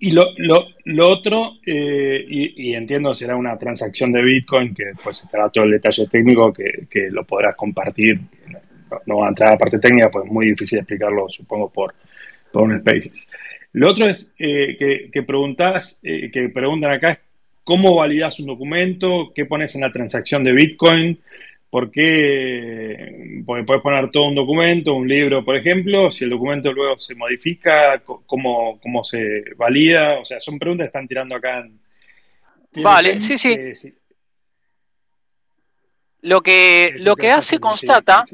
Eh, 0.00 0.06
y 0.06 0.10
lo, 0.12 1.08
otro, 1.08 1.54
eh, 1.66 2.24
y, 2.28 2.74
entiendo 2.74 3.14
será 3.14 3.36
una 3.36 3.58
transacción 3.58 4.12
de 4.12 4.22
Bitcoin, 4.22 4.74
que 4.74 4.86
después 4.86 5.16
será 5.16 5.48
todo 5.50 5.64
el 5.64 5.72
detalle 5.72 6.06
técnico 6.06 6.52
que, 6.52 6.86
que 6.90 7.10
lo 7.10 7.24
podrás 7.24 7.56
compartir. 7.56 8.20
No, 9.06 9.18
va 9.18 9.26
a 9.26 9.28
entrar 9.30 9.50
a 9.50 9.52
la 9.52 9.58
parte 9.58 9.78
técnica, 9.78 10.10
pues 10.10 10.24
es 10.24 10.32
muy 10.32 10.46
difícil 10.46 10.78
explicarlo, 10.78 11.28
supongo, 11.28 11.70
por, 11.70 11.94
por 12.52 12.62
un 12.62 12.80
Spaces. 12.80 13.28
Lo 13.72 13.90
otro 13.90 14.08
es 14.08 14.32
que, 14.36 15.10
que 15.12 15.22
preguntas, 15.22 16.00
que 16.02 16.48
preguntan 16.48 16.92
acá 16.92 17.10
es 17.10 17.18
cómo 17.64 17.96
validas 17.96 18.40
un 18.40 18.46
documento, 18.46 19.30
qué 19.34 19.44
pones 19.44 19.74
en 19.74 19.82
la 19.82 19.92
transacción 19.92 20.42
de 20.42 20.52
Bitcoin, 20.52 21.18
¿Por 21.70 21.90
qué? 21.90 23.42
Porque 23.44 23.64
puedes 23.64 23.82
poner 23.82 24.10
todo 24.10 24.28
un 24.28 24.34
documento, 24.34 24.94
un 24.94 25.06
libro, 25.06 25.44
por 25.44 25.56
ejemplo, 25.56 26.10
si 26.10 26.24
el 26.24 26.30
documento 26.30 26.72
luego 26.72 26.98
se 26.98 27.14
modifica, 27.14 28.02
¿cómo, 28.04 28.80
cómo 28.80 29.04
se 29.04 29.44
valida? 29.56 30.18
O 30.18 30.24
sea, 30.24 30.40
son 30.40 30.58
preguntas 30.58 30.84
que 30.84 30.88
están 30.88 31.08
tirando 31.08 31.36
acá. 31.36 31.68
vale, 32.76 33.20
sí, 33.20 33.36
sí. 33.36 33.54
Lo 36.22 36.40
que, 36.40 36.94
lo 36.98 37.14
que 37.16 37.30
hace 37.30 37.58
Constata, 37.58 38.24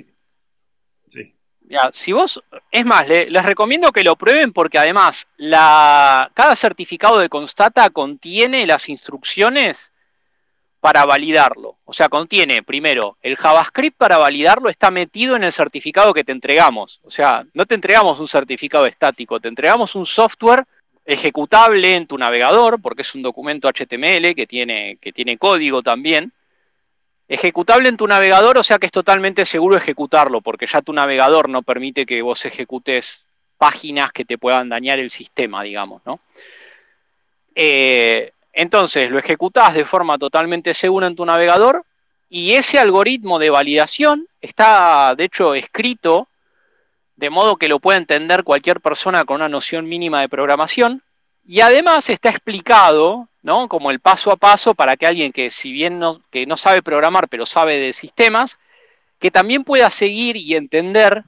Ya, 1.66 1.90
si 1.92 2.12
vos, 2.12 2.42
es 2.70 2.84
más, 2.84 3.08
les 3.08 3.44
recomiendo 3.44 3.90
que 3.90 4.04
lo 4.04 4.16
prueben 4.16 4.52
porque 4.52 4.78
además 4.78 5.26
la, 5.36 6.30
cada 6.34 6.54
certificado 6.54 7.18
de 7.18 7.28
Constata 7.28 7.90
contiene 7.90 8.66
las 8.66 8.88
instrucciones 8.88 9.90
para 10.84 11.06
validarlo. 11.06 11.78
O 11.86 11.94
sea, 11.94 12.10
contiene 12.10 12.62
primero 12.62 13.16
el 13.22 13.36
JavaScript 13.36 13.96
para 13.96 14.18
validarlo 14.18 14.68
está 14.68 14.90
metido 14.90 15.34
en 15.34 15.42
el 15.42 15.50
certificado 15.50 16.12
que 16.12 16.24
te 16.24 16.32
entregamos. 16.32 17.00
O 17.04 17.10
sea, 17.10 17.46
no 17.54 17.64
te 17.64 17.74
entregamos 17.74 18.20
un 18.20 18.28
certificado 18.28 18.84
estático, 18.84 19.40
te 19.40 19.48
entregamos 19.48 19.94
un 19.94 20.04
software 20.04 20.66
ejecutable 21.06 21.96
en 21.96 22.06
tu 22.06 22.18
navegador, 22.18 22.82
porque 22.82 23.00
es 23.00 23.14
un 23.14 23.22
documento 23.22 23.66
HTML 23.66 24.34
que 24.34 24.46
tiene, 24.46 24.98
que 25.00 25.10
tiene 25.10 25.38
código 25.38 25.82
también. 25.82 26.34
Ejecutable 27.28 27.88
en 27.88 27.96
tu 27.96 28.06
navegador, 28.06 28.58
o 28.58 28.62
sea 28.62 28.78
que 28.78 28.84
es 28.84 28.92
totalmente 28.92 29.46
seguro 29.46 29.78
ejecutarlo, 29.78 30.42
porque 30.42 30.66
ya 30.66 30.82
tu 30.82 30.92
navegador 30.92 31.48
no 31.48 31.62
permite 31.62 32.04
que 32.04 32.20
vos 32.20 32.44
ejecutes 32.44 33.26
páginas 33.56 34.12
que 34.12 34.26
te 34.26 34.36
puedan 34.36 34.68
dañar 34.68 34.98
el 34.98 35.10
sistema, 35.10 35.62
digamos, 35.62 36.02
¿no? 36.04 36.20
Eh, 37.54 38.33
entonces 38.54 39.10
lo 39.10 39.18
ejecutás 39.18 39.74
de 39.74 39.84
forma 39.84 40.16
totalmente 40.18 40.74
segura 40.74 41.06
en 41.06 41.16
tu 41.16 41.24
navegador 41.26 41.84
Y 42.28 42.54
ese 42.54 42.78
algoritmo 42.78 43.38
de 43.38 43.50
validación 43.50 44.26
está, 44.40 45.14
de 45.14 45.24
hecho, 45.24 45.54
escrito 45.54 46.28
de 47.16 47.30
modo 47.30 47.56
que 47.56 47.68
lo 47.68 47.78
pueda 47.78 47.98
entender 47.98 48.42
cualquier 48.42 48.80
persona 48.80 49.24
con 49.24 49.36
una 49.36 49.48
noción 49.48 49.88
mínima 49.88 50.20
de 50.20 50.28
programación. 50.28 51.02
Y 51.46 51.60
además 51.60 52.08
está 52.08 52.30
explicado, 52.30 53.28
¿no? 53.42 53.68
Como 53.68 53.90
el 53.90 54.00
paso 54.00 54.32
a 54.32 54.36
paso 54.36 54.74
para 54.74 54.96
que 54.96 55.06
alguien 55.06 55.32
que, 55.32 55.50
si 55.50 55.72
bien 55.72 55.98
no, 55.98 56.22
que 56.30 56.46
no 56.46 56.56
sabe 56.56 56.82
programar, 56.82 57.28
pero 57.28 57.46
sabe 57.46 57.78
de 57.78 57.92
sistemas, 57.92 58.58
que 59.20 59.30
también 59.30 59.62
pueda 59.62 59.90
seguir 59.90 60.36
y 60.36 60.56
entender 60.56 61.24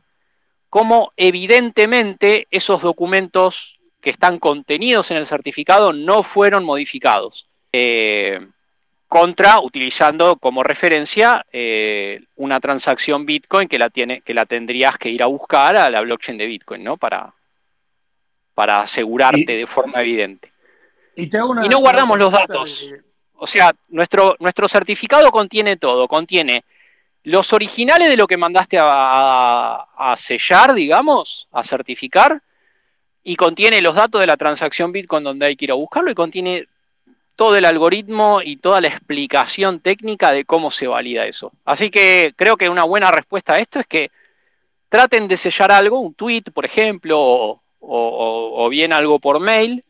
cómo 0.70 1.12
evidentemente 1.16 2.48
esos 2.50 2.82
documentos 2.82 3.75
que 4.06 4.10
están 4.10 4.38
contenidos 4.38 5.10
en 5.10 5.16
el 5.16 5.26
certificado 5.26 5.92
no 5.92 6.22
fueron 6.22 6.62
modificados. 6.62 7.48
Eh, 7.72 8.38
contra 9.08 9.58
utilizando 9.58 10.36
como 10.36 10.62
referencia 10.62 11.44
eh, 11.52 12.20
una 12.36 12.60
transacción 12.60 13.26
Bitcoin 13.26 13.66
que 13.66 13.80
la, 13.80 13.90
tiene, 13.90 14.20
que 14.20 14.32
la 14.32 14.46
tendrías 14.46 14.96
que 14.96 15.08
ir 15.08 15.24
a 15.24 15.26
buscar 15.26 15.76
a 15.76 15.90
la 15.90 16.02
blockchain 16.02 16.38
de 16.38 16.46
Bitcoin, 16.46 16.84
¿no? 16.84 16.96
Para, 16.96 17.34
para 18.54 18.82
asegurarte 18.82 19.56
de 19.56 19.66
forma 19.66 20.00
evidente. 20.02 20.52
Y, 21.16 21.26
no 21.26 21.80
guardamos 21.80 22.16
los 22.16 22.30
datos. 22.30 22.88
O 23.34 23.46
sea, 23.48 23.72
nuestro, 23.88 24.36
nuestro 24.38 24.68
certificado 24.68 25.32
contiene 25.32 25.78
todo, 25.78 26.06
contiene 26.06 26.62
los 27.24 27.52
originales 27.52 28.08
de 28.08 28.16
lo 28.16 28.28
que 28.28 28.36
mandaste 28.36 28.78
a, 28.80 29.84
a, 29.96 30.16
sellar, 30.16 30.74
digamos, 30.74 31.48
a 31.50 31.64
certificar, 31.64 32.40
y 33.28 33.34
contiene 33.34 33.82
los 33.82 33.96
datos 33.96 34.20
de 34.20 34.26
la 34.28 34.36
transacción 34.36 34.92
Bitcoin 34.92 35.24
donde 35.24 35.46
hay 35.46 35.56
que 35.56 35.64
ir 35.64 35.72
a 35.72 35.74
buscarlo, 35.74 36.12
y 36.12 36.14
contiene 36.14 36.68
todo 37.34 37.56
el 37.56 37.64
algoritmo 37.64 38.40
y 38.40 38.58
toda 38.58 38.80
la 38.80 38.86
explicación 38.86 39.80
técnica 39.80 40.30
de 40.30 40.44
cómo 40.44 40.70
se 40.70 40.86
valida 40.86 41.26
eso. 41.26 41.50
Así 41.64 41.90
que 41.90 42.34
creo 42.36 42.56
que 42.56 42.68
una 42.68 42.84
buena 42.84 43.10
respuesta 43.10 43.54
a 43.54 43.58
esto 43.58 43.80
es 43.80 43.86
que 43.88 44.12
traten 44.88 45.26
de 45.26 45.36
sellar 45.36 45.72
algo, 45.72 45.98
un 45.98 46.14
tweet, 46.14 46.44
por 46.54 46.64
ejemplo, 46.64 47.60
o, 47.80 48.68
bien 48.70 48.92
algo 48.92 49.18
por 49.18 49.40
mail 49.40 49.82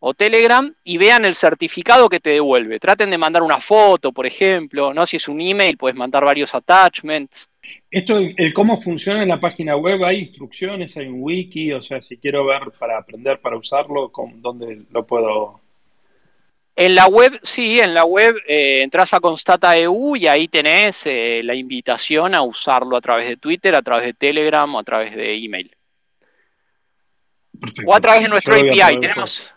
o 0.00 0.14
Telegram 0.14 0.74
y 0.82 0.96
vean 0.96 1.26
el 1.26 1.34
certificado 1.34 2.08
que 2.08 2.20
te 2.20 2.30
devuelve. 2.30 2.80
Traten 2.80 3.10
de 3.10 3.18
mandar 3.18 3.42
una 3.42 3.60
foto, 3.60 4.12
por 4.12 4.24
ejemplo, 4.24 4.94
no 4.94 5.04
si 5.04 5.18
es 5.18 5.28
un 5.28 5.42
email, 5.42 5.76
puedes 5.76 5.96
mandar 5.96 6.24
varios 6.24 6.54
attachments. 6.54 7.50
Esto, 7.90 8.18
el, 8.18 8.52
cómo 8.52 8.80
funciona 8.80 9.22
en 9.22 9.28
la 9.28 9.40
página 9.40 9.76
web, 9.76 10.04
hay 10.04 10.20
instrucciones, 10.20 10.96
hay 10.96 11.06
un 11.06 11.22
wiki, 11.22 11.72
o 11.72 11.82
sea, 11.82 12.02
si 12.02 12.16
quiero 12.18 12.44
ver 12.46 12.72
para 12.78 12.98
aprender, 12.98 13.38
para 13.40 13.56
usarlo, 13.56 14.10
¿dónde 14.40 14.82
lo 14.90 15.06
puedo 15.06 15.62
en 16.74 16.94
la 16.94 17.06
web, 17.06 17.38
sí, 17.42 17.78
en 17.80 17.92
la 17.92 18.04
web 18.04 18.34
eh, 18.48 18.80
entras 18.82 19.12
a 19.12 19.20
Constata 19.20 19.76
EU 19.76 20.16
y 20.16 20.26
ahí 20.26 20.48
tenés 20.48 21.06
eh, 21.06 21.42
la 21.44 21.54
invitación 21.54 22.34
a 22.34 22.42
usarlo 22.42 22.96
a 22.96 23.00
través 23.02 23.28
de 23.28 23.36
Twitter, 23.36 23.74
a 23.74 23.82
través 23.82 24.06
de 24.06 24.14
Telegram 24.14 24.74
o 24.74 24.78
a 24.78 24.82
través 24.82 25.14
de 25.14 25.34
email. 25.34 25.70
O 27.86 27.94
a 27.94 28.00
través 28.00 28.22
de 28.22 28.28
nuestro 28.28 28.54
API. 28.54 28.98
Tenemos, 29.00 29.52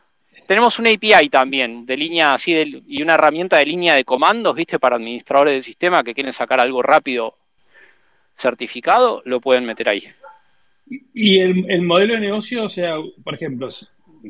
tenemos 0.46 0.78
una 0.78 0.92
API 0.92 1.30
también 1.30 1.86
de 1.86 1.96
línea 1.96 2.34
así 2.34 2.84
y 2.86 3.02
una 3.02 3.14
herramienta 3.14 3.58
de 3.58 3.66
línea 3.66 3.96
de 3.96 4.04
comandos, 4.04 4.54
¿viste? 4.54 4.78
Para 4.78 4.98
administradores 4.98 5.54
del 5.54 5.64
sistema 5.64 6.04
que 6.04 6.14
quieren 6.14 6.34
sacar 6.34 6.60
algo 6.60 6.82
rápido 6.82 7.38
certificado, 8.36 9.22
lo 9.26 9.42
pueden 9.42 9.66
meter 9.66 9.90
ahí. 9.90 10.04
Y 11.14 11.40
el, 11.40 11.66
el 11.70 11.82
modelo 11.82 12.14
de 12.14 12.20
negocio, 12.20 12.66
o 12.66 12.70
sea, 12.70 12.96
por 13.24 13.34
ejemplo, 13.34 13.70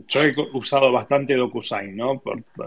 yo 0.07 0.21
he 0.23 0.35
usado 0.53 0.91
bastante 0.91 1.35
DocuSign, 1.35 1.95
¿no? 1.95 2.21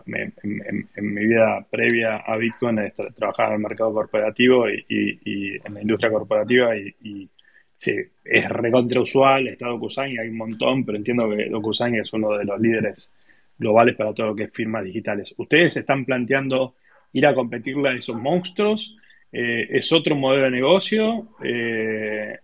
en, 0.06 1.14
mi 1.14 1.26
vida 1.26 1.66
previa 1.70 2.16
a 2.16 2.36
Bitcoin 2.36 2.78
he 2.78 2.90
trabajado 2.90 3.50
en 3.50 3.54
el 3.56 3.62
mercado 3.62 3.92
corporativo 3.92 4.68
y, 4.68 5.60
en 5.64 5.74
la 5.74 5.82
industria 5.82 6.10
corporativa 6.10 6.76
y, 6.76 7.28
sí, 7.76 7.96
es 8.24 8.48
recontra 8.48 9.00
usual, 9.00 9.48
está 9.48 9.68
DocuSign, 9.68 10.18
hay 10.18 10.28
un 10.28 10.38
montón, 10.38 10.84
pero 10.84 10.96
entiendo 10.96 11.28
que 11.30 11.48
DocuSign 11.48 11.96
es 11.96 12.12
uno 12.12 12.32
de 12.32 12.44
los 12.44 12.60
líderes 12.60 13.12
globales 13.58 13.96
para 13.96 14.14
todo 14.14 14.28
lo 14.28 14.36
que 14.36 14.44
es 14.44 14.52
firmas 14.52 14.84
digitales. 14.84 15.34
¿Ustedes 15.36 15.76
están 15.76 16.04
planteando 16.04 16.74
ir 17.12 17.26
a 17.26 17.34
competirle 17.34 17.90
a 17.90 17.94
esos 17.94 18.16
monstruos? 18.16 18.96
Eh, 19.32 19.68
¿Es 19.70 19.92
otro 19.92 20.14
modelo 20.16 20.44
de 20.44 20.50
negocio? 20.50 21.28
Eh, 21.42 22.38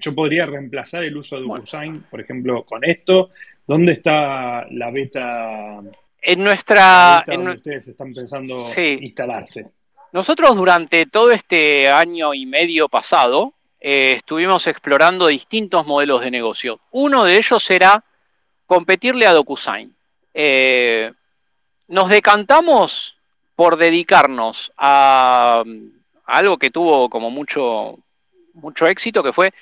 yo 0.00 0.14
podría 0.14 0.46
reemplazar 0.46 1.04
el 1.04 1.16
uso 1.16 1.36
de 1.36 1.42
DocuSign, 1.42 2.06
por 2.10 2.20
ejemplo, 2.20 2.64
con 2.64 2.84
esto. 2.84 3.30
¿Dónde 3.66 3.92
está 3.92 4.66
la 4.70 4.90
beta? 4.90 5.80
En 6.20 6.44
nuestra. 6.44 7.24
donde 7.26 7.52
ustedes 7.52 7.88
están 7.88 8.12
pensando 8.12 8.66
instalarse. 8.76 9.70
Nosotros 10.12 10.56
durante 10.56 11.06
todo 11.06 11.30
este 11.30 11.88
año 11.88 12.34
y 12.34 12.46
medio 12.46 12.88
pasado 12.88 13.54
eh, 13.80 14.14
estuvimos 14.16 14.66
explorando 14.66 15.26
distintos 15.26 15.86
modelos 15.86 16.20
de 16.22 16.30
negocio. 16.30 16.80
Uno 16.90 17.24
de 17.24 17.36
ellos 17.36 17.70
era 17.70 18.04
competirle 18.66 19.26
a 19.26 19.32
DocuSign. 19.32 19.94
Nos 21.88 22.08
decantamos 22.08 23.16
por 23.54 23.76
dedicarnos 23.76 24.72
a, 24.76 25.62
a, 25.64 25.64
algo 26.26 26.58
que 26.58 26.70
tuvo 26.70 27.08
como 27.08 27.30
mucho, 27.30 27.98
mucho 28.52 28.86
éxito, 28.86 29.22
que 29.22 29.32
fue 29.32 29.54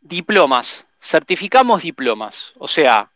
diplomas. 0.00 0.86
Certificamos 1.00 1.82
diplomas. 1.82 2.52
O 2.58 2.66
sea, 2.66 3.10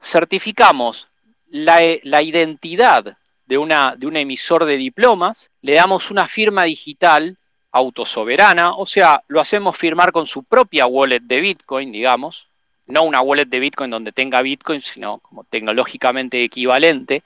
certificamos 0.00 1.08
la, 1.48 2.22
identidad 2.22 3.16
de, 3.46 3.58
una, 3.58 3.96
de 3.96 4.06
un 4.06 4.16
emisor 4.16 4.64
de 4.64 4.76
diplomas, 4.76 5.50
le 5.62 5.74
damos 5.74 6.10
una 6.10 6.28
firma 6.28 6.64
digital 6.64 7.38
autosoberana, 7.72 8.74
o 8.74 8.86
sea, 8.86 9.22
lo 9.28 9.40
hacemos 9.40 9.76
firmar 9.76 10.12
con 10.12 10.26
su 10.26 10.42
propia 10.44 10.86
wallet 10.86 11.20
de 11.20 11.40
Bitcoin, 11.40 11.92
digamos, 11.92 12.46
no 12.86 13.02
una 13.02 13.20
wallet 13.20 13.46
de 13.46 13.60
Bitcoin 13.60 13.90
donde 13.90 14.12
tenga 14.12 14.42
Bitcoin, 14.42 14.80
sino 14.80 15.18
como 15.18 15.44
tecnológicamente 15.44 16.42
equivalente. 16.42 17.22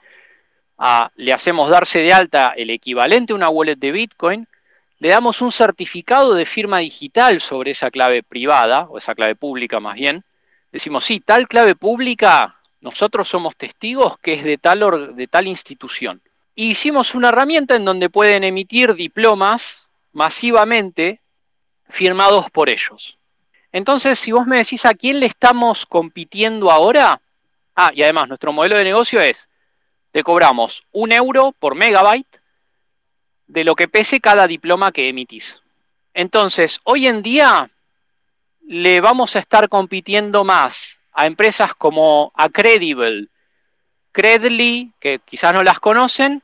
le 1.15 1.33
hacemos 1.33 1.69
darse 1.69 1.99
de 1.99 2.13
alta 2.13 2.53
el 2.55 2.69
equivalente 2.69 3.33
a 3.33 3.35
una 3.35 3.49
wallet 3.49 3.75
de 3.75 3.91
Bitcoin, 3.91 4.47
le 5.01 5.09
damos 5.09 5.41
un 5.41 5.51
certificado 5.51 6.35
de 6.35 6.45
firma 6.45 6.77
digital 6.77 7.41
sobre 7.41 7.71
esa 7.71 7.89
clave 7.89 8.21
privada, 8.21 8.85
o 8.87 8.99
esa 8.99 9.15
clave 9.15 9.33
pública 9.33 9.79
más 9.79 9.95
bien. 9.95 10.23
Decimos, 10.71 11.05
sí, 11.05 11.19
tal 11.19 11.47
clave 11.47 11.73
pública 11.73 12.57
nosotros 12.81 13.27
somos 13.27 13.55
testigos 13.55 14.19
que 14.19 14.35
es 14.35 14.43
de 14.43 14.59
tal, 14.59 15.15
de 15.15 15.25
tal 15.25 15.47
institución. 15.47 16.21
Y 16.53 16.69
hicimos 16.69 17.15
una 17.15 17.29
herramienta 17.29 17.75
en 17.75 17.83
donde 17.83 18.11
pueden 18.11 18.43
emitir 18.43 18.93
diplomas 18.93 19.87
masivamente 20.13 21.19
firmados 21.89 22.51
por 22.51 22.69
ellos. 22.69 23.17
Entonces, 23.71 24.19
si 24.19 24.31
vos 24.31 24.45
me 24.45 24.57
decís 24.57 24.85
a 24.85 24.93
quién 24.93 25.19
le 25.19 25.25
estamos 25.25 25.87
compitiendo 25.87 26.69
ahora, 26.69 27.19
ah, 27.75 27.89
y 27.91 28.03
además 28.03 28.27
nuestro 28.27 28.53
modelo 28.53 28.77
de 28.77 28.83
negocio 28.83 29.19
es, 29.19 29.49
te 30.11 30.21
cobramos 30.21 30.83
un 30.91 31.11
euro 31.11 31.55
por 31.57 31.73
megabyte 31.73 32.40
de 33.51 33.65
lo 33.65 33.75
que 33.75 33.89
pese 33.89 34.21
cada 34.21 34.47
diploma 34.47 34.93
que 34.93 35.09
emitís. 35.09 35.59
Entonces, 36.13 36.79
hoy 36.85 37.07
en 37.07 37.21
día 37.21 37.69
le 38.65 39.01
vamos 39.01 39.35
a 39.35 39.39
estar 39.39 39.67
compitiendo 39.67 40.45
más 40.45 40.99
a 41.11 41.27
empresas 41.27 41.75
como 41.75 42.31
Accredible, 42.35 43.27
Credly, 44.13 44.93
que 44.99 45.19
quizás 45.25 45.53
no 45.53 45.63
las 45.63 45.79
conocen, 45.79 46.41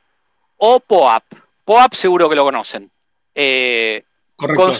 o 0.58 0.80
POAP. 0.80 1.24
POAP 1.64 1.94
seguro 1.94 2.28
que 2.28 2.36
lo 2.36 2.44
conocen. 2.44 2.90
Eh, 3.34 4.02
Correcto, 4.36 4.72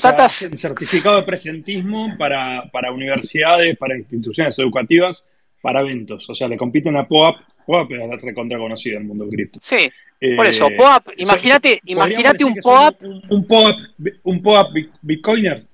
certificado 0.57 1.17
de 1.17 1.23
presentismo 1.25 2.15
para, 2.17 2.93
universidades, 2.93 3.77
para 3.77 3.97
instituciones 3.97 4.57
educativas, 4.59 5.27
para 5.61 5.81
eventos. 5.81 6.29
O 6.29 6.35
sea, 6.35 6.49
le 6.49 6.57
compiten 6.57 6.97
a 6.97 7.07
POAP. 7.07 7.37
POAP 7.67 7.93
es 7.93 8.23
recontra 8.23 8.59
conocido 8.59 8.97
en 8.97 9.03
el 9.03 9.09
mundo 9.09 9.29
cripto. 9.29 9.59
Sí, 9.63 9.91
por 10.37 10.47
eso, 10.47 10.69
eh, 10.69 10.77
POAP, 10.77 11.09
imagínate, 11.17 11.81
imagínate 11.85 12.45
un 12.45 12.55
POAP. 12.55 13.03
Un, 13.03 13.47
POAP. 13.47 13.77
Un 14.25 14.43
POAP 14.43 14.69
Bitcoiner, 15.03 15.65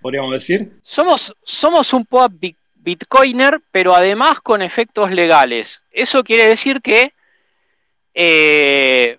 podríamos 0.00 0.32
decir. 0.32 0.72
Somos, 0.82 1.34
somos 1.42 1.92
un 1.92 2.04
POAP 2.06 2.32
Bitcoiner 2.32 2.64
Bitcoiner, 2.84 3.60
pero 3.72 3.94
además 3.94 4.40
con 4.40 4.60
efectos 4.60 5.10
legales. 5.10 5.82
Eso 5.90 6.22
quiere 6.22 6.46
decir 6.46 6.82
que, 6.82 7.14
eh, 8.12 9.16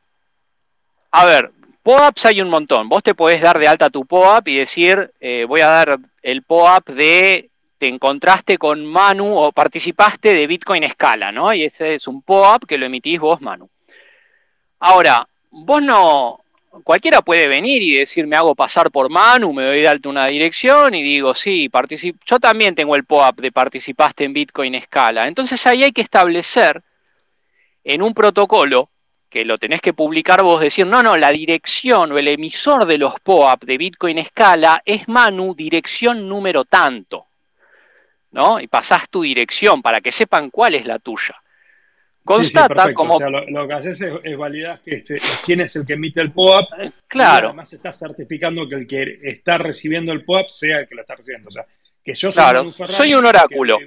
a 1.10 1.26
ver, 1.26 1.52
POAPs 1.82 2.28
hay 2.28 2.42
un 2.42 2.50
montón. 2.50 2.88
Vos 2.88 3.02
te 3.02 3.16
podés 3.16 3.42
dar 3.42 3.58
de 3.58 3.68
alta 3.68 3.90
tu 3.90 4.06
POAP 4.06 4.50
y 4.50 4.58
decir, 4.58 5.12
eh, 5.20 5.46
voy 5.48 5.62
a 5.62 5.68
dar 5.68 6.00
el 6.22 6.44
POAP 6.44 6.90
de 6.90 7.50
te 7.86 7.90
encontraste 7.90 8.58
con 8.58 8.84
Manu 8.84 9.38
o 9.38 9.52
participaste 9.52 10.34
de 10.34 10.48
Bitcoin 10.48 10.82
Escala, 10.82 11.32
¿no? 11.32 11.54
Y 11.54 11.66
ese 11.66 11.94
es 11.94 12.08
un 12.08 12.24
POAP 12.24 12.66
que 12.66 12.80
lo 12.80 12.88
emitís 12.88 13.20
vos, 13.20 13.42
Manu. 13.42 13.70
Ahora, 14.80 15.28
vos 15.52 15.84
no, 15.84 16.40
cualquiera 16.84 17.22
puede 17.22 17.48
venir 17.48 17.84
y 17.84 18.00
decir, 18.00 18.26
me 18.26 18.38
hago 18.38 18.56
pasar 18.56 18.90
por 18.90 19.12
Manu, 19.12 19.54
me 19.54 19.66
doy 19.66 19.82
de 19.82 19.88
alta 19.88 20.10
una 20.10 20.26
dirección 20.26 20.96
y 20.96 21.04
digo, 21.04 21.36
sí, 21.36 21.70
yo 22.26 22.40
también 22.40 22.74
tengo 22.74 22.96
el 22.96 23.06
POAP 23.06 23.40
de 23.40 23.52
participaste 23.52 24.24
en 24.24 24.34
Bitcoin 24.34 24.74
escala. 24.74 25.28
Entonces 25.28 25.64
ahí 25.68 25.84
hay 25.84 25.92
que 25.92 26.02
establecer 26.02 26.82
en 27.84 28.02
un 28.02 28.16
protocolo 28.16 28.90
que 29.30 29.46
lo 29.46 29.60
tenés 29.60 29.82
que 29.82 29.94
publicar 29.94 30.42
vos, 30.42 30.60
decir, 30.60 30.88
no, 30.88 31.04
no, 31.04 31.16
la 31.18 31.30
dirección 31.30 32.14
o 32.14 32.18
el 32.18 32.30
emisor 32.30 32.88
de 32.88 32.98
los 32.98 33.20
POAP 33.20 33.64
de 33.64 33.78
Bitcoin 33.78 34.18
Escala 34.18 34.82
es 34.86 35.08
Manu, 35.08 35.54
dirección 35.54 36.28
número 36.28 36.66
tanto. 36.66 37.28
¿No? 38.36 38.60
Y 38.60 38.68
pasás 38.68 39.10
tu 39.10 39.22
dirección 39.22 39.82
para 39.82 40.02
que 40.02 40.12
sepan 40.12 40.50
cuál 40.50 40.76
es 40.76 40.86
la 40.86 41.00
tuya. 41.00 41.42
Constata 42.22 42.94
como. 42.94 43.18
lo, 43.18 43.66
que 43.66 43.74
haces 43.74 44.02
es, 44.02 44.38
validar 44.38 44.82
que 44.82 44.96
este, 44.98 45.18
quién 45.46 45.62
es 45.62 45.74
el 45.78 45.86
que 45.86 45.94
emite 45.94 46.20
el 46.20 46.34
POAP. 46.34 46.68
Eh, 46.80 46.92
claro. 47.08 47.46
Y 47.46 47.50
además 47.52 47.72
estás 47.72 47.98
certificando 47.98 48.68
que 48.68 48.76
el 48.76 48.88
que 48.88 49.20
está 49.24 49.58
recibiendo 49.58 50.12
el 50.12 50.26
POAP 50.26 50.50
sea 50.50 50.80
el 50.80 50.88
que 50.90 50.96
lo 50.96 51.02
está 51.02 51.16
recibiendo. 51.16 51.48
O 51.48 51.52
sea, 51.52 51.66
que 52.04 52.14
yo 52.14 52.30
soy, 52.30 52.34
claro, 52.34 52.72
soy 52.72 53.14
un 53.14 53.26
oráculo. 53.26 53.78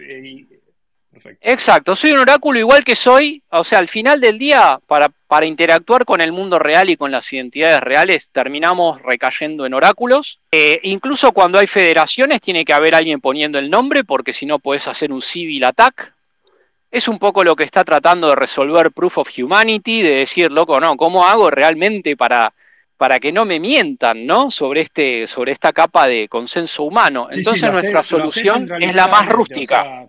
Exacto, 1.41 1.95
soy 1.95 2.13
un 2.13 2.21
oráculo 2.21 2.59
igual 2.59 2.85
que 2.85 2.95
soy, 2.95 3.43
o 3.51 3.65
sea, 3.65 3.79
al 3.79 3.89
final 3.89 4.21
del 4.21 4.39
día, 4.39 4.79
para, 4.87 5.09
para 5.27 5.47
interactuar 5.47 6.05
con 6.05 6.21
el 6.21 6.33
mundo 6.33 6.59
real 6.59 6.91
y 6.91 6.97
con 6.97 7.11
las 7.11 7.33
identidades 7.33 7.81
reales, 7.81 8.31
terminamos 8.31 9.01
recayendo 9.03 9.67
en 9.67 9.75
oráculos. 9.75 10.41
Eh, 10.53 10.81
incluso 10.85 11.33
cuando 11.33 11.59
hay 11.59 11.67
federaciones, 11.67 12.41
tiene 12.41 12.65
que 12.65 12.73
haber 12.73 12.95
alguien 12.95 13.21
poniendo 13.21 13.59
el 13.59 13.71
nombre, 13.71 14.05
porque 14.05 14.33
si 14.33 14.47
no 14.47 14.59
puedes 14.59 14.87
hacer 14.89 15.13
un 15.13 15.23
civil 15.23 15.65
attack. 15.65 16.15
Es 16.91 17.07
un 17.07 17.19
poco 17.19 17.45
lo 17.45 17.55
que 17.55 17.65
está 17.65 17.85
tratando 17.85 18.31
de 18.31 18.37
resolver 18.37 18.91
Proof 18.93 19.19
of 19.19 19.31
Humanity, 19.37 20.01
de 20.01 20.15
decir, 20.15 20.51
loco, 20.51 20.81
no, 20.81 20.97
¿cómo 20.97 21.27
hago 21.27 21.51
realmente 21.51 22.17
para, 22.17 22.55
para 22.97 23.21
que 23.21 23.31
no 23.31 23.45
me 23.45 23.61
mientan, 23.61 24.25
¿no? 24.25 24.51
Sobre 24.51 24.81
este, 24.81 25.27
sobre 25.27 25.53
esta 25.53 25.73
capa 25.75 26.07
de 26.07 26.29
consenso 26.29 26.83
humano. 26.85 27.29
Entonces 27.31 27.71
nuestra 27.71 28.03
solución 28.03 28.71
es 28.81 28.95
la 28.95 29.07
más 29.07 29.29
rústica 29.29 30.09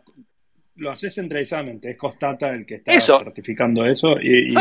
lo 0.79 0.91
haces 0.91 1.13
centralizadamente, 1.13 1.91
es 1.91 1.97
Constata 1.97 2.49
el 2.53 2.65
que 2.65 2.75
está 2.75 2.99
certificando 2.99 3.85
eso 3.85 4.19
y, 4.19 4.53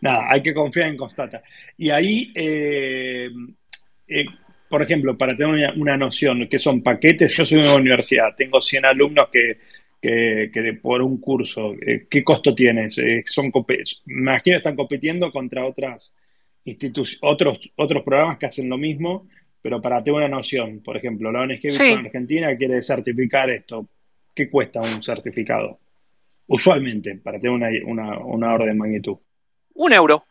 nada, 0.00 0.28
hay 0.30 0.42
que 0.42 0.52
confiar 0.52 0.88
en 0.88 0.96
Constata. 0.96 1.42
Y 1.78 1.90
ahí, 1.90 2.32
eh, 2.34 3.30
eh, 4.08 4.24
por 4.68 4.82
ejemplo, 4.82 5.16
para 5.16 5.36
tener 5.36 5.72
una, 5.76 5.96
noción, 5.96 6.48
que 6.48 6.58
son 6.58 6.82
paquetes? 6.82 7.36
Yo 7.36 7.46
soy 7.46 7.58
una 7.58 7.76
universidad, 7.76 8.34
tengo 8.36 8.60
100 8.60 8.84
alumnos 8.84 9.28
que, 9.32 9.58
que, 10.00 10.78
por 10.80 11.02
un 11.02 11.20
curso, 11.20 11.74
eh, 11.74 12.06
¿qué 12.10 12.22
costo 12.24 12.54
tienes? 12.54 12.96
son, 13.26 13.52
me 14.06 14.14
imagino 14.14 14.56
están 14.56 14.76
compitiendo 14.76 15.30
contra 15.30 15.64
otras 15.64 16.16
otros, 17.22 17.70
otros 17.76 18.02
programas 18.02 18.38
que 18.38 18.46
hacen 18.46 18.68
lo 18.68 18.76
mismo, 18.76 19.28
pero 19.62 19.80
para 19.80 20.02
tener 20.04 20.18
una 20.18 20.28
noción, 20.28 20.80
por 20.82 20.96
ejemplo, 20.96 21.32
la 21.32 21.40
ONG 21.40 21.70
sí. 21.70 21.92
Argentina 21.92 22.56
quiere 22.56 22.80
certificar 22.82 23.50
esto 23.50 23.88
¿qué 24.40 24.50
cuesta 24.50 24.80
un 24.80 25.02
certificado? 25.02 25.78
Usualmente, 26.46 27.14
para 27.16 27.38
tener 27.38 27.52
una, 27.52 28.18
una, 28.24 28.54
orden 28.54 28.68
de 28.68 28.74
magnitud. 28.74 29.18
Un 29.74 29.92
euro. 29.92 30.24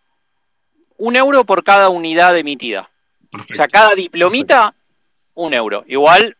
Un 0.97 1.15
euro 1.15 1.43
por 1.43 1.63
cada 1.63 1.89
unidad 1.89 2.35
emitida. 2.35 2.89
O 3.31 3.53
sea, 3.53 3.67
cada 3.67 3.93
diplomita, 3.93 4.73
un 5.35 5.53
euro. 5.53 5.83
Igual, 5.87 6.35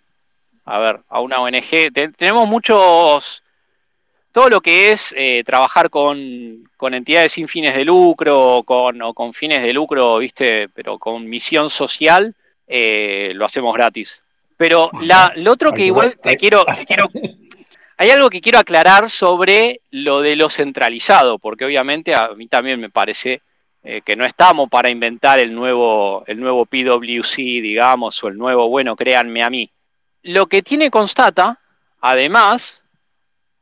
a 0.65 0.79
ver, 0.79 0.99
a 1.07 1.21
una 1.21 1.41
ONG, 1.41 1.93
tenemos 2.17 2.47
muchos, 2.47 3.43
todo 4.31 4.49
lo 4.49 4.61
que 4.61 4.91
es 4.91 5.13
eh, 5.15 5.43
trabajar 5.43 5.91
con, 5.91 6.67
entidades 6.81 7.33
sin 7.33 7.47
fines 7.47 7.75
de 7.75 7.85
lucro 7.85 8.63
con, 8.65 8.99
o 9.03 9.13
con 9.13 9.33
fines 9.33 9.61
de 9.61 9.73
lucro, 9.73 10.17
viste, 10.17 10.69
pero 10.69 10.97
con 10.97 11.29
misión 11.29 11.69
social, 11.69 12.35
eh, 12.67 13.31
lo 13.35 13.45
hacemos 13.45 13.75
gratis. 13.75 14.23
Pero 14.57 14.89
la, 15.01 15.31
lo 15.35 15.51
otro 15.53 15.71
que 15.71 15.85
igual 15.85 16.17
te 16.17 16.35
quiero, 16.35 16.65
te 16.65 16.85
quiero 16.85 17.09
hay 18.01 18.11
algo 18.11 18.29
que 18.29 18.39
quiero 18.39 18.59
aclarar 18.59 19.09
sobre 19.09 19.81
lo 19.91 20.21
de 20.21 20.37
lo 20.37 20.49
centralizado, 20.49 21.37
porque 21.37 21.65
obviamente 21.65 22.15
a 22.15 22.29
mí 22.29 22.47
también 22.47 22.79
me 22.79 22.89
parece 22.89 23.41
eh, 23.83 24.01
que 24.05 24.15
no 24.15 24.23
estamos 24.23 24.69
para 24.69 24.89
inventar 24.89 25.37
el 25.37 25.53
nuevo, 25.53 26.23
el 26.25 26.39
nuevo 26.39 26.65
PWC, 26.65 27.35
digamos, 27.35 28.23
o 28.23 28.29
el 28.29 28.37
nuevo, 28.37 28.69
bueno, 28.69 28.95
créanme 28.95 29.43
a 29.43 29.49
mí. 29.49 29.69
Lo 30.23 30.47
que 30.47 30.61
tiene 30.61 30.89
Constata, 30.89 31.59
además, 31.99 32.81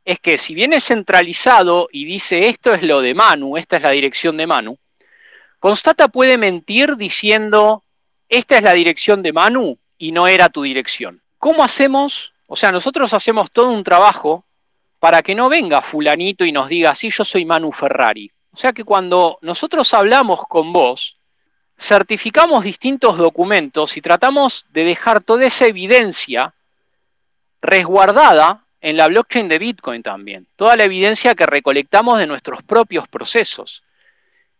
es 0.05 0.19
que 0.19 0.37
si 0.37 0.53
viene 0.53 0.81
centralizado 0.81 1.89
y 1.91 2.05
dice 2.05 2.47
esto 2.47 2.75
es 2.75 2.83
lo 2.83 3.01
de 3.01 3.15
Manu, 3.15 3.57
esta 3.57 3.77
es 3.77 3.81
la 3.81 3.89
dirección 3.89 4.37
de 4.37 4.45
Manu, 4.45 4.77
Constata 5.59 6.09
puede 6.09 6.37
mentir 6.37 6.95
diciendo 6.95 7.83
esta 8.29 8.57
es 8.57 8.61
la 8.61 8.73
dirección 8.73 9.23
de 9.23 9.33
Manu 9.33 9.79
y 9.97 10.11
no 10.11 10.27
era 10.27 10.49
tu 10.49 10.61
dirección. 10.61 11.23
¿Cómo 11.39 11.63
hacemos 11.63 12.33
o 12.47 12.55
sea, 12.55 12.71
nosotros 12.71 13.13
hacemos 13.13 13.51
todo 13.51 13.69
un 13.69 13.83
trabajo 13.83 14.45
para 14.99 15.21
que 15.21 15.35
no 15.35 15.49
venga 15.49 15.81
fulanito 15.81 16.43
y 16.45 16.51
nos 16.51 16.69
diga, 16.69 16.95
sí, 16.95 17.11
yo 17.11 17.23
soy 17.23 17.45
Manu 17.45 17.71
Ferrari. 17.71 18.31
O 18.51 18.57
sea 18.57 18.73
que 18.73 18.83
cuando 18.83 19.37
nosotros 19.41 19.93
hablamos 19.93 20.41
con 20.47 20.73
vos, 20.73 21.17
certificamos 21.77 22.63
distintos 22.63 23.17
documentos 23.17 23.95
y 23.97 24.01
tratamos 24.01 24.65
de 24.69 24.83
dejar 24.83 25.21
toda 25.21 25.45
esa 25.45 25.67
evidencia 25.67 26.53
resguardada 27.61 28.63
en 28.81 28.97
la 28.97 29.07
blockchain 29.07 29.47
de 29.47 29.59
Bitcoin 29.59 30.01
también. 30.01 30.47
Toda 30.55 30.75
la 30.75 30.85
evidencia 30.85 31.35
que 31.35 31.45
recolectamos 31.45 32.17
de 32.17 32.27
nuestros 32.27 32.63
propios 32.63 33.07
procesos. 33.07 33.83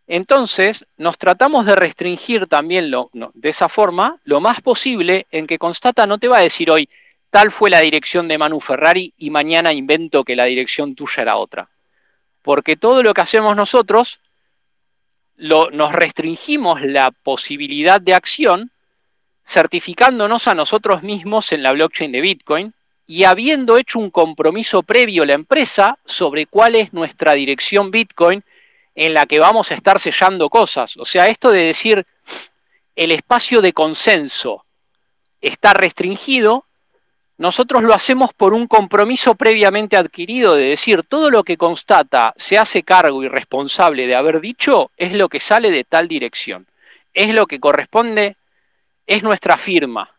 Entonces, 0.06 0.86
nos 0.96 1.18
tratamos 1.18 1.66
de 1.66 1.74
restringir 1.74 2.46
también 2.46 2.90
lo, 2.90 3.10
de 3.12 3.48
esa 3.48 3.68
forma 3.68 4.20
lo 4.24 4.40
más 4.40 4.60
posible 4.60 5.26
en 5.30 5.46
que 5.46 5.58
Constata 5.58 6.06
no 6.06 6.18
te 6.18 6.28
va 6.28 6.38
a 6.38 6.42
decir 6.42 6.70
hoy, 6.70 6.88
tal 7.30 7.50
fue 7.50 7.70
la 7.70 7.80
dirección 7.80 8.28
de 8.28 8.38
Manu 8.38 8.60
Ferrari 8.60 9.12
y 9.18 9.30
mañana 9.30 9.72
invento 9.72 10.24
que 10.24 10.36
la 10.36 10.44
dirección 10.44 10.94
tuya 10.94 11.22
era 11.22 11.36
otra. 11.36 11.68
Porque 12.42 12.76
todo 12.76 13.02
lo 13.02 13.14
que 13.14 13.20
hacemos 13.20 13.54
nosotros, 13.56 14.20
nos 15.36 15.92
restringimos 15.92 16.82
la 16.82 17.10
posibilidad 17.10 18.00
de 18.00 18.14
acción 18.14 18.70
certificándonos 19.46 20.48
a 20.48 20.54
nosotros 20.54 21.02
mismos 21.02 21.52
en 21.52 21.62
la 21.62 21.72
blockchain 21.72 22.12
de 22.12 22.20
Bitcoin 22.20 22.74
y 23.06 23.24
habiendo 23.24 23.78
hecho 23.78 23.98
un 23.98 24.10
compromiso 24.10 24.82
previo 24.82 25.24
la 25.24 25.32
empresa 25.32 25.98
sobre 26.04 26.46
cuál 26.46 26.74
es 26.74 26.92
nuestra 26.92 27.32
dirección 27.32 27.90
Bitcoin 27.90 28.44
en 28.94 29.14
la 29.14 29.26
que 29.26 29.38
vamos 29.38 29.70
a 29.70 29.74
estar 29.74 30.00
sellando 30.00 30.50
cosas. 30.50 30.96
O 30.98 31.06
sea, 31.06 31.28
esto 31.28 31.50
de 31.50 31.62
decir 31.62 32.06
el 32.96 33.12
espacio 33.12 33.62
de 33.62 33.72
consenso 33.72 34.64
está 35.40 35.72
restringido 35.72 36.66
nosotros 37.38 37.84
lo 37.84 37.94
hacemos 37.94 38.34
por 38.34 38.52
un 38.52 38.66
compromiso 38.66 39.36
previamente 39.36 39.96
adquirido 39.96 40.56
de 40.56 40.70
decir 40.70 41.04
todo 41.04 41.30
lo 41.30 41.44
que 41.44 41.56
constata 41.56 42.34
se 42.36 42.58
hace 42.58 42.82
cargo 42.82 43.22
y 43.22 43.28
responsable 43.28 44.08
de 44.08 44.16
haber 44.16 44.40
dicho 44.40 44.90
es 44.96 45.12
lo 45.12 45.28
que 45.28 45.38
sale 45.38 45.70
de 45.70 45.84
tal 45.84 46.08
dirección. 46.08 46.66
Es 47.14 47.32
lo 47.32 47.46
que 47.46 47.60
corresponde, 47.60 48.36
es 49.06 49.22
nuestra 49.22 49.56
firma, 49.56 50.10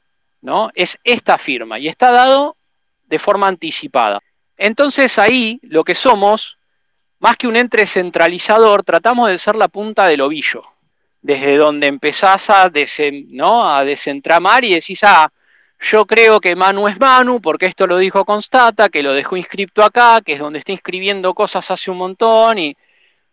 ¿no? 0.42 0.72
Es 0.74 0.98
esta 1.04 1.38
firma 1.38 1.78
y 1.78 1.90
está 1.90 2.10
dado 2.10 2.56
de 3.06 3.20
forma 3.20 3.48
anticipada. 3.48 4.22
Entonces 4.58 5.20
ahí 5.20 5.60
lo 5.64 5.84
que 5.84 5.96
somos, 5.96 6.58
más 7.20 7.36
que 7.36 7.48
un 7.48 7.58
ente 7.58 7.86
centralizador, 7.86 8.84
tratamos 8.84 9.28
de 9.28 9.40
ser 9.40 9.58
la 9.58 9.68
punta 9.68 10.08
del 10.08 10.22
ovillo, 10.22 10.64
desde 11.22 11.58
donde 11.58 11.88
empezás 11.88 12.50
a, 12.50 12.72
¿no? 13.28 13.70
a 13.70 13.84
desentramar 13.84 14.64
y 14.64 14.76
decís, 14.76 15.04
ah, 15.04 15.30
yo 15.80 16.06
creo 16.06 16.42
que 16.42 16.56
Manu 16.56 16.88
es 16.88 17.00
Manu, 17.00 17.42
porque 17.42 17.66
esto 17.66 17.88
lo 17.88 17.98
dijo 17.98 18.26
Constata, 18.26 18.90
que 18.90 19.04
lo 19.04 19.14
dejó 19.14 19.38
inscripto 19.38 19.84
acá, 19.84 20.22
que 20.26 20.34
es 20.34 20.40
donde 20.40 20.60
está 20.60 20.72
inscribiendo 20.72 21.34
cosas 21.34 21.72
hace 21.72 21.90
un 21.90 21.98
montón, 21.98 22.60
y 22.60 22.76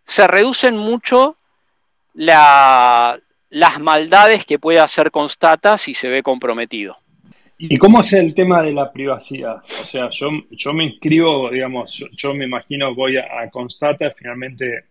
se 0.05 0.27
reducen 0.29 0.77
mucho 0.77 1.37
las 2.15 3.21
maldades 3.81 4.45
que 4.45 4.59
puede 4.59 4.79
hacer 4.79 5.11
Constata 5.11 5.77
si 5.77 5.95
se 5.95 6.09
ve 6.09 6.23
comprometido. 6.23 6.97
¿Y 7.59 7.79
cómo 7.79 8.01
es 8.01 8.13
el 8.13 8.35
tema 8.35 8.63
de 8.63 8.73
la 8.73 8.93
privacidad? 8.93 9.57
O 9.57 9.85
sea, 9.85 10.11
yo, 10.11 10.29
yo 10.51 10.73
me 10.75 10.85
inscribo, 10.85 11.51
digamos, 11.51 12.05
yo, 12.13 12.35
me 12.35 12.45
imagino 12.45 12.95
voy 12.95 13.17
a, 13.17 13.49
Constata, 13.51 14.13
finalmente 14.17 14.85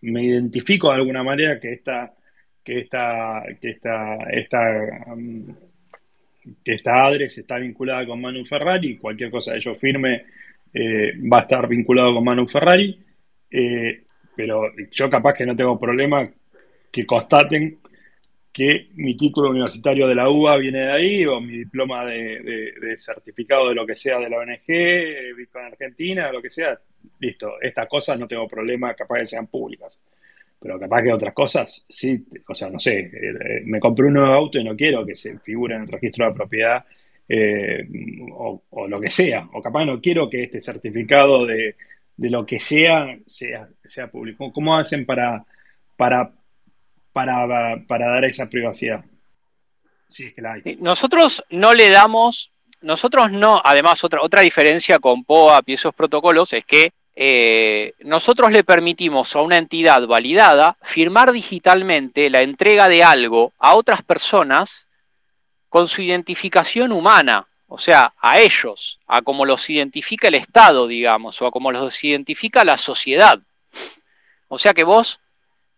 me 0.00 0.24
identifico 0.24 0.88
de 0.88 0.96
alguna 0.96 1.22
manera 1.22 1.60
que 1.60 1.72
esta, 1.72 2.12
que 2.64 2.80
esta, 2.80 3.44
que 3.60 3.70
esta, 3.70 4.18
um, 5.06 5.54
que 6.64 6.74
esta 6.74 7.06
adres 7.06 7.36
está 7.38 7.58
vinculada 7.58 8.06
con 8.06 8.20
Manu 8.20 8.44
Ferrari, 8.44 8.96
cualquier 8.98 9.30
cosa 9.30 9.54
que 9.54 9.60
yo 9.60 9.74
firme 9.76 10.24
eh, 10.72 11.12
va 11.32 11.38
a 11.38 11.42
estar 11.42 11.68
vinculado 11.68 12.14
con 12.14 12.24
Manu 12.24 12.46
Ferrari, 12.46 12.98
eh, 13.50 14.02
pero 14.36 14.72
yo 14.92 15.10
capaz 15.10 15.34
que 15.34 15.46
no 15.46 15.56
tengo 15.56 15.78
problema 15.78 16.28
que 16.90 17.06
constaten 17.06 17.78
que 18.52 18.88
mi 18.94 19.16
título 19.16 19.50
universitario 19.50 20.08
de 20.08 20.14
la 20.14 20.28
UBA 20.28 20.56
viene 20.56 20.80
de 20.80 20.92
ahí, 20.92 21.26
o 21.26 21.40
mi 21.40 21.58
diploma 21.58 22.04
de, 22.06 22.94
certificado 22.96 23.68
de 23.68 23.74
lo 23.74 23.86
que 23.86 23.94
sea 23.94 24.18
de 24.18 24.28
la 24.28 24.38
ONG, 24.38 25.36
Bitcoin 25.36 25.66
Argentina, 25.66 26.32
lo 26.32 26.42
que 26.42 26.50
sea, 26.50 26.78
listo, 27.20 27.60
estas 27.60 27.88
cosas 27.88 28.18
no 28.18 28.26
tengo 28.26 28.48
problema, 28.48 28.94
capaz 28.94 29.20
que 29.20 29.26
sean 29.26 29.46
públicas 29.46 30.02
pero 30.60 30.78
capaz 30.78 31.02
que 31.02 31.12
otras 31.12 31.34
cosas, 31.34 31.86
sí, 31.88 32.26
o 32.46 32.54
sea, 32.54 32.68
no 32.70 32.80
sé, 32.80 32.98
eh, 32.98 33.62
me 33.64 33.78
compré 33.78 34.06
un 34.06 34.14
nuevo 34.14 34.32
auto 34.32 34.58
y 34.58 34.64
no 34.64 34.76
quiero 34.76 35.06
que 35.06 35.14
se 35.14 35.38
figure 35.38 35.76
en 35.76 35.82
el 35.82 35.88
registro 35.88 36.26
de 36.26 36.34
propiedad 36.34 36.84
eh, 37.28 37.86
o, 38.32 38.88
lo 38.88 39.00
que 39.00 39.10
sea, 39.10 39.48
o 39.52 39.62
capaz 39.62 39.84
no 39.84 40.00
quiero 40.00 40.28
que 40.28 40.42
este 40.42 40.60
certificado 40.60 41.46
de, 41.46 41.76
lo 42.16 42.44
que 42.44 42.58
sea, 42.58 43.14
sea 43.26 43.68
sea 43.84 44.10
público. 44.10 44.52
¿Cómo 44.52 44.76
hacen 44.76 45.06
para, 45.06 45.44
para 45.96 46.32
para, 47.86 48.06
dar 48.06 48.24
esa 48.24 48.48
privacidad? 48.48 49.04
Sí, 50.08 50.26
es 50.26 50.34
que 50.34 50.42
la 50.42 50.54
hay. 50.54 50.78
Nosotros 50.80 51.44
no 51.50 51.74
le 51.74 51.90
damos, 51.90 52.50
nosotros 52.80 53.30
no, 53.30 53.60
además 53.64 54.02
otra, 54.04 54.22
otra 54.22 54.42
diferencia 54.42 54.98
con 54.98 55.24
POAP 55.24 55.68
y 55.68 55.74
esos 55.74 55.94
protocolos 55.94 56.52
es 56.52 56.64
que 56.64 56.92
eh, 57.20 57.94
nosotros 58.04 58.52
le 58.52 58.62
permitimos 58.62 59.34
a 59.34 59.40
una 59.40 59.58
entidad 59.58 60.06
validada 60.06 60.76
firmar 60.82 61.32
digitalmente 61.32 62.30
la 62.30 62.42
entrega 62.42 62.88
de 62.88 63.02
algo 63.02 63.52
a 63.58 63.74
otras 63.74 64.04
personas 64.04 64.86
con 65.68 65.88
su 65.88 66.00
identificación 66.00 66.92
humana, 66.92 67.48
o 67.66 67.76
sea, 67.76 68.14
a 68.20 68.38
ellos, 68.38 69.00
a 69.08 69.22
como 69.22 69.44
los 69.44 69.68
identifica 69.68 70.28
el 70.28 70.36
Estado, 70.36 70.86
digamos, 70.86 71.42
o 71.42 71.48
a 71.48 71.50
como 71.50 71.72
los 71.72 72.04
identifica 72.04 72.62
la 72.62 72.78
sociedad. 72.78 73.40
O 74.46 74.56
sea 74.56 74.72
que 74.72 74.84
vos 74.84 75.18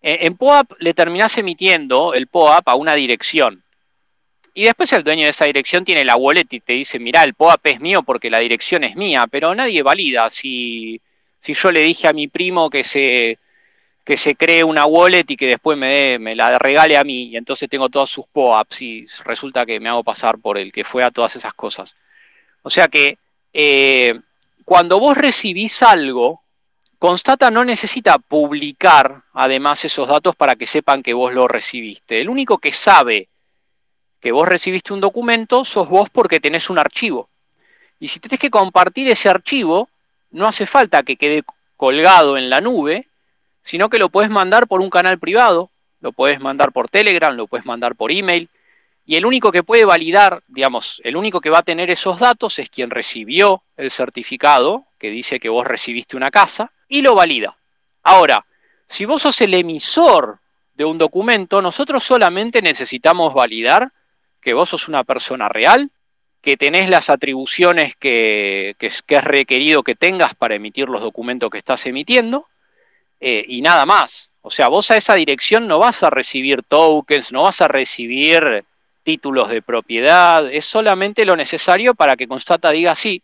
en 0.02 0.36
POAP 0.36 0.72
le 0.78 0.92
terminás 0.92 1.38
emitiendo 1.38 2.12
el 2.12 2.26
POAP 2.26 2.68
a 2.68 2.74
una 2.74 2.92
dirección. 2.92 3.64
Y 4.52 4.64
después 4.64 4.92
el 4.92 5.04
dueño 5.04 5.24
de 5.24 5.30
esa 5.30 5.46
dirección 5.46 5.86
tiene 5.86 6.04
la 6.04 6.16
wallet 6.16 6.48
y 6.50 6.60
te 6.60 6.74
dice, 6.74 6.98
mira, 6.98 7.24
el 7.24 7.32
POAP 7.32 7.66
es 7.66 7.80
mío 7.80 8.02
porque 8.02 8.28
la 8.28 8.40
dirección 8.40 8.84
es 8.84 8.94
mía, 8.94 9.26
pero 9.26 9.54
nadie 9.54 9.82
valida 9.82 10.28
si 10.28 11.00
si 11.40 11.54
yo 11.54 11.70
le 11.72 11.80
dije 11.82 12.08
a 12.08 12.12
mi 12.12 12.28
primo 12.28 12.70
que 12.70 12.84
se, 12.84 13.38
que 14.04 14.16
se 14.16 14.34
cree 14.34 14.64
una 14.64 14.86
wallet 14.86 15.24
y 15.28 15.36
que 15.36 15.46
después 15.46 15.76
me, 15.78 16.18
me 16.18 16.34
la 16.34 16.58
regale 16.58 16.96
a 16.96 17.04
mí, 17.04 17.24
y 17.28 17.36
entonces 17.36 17.68
tengo 17.68 17.88
todos 17.88 18.10
sus 18.10 18.26
POAPs 18.26 18.82
y 18.82 19.06
resulta 19.24 19.66
que 19.66 19.80
me 19.80 19.88
hago 19.88 20.04
pasar 20.04 20.38
por 20.38 20.58
el 20.58 20.72
que 20.72 20.84
fue 20.84 21.04
a 21.04 21.10
todas 21.10 21.36
esas 21.36 21.54
cosas. 21.54 21.94
O 22.62 22.70
sea 22.70 22.88
que 22.88 23.18
eh, 23.52 24.18
cuando 24.64 25.00
vos 25.00 25.16
recibís 25.16 25.82
algo, 25.82 26.42
Constata 26.98 27.50
no 27.50 27.64
necesita 27.64 28.18
publicar 28.18 29.22
además 29.32 29.84
esos 29.84 30.06
datos 30.06 30.36
para 30.36 30.56
que 30.56 30.66
sepan 30.66 31.02
que 31.02 31.14
vos 31.14 31.32
lo 31.32 31.48
recibiste. 31.48 32.20
El 32.20 32.28
único 32.28 32.58
que 32.58 32.72
sabe 32.72 33.28
que 34.20 34.32
vos 34.32 34.46
recibiste 34.46 34.92
un 34.92 35.00
documento 35.00 35.64
sos 35.64 35.88
vos 35.88 36.10
porque 36.10 36.40
tenés 36.40 36.68
un 36.68 36.78
archivo. 36.78 37.28
Y 37.98 38.08
si 38.08 38.20
tenés 38.20 38.38
que 38.38 38.50
compartir 38.50 39.10
ese 39.10 39.28
archivo, 39.28 39.88
no 40.30 40.46
hace 40.46 40.66
falta 40.66 41.02
que 41.02 41.16
quede 41.16 41.42
colgado 41.76 42.36
en 42.36 42.50
la 42.50 42.60
nube, 42.60 43.08
sino 43.62 43.88
que 43.88 43.98
lo 43.98 44.08
puedes 44.08 44.30
mandar 44.30 44.66
por 44.66 44.80
un 44.80 44.90
canal 44.90 45.18
privado, 45.18 45.70
lo 46.00 46.12
puedes 46.12 46.40
mandar 46.40 46.72
por 46.72 46.88
Telegram, 46.88 47.34
lo 47.34 47.46
puedes 47.46 47.66
mandar 47.66 47.94
por 47.94 48.12
email, 48.12 48.48
y 49.06 49.16
el 49.16 49.26
único 49.26 49.50
que 49.50 49.62
puede 49.62 49.84
validar, 49.84 50.42
digamos, 50.46 51.00
el 51.04 51.16
único 51.16 51.40
que 51.40 51.50
va 51.50 51.58
a 51.58 51.62
tener 51.62 51.90
esos 51.90 52.18
datos 52.18 52.58
es 52.58 52.70
quien 52.70 52.90
recibió 52.90 53.62
el 53.76 53.90
certificado 53.90 54.84
que 54.98 55.10
dice 55.10 55.40
que 55.40 55.48
vos 55.48 55.66
recibiste 55.66 56.16
una 56.16 56.30
casa 56.30 56.70
y 56.88 57.02
lo 57.02 57.14
valida. 57.14 57.56
Ahora, 58.02 58.44
si 58.88 59.04
vos 59.04 59.22
sos 59.22 59.40
el 59.40 59.54
emisor 59.54 60.38
de 60.74 60.84
un 60.84 60.98
documento, 60.98 61.60
nosotros 61.60 62.04
solamente 62.04 62.62
necesitamos 62.62 63.34
validar 63.34 63.90
que 64.40 64.54
vos 64.54 64.68
sos 64.68 64.88
una 64.88 65.04
persona 65.04 65.48
real 65.48 65.90
que 66.42 66.56
tenés 66.56 66.88
las 66.88 67.10
atribuciones 67.10 67.94
que, 67.96 68.74
es, 68.78 69.04
requerido 69.24 69.82
que 69.82 69.94
tengas 69.94 70.34
para 70.34 70.54
emitir 70.54 70.88
los 70.88 71.02
documentos 71.02 71.50
que 71.50 71.58
estás 71.58 71.84
emitiendo 71.86 72.46
eh, 73.20 73.44
y 73.46 73.60
nada 73.60 73.84
más. 73.86 74.30
O 74.42 74.50
sea, 74.50 74.68
vos 74.68 74.90
a 74.90 74.96
esa 74.96 75.14
dirección 75.14 75.66
no 75.66 75.78
vas 75.78 76.02
a 76.02 76.10
recibir 76.10 76.62
tokens, 76.62 77.30
no 77.30 77.42
vas 77.42 77.60
a 77.60 77.68
recibir 77.68 78.64
títulos 79.02 79.50
de 79.50 79.60
propiedad, 79.60 80.50
es 80.50 80.64
solamente 80.64 81.24
lo 81.24 81.36
necesario 81.36 81.94
para 81.94 82.16
que 82.16 82.28
Constata 82.28 82.70
diga, 82.70 82.94
sí, 82.94 83.22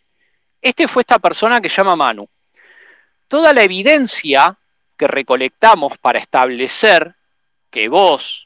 este 0.60 0.88
fue 0.88 1.02
esta 1.02 1.18
persona 1.18 1.60
que 1.60 1.68
llama 1.68 1.96
Manu. 1.96 2.28
Toda 3.28 3.52
la 3.52 3.62
evidencia 3.62 4.56
que 4.96 5.06
recolectamos 5.06 5.96
para 5.98 6.18
establecer 6.18 7.14
que 7.70 7.88
vos 7.88 8.45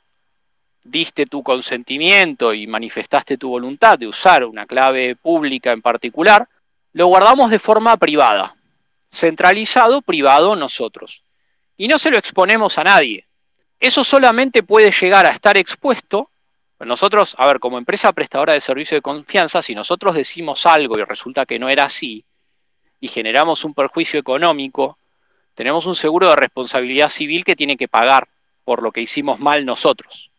diste 0.83 1.27
tu 1.27 1.43
consentimiento 1.43 2.55
y 2.55 2.67
manifestaste 2.67 3.37
tu 3.37 3.51
voluntad 3.51 3.99
de 3.99 4.07
usar 4.07 4.45
una 4.45 4.67
clave 4.67 5.17
pública 5.17 5.73
en 5.73 5.83
particular, 5.83 6.49
lo 6.93 7.07
guardamos 7.07 7.51
de 7.51 7.59
forma 7.59 7.97
privada, 7.97 8.57
centralizado, 9.11 10.03
privado 10.03 10.57
nosotros. 10.57 11.23
Y 11.77 11.89
no 11.89 11.99
se 11.99 12.11
lo 12.11 12.19
exponemos 12.19 12.79
a 12.79 12.85
nadie. 12.85 13.27
Eso 13.79 14.05
solamente 14.05 14.63
puede 14.63 14.93
llegar 14.93 15.27
a 15.27 15.31
estar 15.31 15.57
expuesto. 15.57 16.31
Nosotros, 16.81 17.35
a 17.39 17.47
ver, 17.47 17.61
como 17.61 17.79
empresa 17.79 18.13
prestadora 18.13 18.55
de 18.55 18.61
servicio 18.61 18.97
de 18.97 19.03
confianza, 19.03 19.63
si 19.63 19.75
nosotros 19.75 20.15
decimos 20.15 20.67
algo 20.67 20.99
y 20.99 21.05
resulta 21.05 21.47
que 21.47 21.59
no 21.59 21.69
era 21.69 21.85
así, 21.85 22.25
y 23.01 23.09
generamos 23.09 23.65
un 23.65 23.75
perjuicio 23.75 24.21
económico, 24.21 24.99
tenemos 25.55 25.87
un 25.87 25.95
seguro 25.95 26.29
de 26.31 26.37
responsabilidad 26.37 27.11
civil 27.11 27.45
que 27.45 27.57
tiene 27.57 27.77
que 27.77 27.89
pagar 27.89 28.29
por 28.65 28.83
lo 28.83 28.93
que 28.93 29.01
hicimos 29.01 29.41
mal 29.41 29.65
nosotros. 29.65 30.30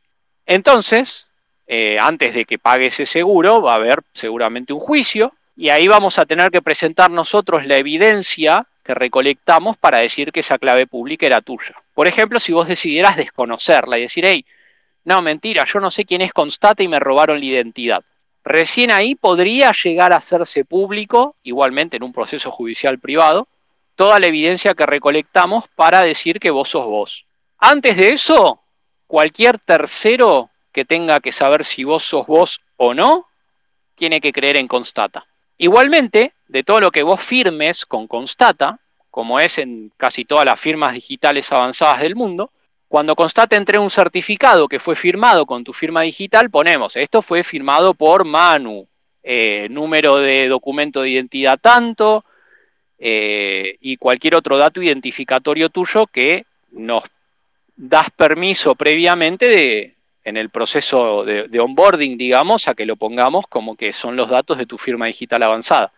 Entonces, 0.45 1.27
eh, 1.67 1.97
antes 1.99 2.33
de 2.33 2.45
que 2.45 2.59
pague 2.59 2.87
ese 2.87 3.05
seguro, 3.05 3.61
va 3.61 3.73
a 3.73 3.75
haber 3.75 4.01
seguramente 4.13 4.73
un 4.73 4.79
juicio 4.79 5.33
y 5.55 5.69
ahí 5.69 5.87
vamos 5.87 6.19
a 6.19 6.25
tener 6.25 6.51
que 6.51 6.61
presentar 6.61 7.11
nosotros 7.11 7.65
la 7.65 7.77
evidencia 7.77 8.65
que 8.83 8.93
recolectamos 8.93 9.77
para 9.77 9.99
decir 9.99 10.31
que 10.31 10.39
esa 10.39 10.57
clave 10.57 10.87
pública 10.87 11.25
era 11.25 11.41
tuya. 11.41 11.75
Por 11.93 12.07
ejemplo, 12.07 12.39
si 12.39 12.51
vos 12.51 12.67
decidieras 12.67 13.15
desconocerla 13.15 13.97
y 13.97 14.01
decir, 14.01 14.25
hey, 14.25 14.45
no, 15.03 15.21
mentira, 15.21 15.65
yo 15.65 15.79
no 15.79 15.91
sé 15.91 16.05
quién 16.05 16.21
es 16.21 16.33
Constate 16.33 16.83
y 16.83 16.87
me 16.87 16.99
robaron 16.99 17.39
la 17.39 17.45
identidad. 17.45 18.03
Recién 18.43 18.91
ahí 18.91 19.15
podría 19.15 19.71
llegar 19.83 20.13
a 20.13 20.17
hacerse 20.17 20.65
público, 20.65 21.35
igualmente 21.43 21.97
en 21.97 22.03
un 22.03 22.13
proceso 22.13 22.51
judicial 22.51 22.99
privado, 22.99 23.47
toda 23.95 24.19
la 24.19 24.27
evidencia 24.27 24.73
que 24.73 24.85
recolectamos 24.85 25.65
para 25.75 26.01
decir 26.01 26.39
que 26.39 26.49
vos 26.49 26.69
sos 26.69 26.85
vos. 26.85 27.25
Antes 27.59 27.97
de 27.97 28.09
eso, 28.09 28.59
cualquier 29.11 29.59
tercero 29.59 30.51
que 30.71 30.85
tenga 30.85 31.19
que 31.19 31.33
saber 31.33 31.65
si 31.65 31.83
vos 31.83 32.01
sos 32.01 32.25
vos 32.27 32.61
o 32.77 32.93
no, 32.93 33.27
tiene 33.95 34.21
que 34.21 34.31
creer 34.31 34.55
en 34.55 34.69
Constata. 34.69 35.25
Igualmente, 35.57 36.31
de 36.47 36.63
todo 36.63 36.79
lo 36.79 36.91
que 36.91 37.03
vos 37.03 37.21
firmes 37.21 37.85
con 37.85 38.07
Constata, 38.07 38.79
como 39.09 39.41
es 39.41 39.57
en 39.57 39.91
casi 39.97 40.23
todas 40.23 40.45
las 40.45 40.57
firmas 40.57 40.93
digitales 40.93 41.51
avanzadas 41.51 41.99
del 41.99 42.15
mundo, 42.15 42.51
cuando 42.87 43.17
Constata 43.17 43.57
entre 43.57 43.77
un 43.79 43.91
certificado 43.91 44.69
que 44.69 44.79
fue 44.79 44.95
firmado 44.95 45.45
con 45.45 45.65
tu 45.65 45.73
firma 45.73 46.03
digital, 46.03 46.49
ponemos, 46.49 46.95
esto 46.95 47.21
fue 47.21 47.43
firmado 47.43 47.93
por 47.93 48.23
Manu, 48.23 48.87
eh, 49.23 49.67
número 49.69 50.15
de 50.19 50.47
documento 50.47 51.01
de 51.01 51.09
identidad 51.09 51.59
tanto, 51.61 52.23
eh, 52.97 53.75
y 53.81 53.97
cualquier 53.97 54.35
otro 54.35 54.57
dato 54.57 54.81
identificatorio 54.81 55.67
tuyo 55.67 56.07
que 56.07 56.45
nos 56.71 57.03
das 57.75 58.09
permiso 58.11 58.75
previamente 58.75 59.47
de, 59.47 59.95
en 60.23 60.37
el 60.37 60.49
proceso 60.49 61.23
de, 61.25 61.59
onboarding, 61.59 62.17
digamos, 62.17 62.67
a 62.67 62.75
que 62.75 62.85
lo 62.85 62.95
pongamos 62.95 63.45
como 63.47 63.75
que 63.75 63.93
son 63.93 64.15
los 64.15 64.29
datos 64.29 64.57
de 64.57 64.65
tu 64.65 64.77
firma 64.77 65.07
digital 65.07 65.43
avanzada. 65.43 65.91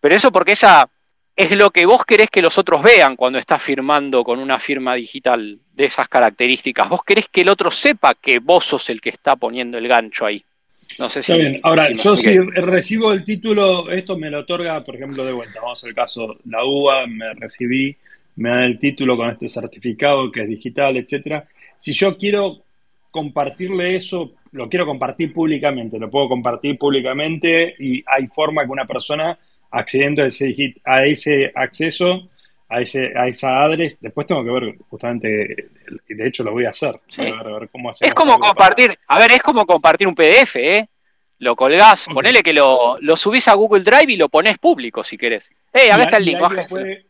Pero 0.00 0.14
eso 0.14 0.30
porque 0.30 0.52
esa 0.52 0.88
es 1.36 1.50
lo 1.56 1.70
que 1.70 1.86
vos 1.86 2.04
querés 2.04 2.28
que 2.30 2.42
los 2.42 2.58
otros 2.58 2.82
vean 2.82 3.16
cuando 3.16 3.38
estás 3.38 3.62
firmando 3.62 4.22
con 4.22 4.38
una 4.38 4.58
firma 4.58 4.94
digital 4.94 5.58
de 5.72 5.84
esas 5.84 6.08
características. 6.08 6.88
Vos 6.88 7.02
querés 7.04 7.28
que 7.28 7.40
el 7.40 7.48
otro 7.48 7.70
sepa 7.70 8.14
que 8.14 8.38
vos 8.38 8.66
sos 8.66 8.90
el 8.90 9.00
que 9.00 9.08
está 9.08 9.34
poniendo 9.34 9.78
el 9.78 9.88
gancho 9.88 10.26
ahí. 10.26 10.44
No 10.98 11.08
sé 11.08 11.22
si. 11.22 11.32
Está 11.32 11.42
bien. 11.42 11.60
Ahora, 11.62 11.90
yo 11.90 12.16
si 12.16 12.38
recibo 12.38 13.12
el 13.12 13.24
título, 13.24 13.90
esto 13.90 14.18
me 14.18 14.30
lo 14.30 14.40
otorga, 14.40 14.84
por 14.84 14.94
ejemplo, 14.94 15.24
de 15.24 15.32
vuelta. 15.32 15.60
Vamos 15.60 15.82
al 15.84 15.94
caso, 15.94 16.36
la 16.44 16.64
UBA, 16.64 17.06
me 17.06 17.32
recibí 17.34 17.96
me 18.36 18.50
dan 18.50 18.62
el 18.64 18.78
título 18.78 19.16
con 19.16 19.30
este 19.30 19.48
certificado 19.48 20.30
que 20.30 20.42
es 20.42 20.48
digital, 20.48 20.96
etcétera. 20.96 21.46
Si 21.78 21.92
yo 21.92 22.16
quiero 22.16 22.62
compartirle 23.10 23.94
eso, 23.94 24.32
lo 24.52 24.68
quiero 24.68 24.86
compartir 24.86 25.32
públicamente, 25.32 25.98
lo 25.98 26.10
puedo 26.10 26.28
compartir 26.28 26.78
públicamente 26.78 27.74
y 27.78 28.02
hay 28.06 28.26
forma 28.28 28.64
que 28.64 28.70
una 28.70 28.86
persona 28.86 29.38
accediendo 29.70 30.22
a 30.22 30.26
ese, 30.26 30.74
a 30.84 31.04
ese 31.04 31.52
acceso, 31.54 32.28
a, 32.68 32.80
ese, 32.80 33.12
a 33.16 33.26
esa 33.26 33.62
adres, 33.62 34.00
después 34.00 34.26
tengo 34.26 34.44
que 34.44 34.50
ver 34.50 34.76
justamente, 34.88 35.28
de 36.08 36.26
hecho 36.26 36.42
lo 36.44 36.52
voy 36.52 36.64
a 36.64 36.70
hacer, 36.70 37.00
es 38.00 38.14
como 38.14 38.38
compartir, 38.38 38.98
a 39.08 39.18
ver, 39.18 39.32
es 39.32 39.42
como 39.42 39.66
compartir 39.66 40.08
un 40.08 40.14
PDF, 40.14 40.56
¿eh? 40.56 40.88
Lo 41.44 41.54
colgás, 41.54 42.06
ponele 42.12 42.42
que 42.42 42.52
lo, 42.52 42.96
lo, 43.00 43.16
subís 43.16 43.46
a 43.48 43.54
Google 43.54 43.84
Drive 43.84 44.12
y 44.12 44.16
lo 44.16 44.28
pones 44.28 44.58
público 44.58 45.04
si 45.04 45.16
querés. 45.16 45.50
¡Eh, 45.72 45.92
acá 45.92 46.04
está 46.04 46.16
el 46.16 46.24
link! 46.24 46.40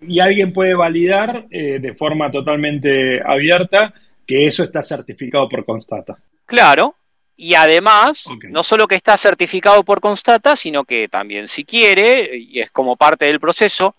Y 0.02 0.20
alguien, 0.20 0.52
puede, 0.52 0.74
validar 0.74 1.46
eh, 1.50 1.78
de 1.78 1.94
forma 1.94 2.30
totalmente 2.30 3.22
abierta 3.24 3.94
que 4.26 4.46
eso 4.46 4.64
está 4.64 4.82
certificado 4.82 5.48
por 5.48 5.64
Constata. 5.64 6.18
Claro, 6.46 6.96
y 7.36 7.54
además, 7.54 8.26
no 8.48 8.64
solo 8.64 8.88
que 8.88 8.96
está 8.96 9.16
certificado 9.16 9.84
por 9.84 10.00
Constata, 10.00 10.56
sino 10.56 10.84
que 10.84 11.08
también 11.08 11.48
si 11.48 11.64
quiere, 11.64 12.36
y 12.36 12.60
es 12.60 12.70
como 12.70 12.96
parte 12.96 13.26
del 13.26 13.40
proceso, 13.40 13.94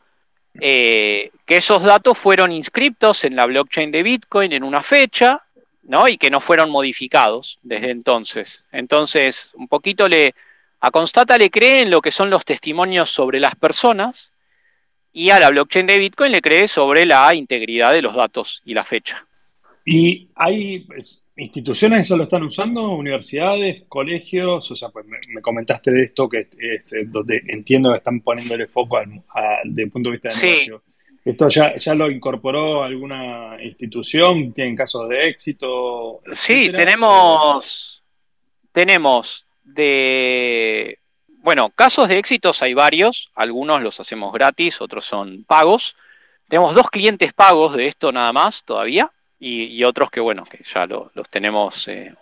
eh, 0.59 1.31
que 1.45 1.57
esos 1.57 1.83
datos 1.83 2.17
fueron 2.17 2.51
inscriptos 2.51 3.23
en 3.23 3.35
la 3.35 3.45
blockchain 3.45 3.91
de 3.91 4.03
Bitcoin 4.03 4.51
en 4.51 4.63
una 4.63 4.83
fecha, 4.83 5.44
¿no? 5.85 6.07
Y 6.07 6.17
que 6.17 6.29
no 6.29 6.41
fueron 6.41 6.69
modificados 6.69 7.59
desde 7.63 7.91
entonces. 7.91 8.63
Entonces, 8.71 9.51
un 9.55 9.67
poquito 9.67 10.07
le, 10.07 10.33
a 10.79 10.91
Constata 10.91 11.37
le 11.37 11.49
creen 11.49 11.89
lo 11.89 12.01
que 12.01 12.11
son 12.11 12.29
los 12.29 12.45
testimonios 12.45 13.09
sobre 13.09 13.39
las 13.39 13.55
personas 13.55 14.31
y 15.13 15.29
a 15.29 15.39
la 15.39 15.49
blockchain 15.49 15.87
de 15.87 15.97
Bitcoin 15.97 16.31
le 16.31 16.41
cree 16.41 16.67
sobre 16.67 17.05
la 17.05 17.33
integridad 17.33 17.93
de 17.93 18.01
los 18.01 18.15
datos 18.15 18.61
y 18.65 18.73
la 18.73 18.83
fecha. 18.83 19.25
Y 19.85 20.29
hay, 20.35 20.79
pues, 20.79 21.29
instituciones 21.37 22.01
eso 22.01 22.17
lo 22.17 22.23
están 22.23 22.43
usando, 22.43 22.89
universidades, 22.91 23.83
colegios, 23.87 24.69
o 24.71 24.75
sea, 24.75 24.89
pues 24.89 25.05
me, 25.05 25.41
comentaste 25.41 25.91
de 25.91 26.03
esto 26.03 26.27
que 26.27 26.47
es, 26.57 27.11
donde 27.11 27.41
entiendo 27.47 27.91
que 27.91 27.97
están 27.97 28.21
poniéndole 28.21 28.67
foco 28.67 28.97
al, 28.97 29.21
desde 29.63 29.91
punto 29.91 30.09
de 30.09 30.17
vista 30.17 30.29
de 30.29 30.47
negocio. 30.47 30.83
¿Esto 31.25 31.49
ya, 31.49 31.75
ya 31.75 31.95
lo 31.95 32.11
incorporó 32.11 32.83
alguna 32.83 33.57
institución? 33.59 34.53
¿Tienen 34.53 34.75
casos 34.75 35.09
de 35.09 35.27
éxito? 35.27 36.21
Sí, 36.33 36.71
tenemos, 36.71 38.03
tenemos 38.71 39.47
de, 39.63 40.99
bueno, 41.39 41.71
casos 41.71 42.09
de 42.09 42.19
éxitos 42.19 42.61
hay 42.61 42.75
varios, 42.75 43.31
algunos 43.33 43.81
los 43.81 43.99
hacemos 43.99 44.31
gratis, 44.33 44.79
otros 44.81 45.05
son 45.05 45.43
pagos. 45.45 45.95
Tenemos 46.47 46.75
dos 46.75 46.91
clientes 46.91 47.33
pagos 47.33 47.75
de 47.75 47.87
esto 47.87 48.11
nada 48.11 48.31
más 48.31 48.63
todavía 48.63 49.11
y, 49.39 49.83
otros 49.83 50.11
que, 50.11 50.19
bueno, 50.19 50.43
que 50.43 50.63
ya 50.73 50.85
los 50.85 51.29
tenemos 51.31 51.87
eh, 51.87 52.13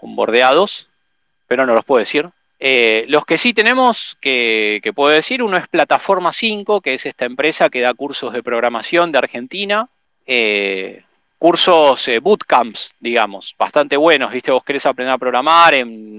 pero 1.48 1.66
no 1.66 1.74
los 1.74 1.84
puedo 1.84 2.00
decir. 2.00 2.30
Eh, 2.66 3.04
los 3.10 3.26
que 3.26 3.38
sí 3.38 3.54
tenemos, 3.54 4.18
que, 4.22 4.80
puedo 4.96 5.14
decir, 5.14 5.44
uno 5.44 5.58
es 5.58 5.68
Plataforma 5.68 6.32
5, 6.32 6.80
que 6.80 6.94
es 6.94 7.06
esta 7.06 7.26
empresa 7.26 7.70
que 7.70 7.82
da 7.82 7.94
cursos 7.94 8.32
de 8.32 8.42
programación 8.42 9.12
de 9.12 9.18
Argentina. 9.18 9.90
Eh, 10.26 11.04
cursos 11.44 12.08
eh, 12.08 12.20
bootcamps, 12.20 12.94
digamos, 13.02 13.54
bastante 13.60 13.98
buenos, 13.98 14.32
¿viste? 14.32 14.50
Vos 14.50 14.64
querés 14.64 14.86
aprender 14.86 15.14
a 15.14 15.18
programar 15.18 15.74
en, 15.74 16.18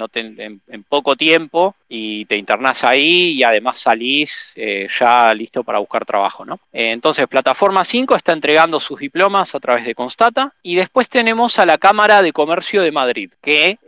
poco 0.86 1.16
tiempo 1.16 1.74
y 1.88 2.26
te 2.26 2.36
internás 2.36 2.84
ahí 2.84 3.30
y 3.30 3.42
además 3.42 3.80
salís 3.80 4.52
eh, 4.54 4.86
ya 5.00 5.32
listo 5.32 5.64
para 5.64 5.78
buscar 5.78 6.04
trabajo, 6.04 6.44
¿no? 6.44 6.56
Eh, 6.74 6.90
entonces, 6.90 7.26
Plataforma 7.26 7.84
5 7.84 8.14
está 8.16 8.34
entregando 8.34 8.78
sus 8.80 9.00
diplomas 9.00 9.54
a 9.54 9.60
través 9.60 9.86
de 9.86 9.94
Constata 9.94 10.52
y 10.62 10.74
después 10.74 11.08
tenemos 11.08 11.58
a 11.58 11.64
la 11.64 11.78
Cámara 11.78 12.20
de 12.20 12.34
Comercio 12.34 12.82
de 12.82 12.92
Madrid, 12.92 13.30
que 13.40 13.78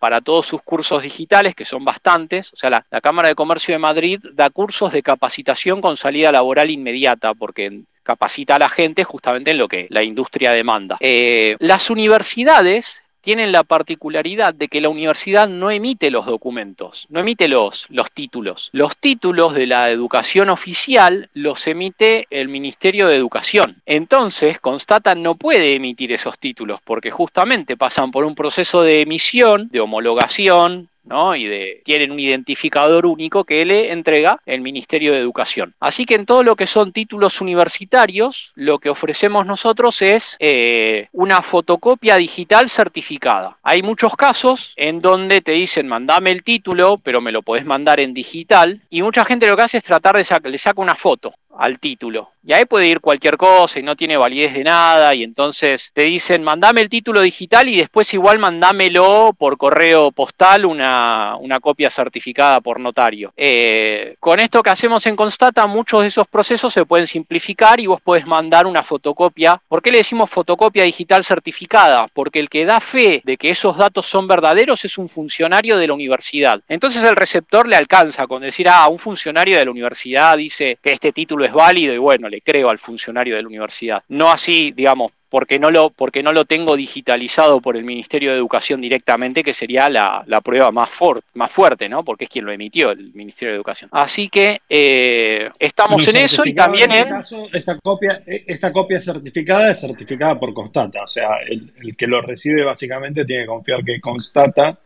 para 0.00 0.22
todos 0.22 0.44
sus 0.44 0.60
cursos 0.60 1.04
digitales, 1.04 1.54
que 1.54 1.64
son 1.64 1.84
bastantes, 1.84 2.52
o 2.52 2.56
sea, 2.56 2.70
la, 2.70 2.84
la 2.90 3.00
Cámara 3.00 3.28
de 3.28 3.36
Comercio 3.36 3.72
de 3.74 3.78
Madrid 3.78 4.18
da 4.32 4.50
cursos 4.50 4.92
de 4.92 5.04
capacitación 5.04 5.80
con 5.80 5.96
salida 5.96 6.32
laboral 6.32 6.68
inmediata, 6.68 7.32
porque 7.32 7.84
capacita 8.04 8.54
a 8.56 8.58
la 8.60 8.68
gente 8.68 9.02
justamente 9.02 9.50
en 9.50 9.58
lo 9.58 9.66
que 9.66 9.88
la 9.90 10.04
industria 10.04 10.52
demanda. 10.52 10.96
Eh, 11.00 11.56
las 11.58 11.90
universidades 11.90 13.02
tienen 13.24 13.52
la 13.52 13.64
particularidad 13.64 14.52
de 14.52 14.68
que 14.68 14.82
la 14.82 14.90
universidad 14.90 15.48
no 15.48 15.70
emite 15.70 16.10
los 16.10 16.26
documentos, 16.26 17.06
no 17.08 17.20
emite 17.20 17.48
los, 17.48 17.86
los 17.88 18.12
títulos. 18.12 18.68
Los 18.72 18.98
títulos 18.98 19.54
de 19.54 19.66
la 19.66 19.90
educación 19.90 20.50
oficial 20.50 21.30
los 21.32 21.66
emite 21.66 22.26
el 22.28 22.48
Ministerio 22.48 23.08
de 23.08 23.16
Educación. 23.16 23.80
Entonces, 23.86 24.60
Constata 24.60 25.14
no 25.14 25.36
puede 25.36 25.74
emitir 25.74 26.12
esos 26.12 26.38
títulos 26.38 26.80
porque 26.84 27.10
justamente 27.10 27.78
pasan 27.78 28.10
por 28.10 28.26
un 28.26 28.34
proceso 28.34 28.82
de 28.82 29.00
emisión, 29.00 29.68
de 29.72 29.80
homologación, 29.80 30.90
¿no? 31.04 31.36
Y 31.36 31.46
de, 31.46 31.82
tienen 31.84 32.10
un 32.10 32.20
identificador 32.20 33.06
único 33.06 33.44
que 33.44 33.64
le 33.64 33.92
entrega 33.92 34.40
el 34.46 34.60
Ministerio 34.60 35.12
de 35.12 35.18
Educación. 35.18 35.74
Así 35.80 36.06
que 36.06 36.14
en 36.14 36.26
todo 36.26 36.42
lo 36.42 36.56
que 36.56 36.66
son 36.66 36.92
títulos 36.92 37.40
universitarios, 37.40 38.52
lo 38.54 38.78
que 38.78 38.90
ofrecemos 38.90 39.46
nosotros 39.46 40.02
es 40.02 40.36
eh, 40.40 41.08
una 41.12 41.42
fotocopia 41.42 42.16
digital 42.16 42.68
certificada. 42.70 43.58
Hay 43.62 43.82
muchos 43.82 44.14
casos 44.16 44.72
en 44.76 45.00
donde 45.00 45.40
te 45.40 45.52
dicen, 45.52 45.88
mandame 45.88 46.30
el 46.30 46.42
título, 46.42 46.98
pero 46.98 47.20
me 47.20 47.32
lo 47.32 47.42
podés 47.42 47.64
mandar 47.64 48.00
en 48.00 48.14
digital, 48.14 48.80
y 48.90 49.02
mucha 49.02 49.24
gente 49.24 49.46
lo 49.46 49.56
que 49.56 49.62
hace 49.62 49.78
es 49.78 49.84
tratar 49.84 50.16
de 50.16 50.24
sacar, 50.24 50.50
le 50.50 50.58
saca 50.58 50.80
una 50.80 50.94
foto 50.94 51.34
al 51.58 51.78
título. 51.78 52.30
Y 52.46 52.52
ahí 52.52 52.66
puede 52.66 52.88
ir 52.88 53.00
cualquier 53.00 53.38
cosa 53.38 53.78
y 53.78 53.82
no 53.82 53.96
tiene 53.96 54.18
validez 54.18 54.52
de 54.52 54.64
nada 54.64 55.14
y 55.14 55.22
entonces 55.22 55.90
te 55.94 56.02
dicen 56.02 56.42
mandame 56.42 56.82
el 56.82 56.90
título 56.90 57.22
digital 57.22 57.70
y 57.70 57.78
después 57.78 58.12
igual 58.12 58.38
mandámelo 58.38 59.34
por 59.38 59.56
correo 59.56 60.12
postal 60.12 60.66
una, 60.66 61.38
copia 61.62 61.88
certificada 61.88 62.60
por 62.60 62.80
notario. 62.80 63.32
Eh, 63.34 64.16
con 64.20 64.40
esto 64.40 64.62
que 64.62 64.68
hacemos 64.68 65.06
en 65.06 65.16
Constata 65.16 65.66
muchos 65.66 66.02
de 66.02 66.08
esos 66.08 66.28
procesos 66.28 66.74
se 66.74 66.84
pueden 66.84 67.06
simplificar 67.06 67.80
y 67.80 67.86
vos 67.86 68.02
podés 68.02 68.26
mandar 68.26 68.66
una 68.66 68.82
fotocopia. 68.82 69.58
¿Por 69.66 69.80
qué 69.80 69.90
le 69.90 69.98
decimos 69.98 70.28
fotocopia 70.28 70.84
digital 70.84 71.24
certificada? 71.24 72.08
Porque 72.12 72.40
el 72.40 72.50
que 72.50 72.66
da 72.66 72.80
fe 72.80 73.22
de 73.24 73.38
que 73.38 73.50
esos 73.50 73.78
datos 73.78 74.04
son 74.04 74.28
verdaderos 74.28 74.84
es 74.84 74.98
un 74.98 75.08
funcionario 75.08 75.78
de 75.78 75.86
la 75.86 75.94
universidad. 75.94 76.60
Entonces 76.68 77.02
el 77.04 77.16
receptor 77.16 77.66
le 77.66 77.76
alcanza 77.76 78.26
con 78.26 78.42
decir, 78.42 78.68
ah, 78.68 78.88
un 78.88 78.98
funcionario 78.98 79.56
de 79.56 79.64
la 79.64 79.70
universidad 79.70 80.36
dice 80.36 80.76
que 80.82 80.92
este 80.92 81.12
título 81.12 81.43
es 81.44 81.52
válido 81.52 81.94
y 81.94 81.98
bueno, 81.98 82.28
le 82.28 82.40
creo 82.40 82.70
al 82.70 82.78
funcionario 82.78 83.36
de 83.36 83.42
la 83.42 83.48
universidad. 83.48 84.02
No 84.08 84.30
así, 84.30 84.72
digamos, 84.72 85.12
porque 85.34 85.58
no 85.58 85.72
lo, 85.72 85.90
porque 85.90 86.22
no 86.22 86.32
lo 86.32 86.44
tengo 86.44 86.76
digitalizado 86.76 87.60
por 87.60 87.76
el 87.76 87.82
Ministerio 87.82 88.30
de 88.30 88.36
Educación 88.36 88.80
directamente, 88.80 89.42
que 89.42 89.52
sería 89.52 89.88
la, 89.88 90.40
prueba 90.44 90.70
más, 90.70 90.90
más 91.34 91.50
fuerte, 91.50 91.88
¿no? 91.88 92.04
Porque 92.04 92.26
es 92.26 92.30
quien 92.30 92.44
lo 92.44 92.52
emitió, 92.52 92.92
el 92.92 93.12
Ministerio 93.14 93.50
de 93.50 93.56
Educación. 93.56 93.90
Así 93.92 94.28
que 94.28 94.60
eh, 94.68 95.50
estamos 95.58 96.06
en 96.06 96.18
eso 96.18 96.46
y 96.46 96.54
también 96.54 96.92
en... 96.92 97.08
esta, 97.52 97.76
copia, 97.80 98.22
esta 98.24 98.70
copia 98.70 99.00
certificada 99.00 99.72
es 99.72 99.80
certificada 99.80 100.38
por 100.38 100.54
Constata, 100.54 101.02
o 101.02 101.08
sea, 101.08 101.38
el, 101.48 101.96
que 101.96 102.06
lo 102.06 102.22
recibe 102.22 102.62
básicamente 102.62 103.24
tiene 103.24 103.42
que 103.42 103.48
confiar 103.48 103.82
que 103.82 104.00
Constata 104.00 104.78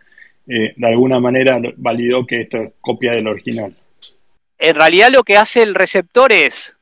eh, 0.46 0.72
de 0.74 0.86
alguna 0.86 1.20
manera 1.20 1.61
validó 1.76 2.24
que 2.26 2.40
esto 2.40 2.56
es 2.56 2.72
copia 2.80 3.12
del 3.12 3.28
original 3.28 3.74
en 4.59 4.74
realidad 4.74 5.11
lo 5.11 5.24
que 5.24 5.36
hace 5.36 5.62
el 5.62 5.74
receptor 5.74 6.32
es, 6.32 6.74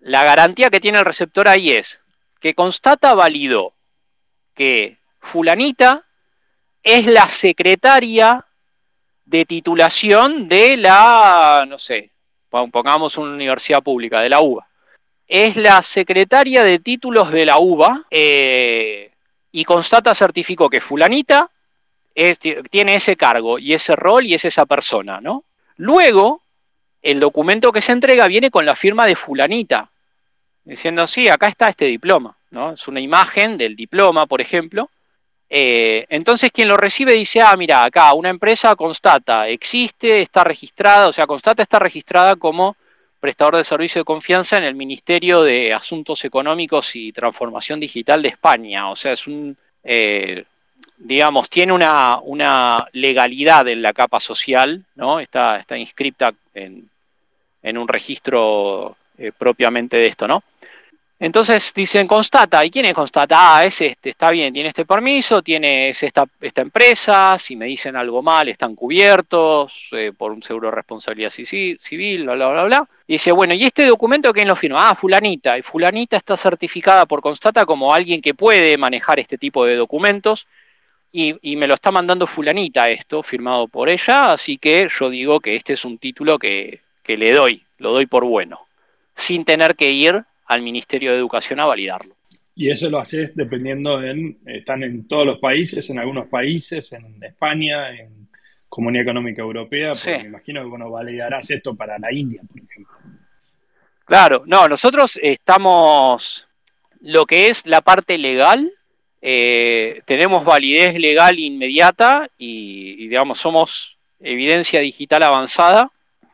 la 0.00 0.24
garantía 0.24 0.70
que 0.70 0.80
tiene 0.80 0.98
el 0.98 1.04
receptor 1.04 1.48
ahí 1.48 1.70
es 1.70 2.00
que 2.40 2.54
constata 2.54 3.14
válido 3.14 3.72
que 4.54 4.98
fulanita 5.20 6.04
es 6.82 7.06
la 7.06 7.28
secretaria 7.28 8.44
de 9.24 9.44
titulación 9.44 10.48
de 10.48 10.76
la, 10.76 11.64
no 11.68 11.78
sé, 11.78 12.10
pongamos 12.50 13.16
una 13.16 13.30
universidad 13.30 13.82
pública, 13.82 14.20
de 14.20 14.28
la 14.28 14.40
UBA. 14.40 14.66
Es 15.26 15.56
la 15.56 15.80
secretaria 15.82 16.64
de 16.64 16.80
títulos 16.80 17.30
de 17.30 17.46
la 17.46 17.58
UBA 17.58 18.04
eh, 18.10 19.12
y 19.52 19.64
constata 19.64 20.14
certificó 20.14 20.68
que 20.68 20.80
fulanita 20.80 21.48
tiene 22.70 22.96
ese 22.96 23.16
cargo 23.16 23.58
y 23.58 23.72
ese 23.72 23.96
rol 23.96 24.26
y 24.26 24.34
es 24.34 24.44
esa 24.44 24.66
persona, 24.66 25.20
¿no? 25.20 25.44
Luego, 25.76 26.41
el 27.02 27.20
documento 27.20 27.72
que 27.72 27.80
se 27.80 27.92
entrega 27.92 28.28
viene 28.28 28.50
con 28.50 28.64
la 28.64 28.76
firma 28.76 29.06
de 29.06 29.16
fulanita, 29.16 29.90
diciendo, 30.64 31.06
sí, 31.06 31.28
acá 31.28 31.48
está 31.48 31.68
este 31.68 31.86
diploma, 31.86 32.36
¿no? 32.50 32.72
Es 32.72 32.86
una 32.86 33.00
imagen 33.00 33.58
del 33.58 33.74
diploma, 33.74 34.26
por 34.26 34.40
ejemplo. 34.40 34.88
Eh, 35.50 36.06
entonces 36.08 36.50
quien 36.50 36.68
lo 36.68 36.76
recibe 36.76 37.12
dice, 37.12 37.42
ah, 37.42 37.54
mira, 37.56 37.84
acá 37.84 38.14
una 38.14 38.30
empresa 38.30 38.74
constata, 38.74 39.48
existe, 39.48 40.22
está 40.22 40.44
registrada, 40.44 41.08
o 41.08 41.12
sea, 41.12 41.26
constata 41.26 41.62
está 41.62 41.78
registrada 41.78 42.36
como 42.36 42.76
prestador 43.20 43.56
de 43.56 43.64
servicio 43.64 44.00
de 44.00 44.04
confianza 44.04 44.56
en 44.56 44.64
el 44.64 44.74
Ministerio 44.74 45.42
de 45.42 45.74
Asuntos 45.74 46.24
Económicos 46.24 46.96
y 46.96 47.12
Transformación 47.12 47.78
Digital 47.80 48.22
de 48.22 48.28
España. 48.28 48.90
O 48.90 48.96
sea, 48.96 49.12
es 49.12 49.26
un, 49.26 49.56
eh, 49.84 50.44
digamos, 50.96 51.50
tiene 51.50 51.72
una, 51.72 52.18
una, 52.18 52.88
legalidad 52.92 53.68
en 53.68 53.82
la 53.82 53.92
capa 53.92 54.20
social, 54.20 54.84
¿no? 54.96 55.20
Está, 55.20 55.58
está 55.58 55.76
inscripta 55.76 56.32
en, 56.54 56.88
en 57.62 57.78
un 57.78 57.88
registro 57.88 58.96
eh, 59.18 59.32
propiamente 59.36 59.96
de 59.96 60.06
esto, 60.08 60.26
¿no? 60.26 60.42
Entonces 61.22 61.72
dicen 61.72 62.08
constata, 62.08 62.64
¿y 62.64 62.70
quién 62.72 62.86
es 62.86 62.94
constata? 62.94 63.36
Ah, 63.38 63.64
es 63.64 63.80
este, 63.80 64.10
está 64.10 64.32
bien, 64.32 64.52
tiene 64.52 64.70
este 64.70 64.84
permiso, 64.84 65.40
tiene 65.40 65.90
esta, 65.90 66.24
esta 66.40 66.62
empresa, 66.62 67.38
si 67.38 67.54
me 67.54 67.66
dicen 67.66 67.94
algo 67.94 68.22
mal 68.22 68.48
están 68.48 68.74
cubiertos 68.74 69.72
eh, 69.92 70.10
por 70.18 70.32
un 70.32 70.42
seguro 70.42 70.70
de 70.70 70.74
responsabilidad 70.74 71.30
civil, 71.30 72.24
bla, 72.24 72.34
bla, 72.34 72.48
bla, 72.48 72.64
bla. 72.64 72.88
Y 73.06 73.12
dice, 73.12 73.30
bueno, 73.30 73.54
¿y 73.54 73.62
este 73.62 73.86
documento 73.86 74.32
quién 74.32 74.48
lo 74.48 74.56
firma? 74.56 74.90
Ah, 74.90 74.96
fulanita, 74.96 75.56
y 75.56 75.62
fulanita 75.62 76.16
está 76.16 76.36
certificada 76.36 77.06
por 77.06 77.22
constata 77.22 77.64
como 77.66 77.94
alguien 77.94 78.20
que 78.20 78.34
puede 78.34 78.76
manejar 78.76 79.20
este 79.20 79.38
tipo 79.38 79.64
de 79.64 79.76
documentos, 79.76 80.48
y, 81.12 81.36
y 81.40 81.54
me 81.54 81.68
lo 81.68 81.74
está 81.74 81.92
mandando 81.92 82.26
fulanita 82.26 82.90
esto, 82.90 83.22
firmado 83.22 83.68
por 83.68 83.88
ella, 83.88 84.32
así 84.32 84.58
que 84.58 84.88
yo 84.98 85.08
digo 85.08 85.38
que 85.38 85.54
este 85.54 85.74
es 85.74 85.84
un 85.84 85.98
título 85.98 86.36
que 86.36 86.80
que 87.02 87.16
le 87.16 87.32
doy, 87.32 87.62
lo 87.78 87.92
doy 87.92 88.06
por 88.06 88.24
bueno, 88.24 88.60
sin 89.14 89.44
tener 89.44 89.76
que 89.76 89.90
ir 89.90 90.24
al 90.46 90.62
Ministerio 90.62 91.12
de 91.12 91.18
Educación 91.18 91.60
a 91.60 91.66
validarlo. 91.66 92.14
Y 92.54 92.70
eso 92.70 92.90
lo 92.90 92.98
haces 92.98 93.34
dependiendo 93.34 94.02
en, 94.02 94.38
están 94.46 94.82
en 94.82 95.08
todos 95.08 95.26
los 95.26 95.38
países, 95.38 95.88
en 95.90 95.98
algunos 95.98 96.28
países, 96.28 96.92
en 96.92 97.22
España, 97.22 97.90
en 97.90 98.28
Comunidad 98.68 99.04
Económica 99.04 99.42
Europea, 99.42 99.92
porque 99.92 100.18
me 100.18 100.28
imagino 100.28 100.62
que 100.62 100.68
bueno, 100.68 100.90
validarás 100.90 101.50
esto 101.50 101.74
para 101.74 101.98
la 101.98 102.12
India, 102.12 102.42
por 102.46 102.62
ejemplo. 102.62 102.96
Claro, 104.04 104.42
no, 104.46 104.68
nosotros 104.68 105.18
estamos, 105.22 106.46
lo 107.00 107.24
que 107.24 107.48
es 107.48 107.66
la 107.66 107.80
parte 107.80 108.18
legal, 108.18 108.70
eh, 109.22 110.02
tenemos 110.04 110.44
validez 110.44 110.98
legal 110.98 111.38
inmediata 111.38 112.28
y, 112.36 113.08
digamos, 113.08 113.40
somos 113.40 113.96
evidencia 114.20 114.80
digital 114.80 115.22
avanzada 115.22 115.90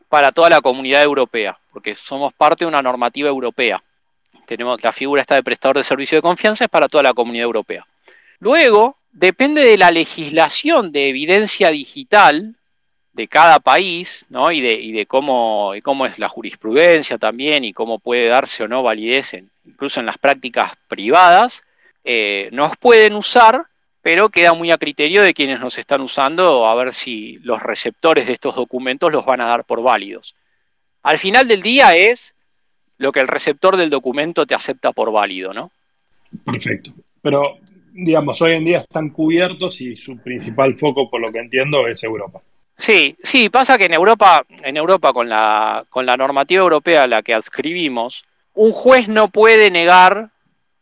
para 0.09 0.33
toda 0.33 0.51
la 0.51 0.61
comunidad 0.61 1.03
europea, 1.03 1.59
porque 1.73 1.95
somos 1.95 2.33
parte 2.33 2.65
de 2.65 2.69
una 2.69 2.83
normativa 2.83 3.29
europea. 3.29 3.83
Tenemos 4.47 4.83
la 4.83 4.93
figura 4.93 5.23
esta 5.23 5.35
de 5.35 5.43
prestador 5.43 5.77
de 5.77 5.85
servicio 5.85 6.17
de 6.17 6.23
confianza 6.23 6.65
es 6.65 6.71
para 6.71 6.89
toda 6.89 7.03
la 7.03 7.15
comunidad 7.15 7.45
europea. 7.45 7.87
Luego, 8.41 8.97
depende 9.13 9.63
de 9.63 9.77
la 9.77 9.91
legislación 9.91 10.93
de 10.93 11.09
evidencia 11.09 11.71
digital 11.71 12.55
de 13.13 13.29
cada 13.29 13.59
país, 13.59 14.25
¿no? 14.29 14.53
Y 14.53 14.61
de, 14.61 14.75
y 14.75 14.93
de 14.93 15.07
cómo, 15.07 15.73
cómo 15.83 16.07
es 16.07 16.19
la 16.19 16.29
jurisprudencia 16.29 17.19
también 17.19 17.65
y 17.65 17.73
cómo 17.73 17.99
puede 17.99 18.29
darse 18.29 18.63
o 18.63 18.69
no 18.69 18.83
validez, 18.83 19.33
incluso 19.67 20.01
en 20.01 20.07
las 20.07 20.19
prácticas 20.19 20.73
privadas, 20.87 21.65
eh, 22.05 22.49
nos 22.53 22.77
pueden 22.77 23.15
usar, 23.15 23.67
pero 24.09 24.31
queda 24.31 24.55
muy 24.55 24.71
a 24.71 24.79
criterio 24.79 25.23
de 25.23 25.35
quienes 25.35 25.61
nos 25.61 25.77
están 25.77 26.01
usando 26.01 26.67
a 26.67 26.75
ver 26.75 26.95
si 26.95 27.39
los 27.43 27.63
receptores 27.63 28.27
de 28.27 28.33
estos 28.33 28.57
documentos 28.57 29.13
los 29.13 29.27
van 29.27 29.43
a 29.43 29.45
dar 29.45 29.65
por 29.65 29.83
válidos. 29.83 30.35
Al 31.03 31.19
final 31.19 31.47
del 31.47 31.61
día 31.61 31.95
es 31.95 32.35
lo 32.97 33.13
que 33.13 33.21
el 33.21 33.29
receptor 33.29 33.77
del 33.77 33.91
documento 33.91 34.47
te 34.47 34.55
acepta 34.55 34.93
por 34.93 35.13
válido, 35.13 35.53
¿no? 35.53 35.71
Perfecto. 36.43 36.93
Pero, 37.21 37.59
digamos, 37.93 38.41
hoy 38.41 38.55
en 38.55 38.65
día 38.65 38.79
están 38.79 39.11
cubiertos 39.11 39.79
y 39.83 39.95
su 39.95 40.17
principal 40.17 40.79
foco, 40.79 41.11
por 41.11 41.21
lo 41.21 41.31
que 41.31 41.41
entiendo, 41.41 41.87
es 41.87 42.03
Europa. 42.03 42.41
Sí, 42.79 43.15
sí, 43.23 43.51
pasa 43.51 43.77
que 43.77 43.85
en 43.85 43.93
Europa, 43.93 44.43
en 44.63 44.79
Europa 44.79 45.13
con 45.13 45.29
la, 45.29 45.85
con 45.91 46.07
la 46.07 46.17
normativa 46.17 46.63
europea 46.63 47.03
a 47.03 47.09
la 47.09 47.23
que 47.23 47.35
adscribimos, 47.35 48.25
un 48.55 48.73
juez 48.73 49.07
no 49.07 49.29
puede 49.29 49.71
negar 49.71 50.31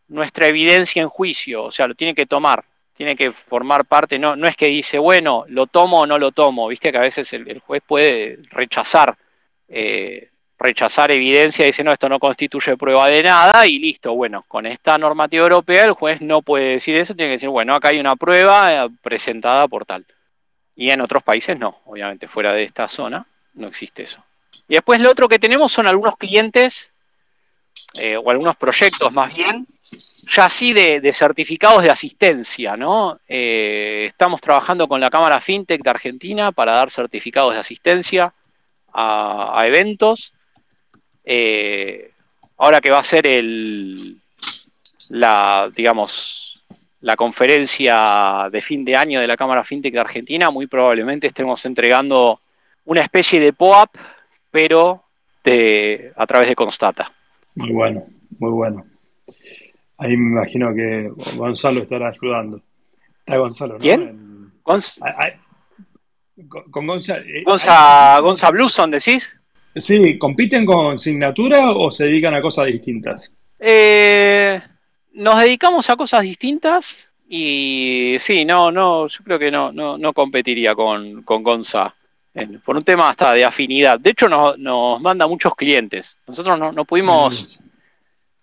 nuestra 0.06 0.46
evidencia 0.46 1.02
en 1.02 1.08
juicio, 1.08 1.64
o 1.64 1.72
sea, 1.72 1.88
lo 1.88 1.96
tiene 1.96 2.14
que 2.14 2.26
tomar, 2.26 2.64
tiene 2.96 3.14
que 3.14 3.30
formar 3.30 3.84
parte, 3.84 4.18
no, 4.18 4.36
no 4.36 4.48
es 4.48 4.56
que 4.56 4.66
dice, 4.66 4.98
bueno, 4.98 5.44
lo 5.48 5.66
tomo 5.66 6.00
o 6.00 6.06
no 6.06 6.18
lo 6.18 6.32
tomo, 6.32 6.68
viste 6.68 6.90
que 6.90 6.98
a 6.98 7.02
veces 7.02 7.30
el, 7.34 7.60
juez 7.60 7.82
puede 7.86 8.38
rechazar, 8.50 9.16
eh, 9.68 10.30
rechazar 10.58 11.10
evidencia, 11.10 11.66
dice, 11.66 11.84
no, 11.84 11.92
esto 11.92 12.08
no 12.08 12.18
constituye 12.18 12.76
prueba 12.78 13.06
de 13.08 13.22
nada 13.22 13.66
y 13.66 13.78
listo, 13.78 14.14
bueno, 14.14 14.44
con 14.48 14.64
esta 14.64 14.96
normativa 14.96 15.42
europea 15.42 15.84
el 15.84 15.92
juez 15.92 16.22
no 16.22 16.40
puede 16.40 16.72
decir 16.72 16.96
eso, 16.96 17.14
tiene 17.14 17.30
que 17.30 17.36
decir, 17.36 17.50
bueno, 17.50 17.74
acá 17.74 17.88
hay 17.88 18.00
una 18.00 18.16
prueba 18.16 18.86
eh, 18.86 18.88
presentada 19.02 19.68
por 19.68 19.84
tal. 19.84 20.06
Y 20.74 20.90
en 20.90 21.00
otros 21.00 21.22
países 21.22 21.58
no, 21.58 21.80
obviamente 21.84 22.28
fuera 22.28 22.54
de 22.54 22.64
esta 22.64 22.88
zona 22.88 23.26
no 23.54 23.68
existe 23.68 24.04
eso. 24.04 24.22
Y 24.68 24.74
después 24.74 25.00
lo 25.00 25.10
otro 25.10 25.28
que 25.28 25.38
tenemos 25.38 25.72
son 25.72 25.86
algunos 25.86 26.16
clientes 26.16 26.92
eh, 27.98 28.16
o 28.16 28.30
algunos 28.30 28.56
proyectos 28.56 29.12
más 29.12 29.34
bien, 29.34 29.66
ya 30.26 30.46
así 30.46 30.72
de, 30.72 31.12
certificados 31.12 31.82
de 31.82 31.90
asistencia, 31.90 32.76
¿no? 32.76 33.20
Eh, 33.28 34.06
estamos 34.08 34.40
trabajando 34.40 34.88
con 34.88 35.00
la 35.00 35.10
Cámara 35.10 35.40
FinTech 35.40 35.82
de 35.82 35.90
Argentina 35.90 36.52
para 36.52 36.72
dar 36.72 36.90
certificados 36.90 37.54
de 37.54 37.60
asistencia 37.60 38.32
a, 38.92 39.62
eventos. 39.66 40.32
Eh, 41.24 42.10
ahora 42.58 42.80
que 42.80 42.90
va 42.90 42.98
a 42.98 43.04
ser 43.04 43.26
el, 43.26 44.16
la, 45.10 45.70
digamos, 45.74 46.60
la 47.02 47.14
conferencia 47.14 48.48
de 48.50 48.62
fin 48.62 48.84
de 48.84 48.96
año 48.96 49.20
de 49.20 49.28
la 49.28 49.36
Cámara 49.36 49.64
FinTech 49.64 49.92
de 49.92 50.00
Argentina, 50.00 50.50
muy 50.50 50.66
probablemente 50.66 51.28
estemos 51.28 51.64
entregando 51.66 52.40
una 52.84 53.02
especie 53.02 53.38
de 53.38 53.52
POAP, 53.52 53.90
pero 54.50 55.04
de, 55.44 56.12
a 56.16 56.26
través 56.26 56.48
de 56.48 56.56
Constata. 56.56 57.12
Muy 57.54 57.72
bueno, 57.72 58.04
muy 58.38 58.50
bueno. 58.50 58.84
Ahí 59.98 60.16
me 60.16 60.32
imagino 60.32 60.74
que 60.74 61.10
Gonzalo 61.36 61.80
estará 61.80 62.08
ayudando. 62.08 62.60
Está 63.20 63.38
Gonzalo, 63.38 63.74
¿no? 63.74 63.80
¿Quién? 63.80 64.52
con, 64.62 64.80
Gonzalo. 66.86 67.24
Eh, 67.24 67.42
Gonza, 67.44 68.20
Gonza 68.20 68.50
Bluson, 68.50 68.90
decís? 68.90 69.28
Sí, 69.74 70.18
¿compiten 70.18 70.64
con 70.64 70.98
Signatura 70.98 71.72
o 71.72 71.90
se 71.90 72.04
dedican 72.04 72.34
a 72.34 72.42
cosas 72.42 72.66
distintas? 72.66 73.32
Eh, 73.58 74.60
nos 75.14 75.40
dedicamos 75.40 75.88
a 75.90 75.96
cosas 75.96 76.22
distintas 76.22 77.10
y 77.28 78.16
sí, 78.20 78.44
no, 78.44 78.70
no, 78.70 79.08
yo 79.08 79.24
creo 79.24 79.38
que 79.38 79.50
no, 79.50 79.72
no, 79.72 79.98
no 79.98 80.12
competiría 80.12 80.74
con, 80.74 81.22
con 81.22 81.42
Gonza. 81.42 81.94
por 82.64 82.76
un 82.76 82.84
tema 82.84 83.10
hasta 83.10 83.32
de 83.32 83.44
afinidad. 83.44 83.98
De 83.98 84.10
hecho, 84.10 84.28
nos, 84.28 84.58
nos 84.58 85.00
manda 85.00 85.26
muchos 85.26 85.54
clientes. 85.54 86.16
Nosotros 86.26 86.58
no, 86.58 86.72
no 86.72 86.84
pudimos, 86.84 87.60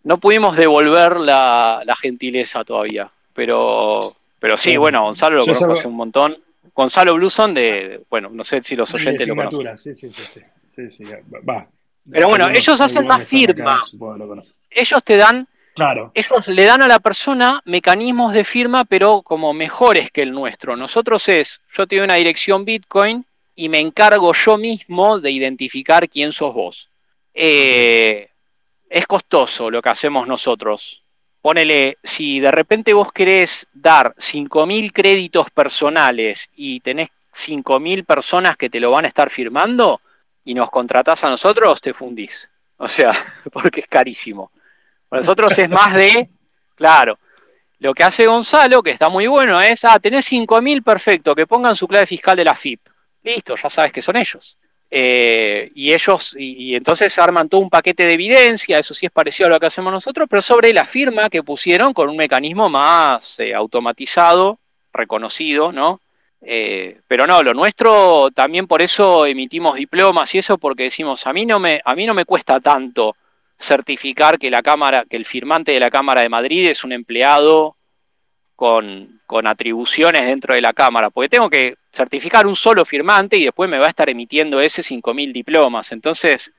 no 0.04 0.18
pudimos 0.18 0.56
devolver 0.56 1.20
la, 1.20 1.82
la, 1.86 1.96
gentileza 1.96 2.64
todavía. 2.64 3.10
Pero, 3.34 4.02
pero 4.40 4.58
sí, 4.58 4.78
bueno, 4.78 5.04
Gonzalo 5.04 5.38
lo 5.38 5.46
conozco 5.46 5.74
hace 5.74 5.88
un 5.88 5.96
montón. 5.96 6.38
Gonzalo 6.76 7.16
Bluson 7.16 7.54
de, 7.54 8.02
bueno, 8.10 8.30
no 8.32 8.44
sé 8.44 8.62
si 8.64 8.76
los 8.76 8.94
oyentes 8.94 9.28
lo 9.28 9.36
conocen. 9.36 9.78
Sí, 9.78 9.96
sí, 9.96 10.10
sí, 10.12 10.42
sí, 10.70 10.90
sí, 10.90 11.06
va. 11.48 11.68
Pero 12.10 12.30
bueno, 12.30 12.50
ellos 12.50 12.80
hacen 12.82 13.08
más 13.08 13.26
firma. 13.26 13.82
Ellos 14.70 15.04
te 15.04 15.18
dan 15.18 15.48
Claro. 15.76 16.12
Ellos 16.14 16.48
le 16.48 16.66
dan 16.66 16.84
a 16.84 16.88
la 16.88 17.00
persona 17.00 17.62
mecanismos 17.66 18.34
de 18.34 18.44
firma, 18.44 18.86
pero 18.86 19.24
como 19.24 19.54
mejores 19.54 20.12
que 20.12 20.22
el 20.22 20.32
nuestro. 20.32 20.76
Nosotros 20.76 21.28
es, 21.30 21.62
yo 21.76 21.88
te 21.88 21.96
doy 21.96 22.06
una 22.06 22.16
dirección 22.16 22.64
Bitcoin 22.64 23.26
y 23.56 23.70
me 23.70 23.80
encargo 23.80 24.34
yo 24.34 24.58
mismo 24.58 25.20
de 25.20 25.32
identificar 25.32 26.08
quién 26.08 26.32
sos 26.32 26.54
vos. 26.54 26.90
Eh, 27.34 28.30
es 29.04 29.08
costoso 29.08 29.70
lo 29.70 29.82
que 29.82 29.90
hacemos 29.90 30.28
nosotros. 30.28 31.04
Ponele, 31.42 31.98
si 32.04 32.40
de 32.40 32.52
repente 32.52 32.94
vos 32.94 33.12
querés 33.12 33.68
dar 33.74 34.16
5.000 34.16 34.94
créditos 34.94 35.52
personales 35.52 36.50
y 36.56 36.80
tenés 36.80 37.10
5.000 37.36 38.06
personas 38.06 38.56
que 38.56 38.70
te 38.70 38.80
lo 38.80 38.92
van 38.92 39.04
a 39.04 39.10
estar 39.10 39.30
firmando 39.30 40.00
y 40.46 40.54
nos 40.54 40.70
contratás 40.70 41.24
a 41.26 41.30
nosotros, 41.30 41.82
te 41.82 41.94
fundís. 41.94 42.50
O 42.78 42.88
sea, 42.88 43.14
porque 43.52 43.82
es 43.82 43.88
carísimo. 43.88 44.52
Para 45.10 45.22
nosotros 45.22 45.58
es 45.58 45.70
más 45.70 45.94
de, 45.94 46.30
claro, 46.76 47.20
lo 47.80 47.94
que 47.94 48.04
hace 48.04 48.26
Gonzalo, 48.26 48.82
que 48.82 48.92
está 48.92 49.10
muy 49.10 49.28
bueno, 49.28 49.62
es, 49.62 49.84
ah, 49.84 50.00
tenés 50.00 50.32
5.000, 50.32 50.82
perfecto, 50.82 51.36
que 51.36 51.46
pongan 51.46 51.76
su 51.76 51.88
clave 51.90 52.08
fiscal 52.08 52.38
de 52.38 52.46
la 52.46 52.56
FIP. 52.56 52.80
Listo, 53.22 53.56
ya 53.62 53.70
sabes 53.70 53.92
que 53.92 54.02
son 54.02 54.16
ellos. 54.16 54.58
Eh, 54.96 55.72
y 55.74 55.92
ellos, 55.92 56.36
y, 56.38 56.76
entonces 56.76 57.18
arman 57.18 57.50
todo 57.50 57.62
un 57.62 57.72
paquete 57.72 58.04
de 58.04 58.14
evidencia, 58.14 58.78
eso 58.78 58.94
sí 58.94 59.08
es 59.08 59.12
parecido 59.12 59.48
a 59.48 59.50
lo 59.50 59.60
que 59.60 59.66
hacemos 59.66 59.92
nosotros, 59.92 60.28
pero 60.30 60.44
sobre 60.44 60.72
la 60.72 60.86
firma 60.86 61.32
que 61.32 61.42
pusieron 61.42 61.94
con 61.94 62.10
un 62.10 62.16
mecanismo 62.16 62.70
más 62.70 63.40
eh, 63.40 63.56
automatizado, 63.56 64.60
reconocido, 64.94 65.72
¿no? 65.72 66.00
Eh, 66.44 67.00
pero 67.08 67.26
no, 67.26 67.42
lo 67.42 67.56
nuestro 67.56 68.30
también 68.36 68.68
por 68.68 68.84
eso 68.84 69.26
emitimos 69.26 69.78
diplomas 69.78 70.36
y 70.36 70.38
eso 70.38 70.60
porque 70.60 70.84
decimos, 70.84 71.26
a 71.26 71.34
mí 71.34 71.48
no 71.48 71.58
me, 71.58 71.82
a 71.84 71.96
mí 71.96 72.06
no 72.06 72.14
me 72.14 72.26
cuesta 72.26 72.60
tanto 72.60 73.16
certificar 73.58 74.38
que 74.38 74.52
la 74.52 74.62
cámara, 74.62 75.06
que 75.10 75.18
el 75.18 75.26
firmante 75.26 75.72
de 75.72 75.80
la 75.80 75.90
Cámara 75.90 76.22
de 76.22 76.30
Madrid 76.30 76.70
es 76.70 76.84
un 76.84 76.92
empleado 76.92 77.78
con, 78.64 79.48
atribuciones 79.48 80.26
dentro 80.26 80.54
de 80.54 80.62
la 80.62 80.72
Cámara, 80.72 81.10
porque 81.10 81.28
tengo 81.28 81.50
que 81.50 81.76
certificar 81.92 82.48
un 82.48 82.56
solo 82.56 82.86
firmante 82.86 83.36
y 83.36 83.44
después 83.44 83.70
me 83.70 83.78
va 83.78 83.88
a 83.88 83.90
estar 83.90 84.08
emitiendo 84.10 84.62
ese 84.62 84.82
5.000 84.82 85.34
diplomas. 85.34 85.92
Entonces, 85.92 86.54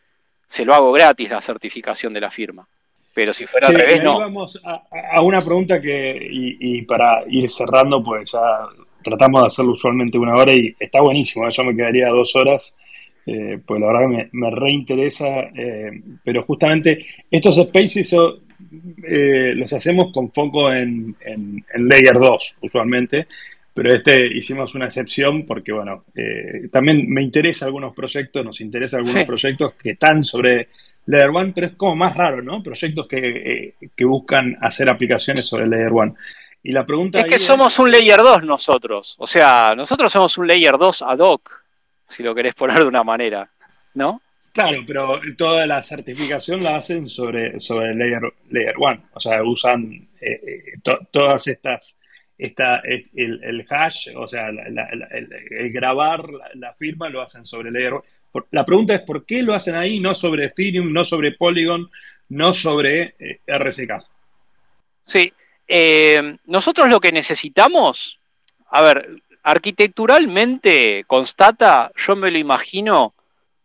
se 0.47 0.67
lo 0.67 0.75
hago 0.75 0.93
gratis 0.93 1.31
la 1.31 1.41
certificación 1.41 2.13
de 2.13 2.21
la 2.21 2.31
firma. 2.31 2.67
Pero 3.15 3.33
si 3.33 3.47
fuera 3.47 3.69
al 3.69 3.77
revés, 3.77 4.03
no. 4.03 4.19
Vamos 4.19 4.61
a, 4.65 5.23
una 5.23 5.41
pregunta 5.41 5.81
que, 5.81 6.29
y, 6.31 6.83
para 6.83 7.23
ir 7.29 7.49
cerrando, 7.49 8.03
pues 8.03 8.33
ya 8.33 8.41
tratamos 9.03 9.41
de 9.41 9.47
hacerlo 9.47 9.73
usualmente 9.73 10.19
una 10.19 10.35
hora 10.35 10.53
y 10.53 10.75
está 10.79 11.01
buenísimo, 11.01 11.49
¿eh? 11.49 11.53
yo 11.53 11.65
me 11.65 11.77
quedaría 11.77 12.09
dos 12.09 12.35
horas 12.37 12.77
eh, 13.27 13.59
pues 13.65 13.81
la 13.81 13.87
verdad 13.87 14.01
que 14.11 14.29
me, 14.33 14.51
reinteresa, 14.51 15.41
eh, 15.55 16.03
pero 16.23 16.43
justamente 16.43 17.07
estos 17.31 17.57
spaces 17.57 18.15
eh, 19.03 19.55
los 19.55 19.73
hacemos 19.73 20.13
con 20.13 20.33
foco 20.33 20.73
en, 20.73 21.17
Layer 21.77 22.15
2 22.15 22.57
usualmente, 22.63 23.27
pero 23.73 23.95
este 23.95 24.27
hicimos 24.27 24.75
una 24.75 24.87
excepción 24.87 25.45
porque, 25.47 25.73
bueno, 25.73 26.05
también 26.71 27.09
me 27.09 27.23
interesa 27.23 27.67
algunos 27.67 27.95
proyectos, 27.95 28.45
nos 28.45 28.61
interesa 28.61 28.99
algunos 28.99 29.25
proyectos 29.25 29.75
que 29.75 29.91
están 29.91 30.25
sobre 30.25 30.69
Layer 31.07 31.31
1, 31.31 31.53
pero 31.55 31.67
es 31.67 31.73
como 31.75 31.97
más 31.97 32.17
raro, 32.17 32.43
¿no? 32.43 32.63
Proyectos 32.63 33.07
que, 33.09 33.75
buscan 34.01 34.57
hacer 34.61 34.91
aplicaciones 34.91 35.45
sobre 35.45 35.67
Layer 35.67 35.93
1. 35.93 36.15
Y 36.63 36.73
la 36.73 36.87
pregunta 36.87 37.19
es 37.19 37.25
que 37.27 37.39
somos 37.39 37.79
un 37.79 37.91
Layer 37.91 38.21
2 38.21 38.45
nosotros, 38.45 39.17
o 39.19 39.27
sea, 39.27 39.75
nosotros 39.77 40.13
somos 40.13 40.39
un 40.39 40.47
Layer 40.47 40.79
2 40.79 41.03
ad 41.03 41.19
hoc 41.19 41.65
si 42.09 42.23
lo 42.23 42.35
querés 42.35 42.55
poner 42.55 42.79
de 42.79 42.85
una 42.85 43.05
manera, 43.05 43.51
¿no? 43.95 44.21
Claro, 44.55 44.85
pero 44.87 45.21
toda 45.37 45.67
la 45.67 45.83
certificación 45.83 46.63
la 46.63 46.77
hacen 46.77 47.09
sobre, 47.09 47.59
sobre 47.59 47.93
Layer, 47.93 48.23
layer 48.51 48.77
One. 48.79 49.01
O 49.13 49.19
sea, 49.19 49.43
usan 49.43 49.93
eh, 50.21 50.41
eh, 50.47 51.01
todas 51.11 51.49
estas, 51.49 51.99
esta, 52.39 52.81
el, 52.85 53.67
hash, 53.69 54.11
o 54.15 54.29
sea, 54.29 54.51
el, 54.51 55.73
grabar 55.73 56.25
la, 56.55 56.73
firma 56.75 57.09
lo 57.09 57.21
hacen 57.21 57.45
sobre 57.45 57.73
Layer 57.73 57.95
One. 57.95 58.05
La 58.53 58.65
pregunta 58.65 58.95
es 58.95 59.01
por 59.01 59.27
qué 59.27 59.43
lo 59.43 59.55
hacen 59.55 59.75
ahí, 59.75 59.99
no 59.99 60.15
sobre 60.15 60.45
Ethereum, 60.45 60.93
no 60.93 61.05
sobre 61.05 61.33
Polygon, 61.33 61.91
no 62.29 62.55
sobre 62.55 63.17
eh, 63.19 63.41
RSK. 63.49 64.05
Sí, 65.05 65.33
nosotros 66.47 66.89
lo 66.89 67.01
que 67.01 67.11
necesitamos, 67.11 68.21
a 68.71 68.83
ver, 68.83 69.21
arquitecturalmente, 69.43 71.03
constata, 71.09 71.91
yo 71.97 72.15
me 72.15 72.31
lo 72.31 72.39
imagino 72.39 73.15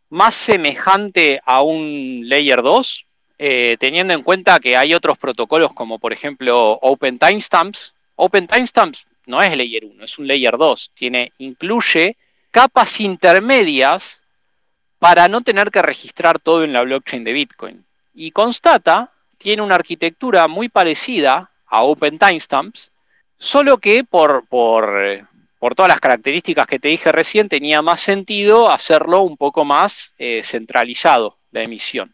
más 0.10 0.36
semejante 0.36 1.42
a 1.46 1.62
un 1.62 2.22
Layer 2.26 2.62
2, 2.62 3.06
eh, 3.38 3.78
teniendo 3.80 4.14
en 4.14 4.24
cuenta 4.24 4.60
que 4.60 4.76
hay 4.76 4.94
otros 4.94 5.18
protocolos 5.18 5.74
como 5.74 5.98
por 5.98 6.12
ejemplo 6.12 6.74
Open 6.82 7.18
Timestamps. 7.18 7.94
Open 8.16 8.48
Timestamps 8.48 9.06
no 9.28 9.42
es 9.42 9.56
layer 9.56 9.86
1, 9.86 10.04
es 10.04 10.18
un 10.18 10.28
layer 10.28 10.58
2. 10.58 10.92
Tiene, 10.94 11.32
incluye 11.38 12.18
capas 12.52 13.00
intermedias 13.00 14.22
para 14.98 15.30
no 15.30 15.42
tener 15.42 15.72
que 15.72 15.82
registrar 15.82 16.40
todo 16.40 16.64
en 16.64 16.74
la 16.74 16.82
blockchain 16.82 17.24
de 17.24 17.32
Bitcoin. 17.32 17.86
Y 18.14 18.32
Constata 18.32 19.14
tiene 19.38 19.62
una 19.62 19.76
arquitectura 19.76 20.48
muy 20.48 20.68
parecida 20.68 21.50
a 21.68 21.84
Open 21.84 22.20
Timestamps, 22.20 22.92
solo 23.38 23.78
que 23.78 24.04
por, 24.04 24.46
por, 24.48 25.26
por, 25.60 25.76
todas 25.76 25.90
las 25.90 26.00
características 26.00 26.66
que 26.66 26.80
te 26.80 26.88
dije 26.88 27.12
recién 27.12 27.50
tenía 27.50 27.82
más 27.82 28.02
sentido 28.02 28.72
hacerlo 28.72 29.22
un 29.22 29.38
poco 29.38 29.66
más 29.66 30.14
eh, 30.18 30.42
centralizado, 30.44 31.38
la 31.52 31.62
emisión. 31.62 32.14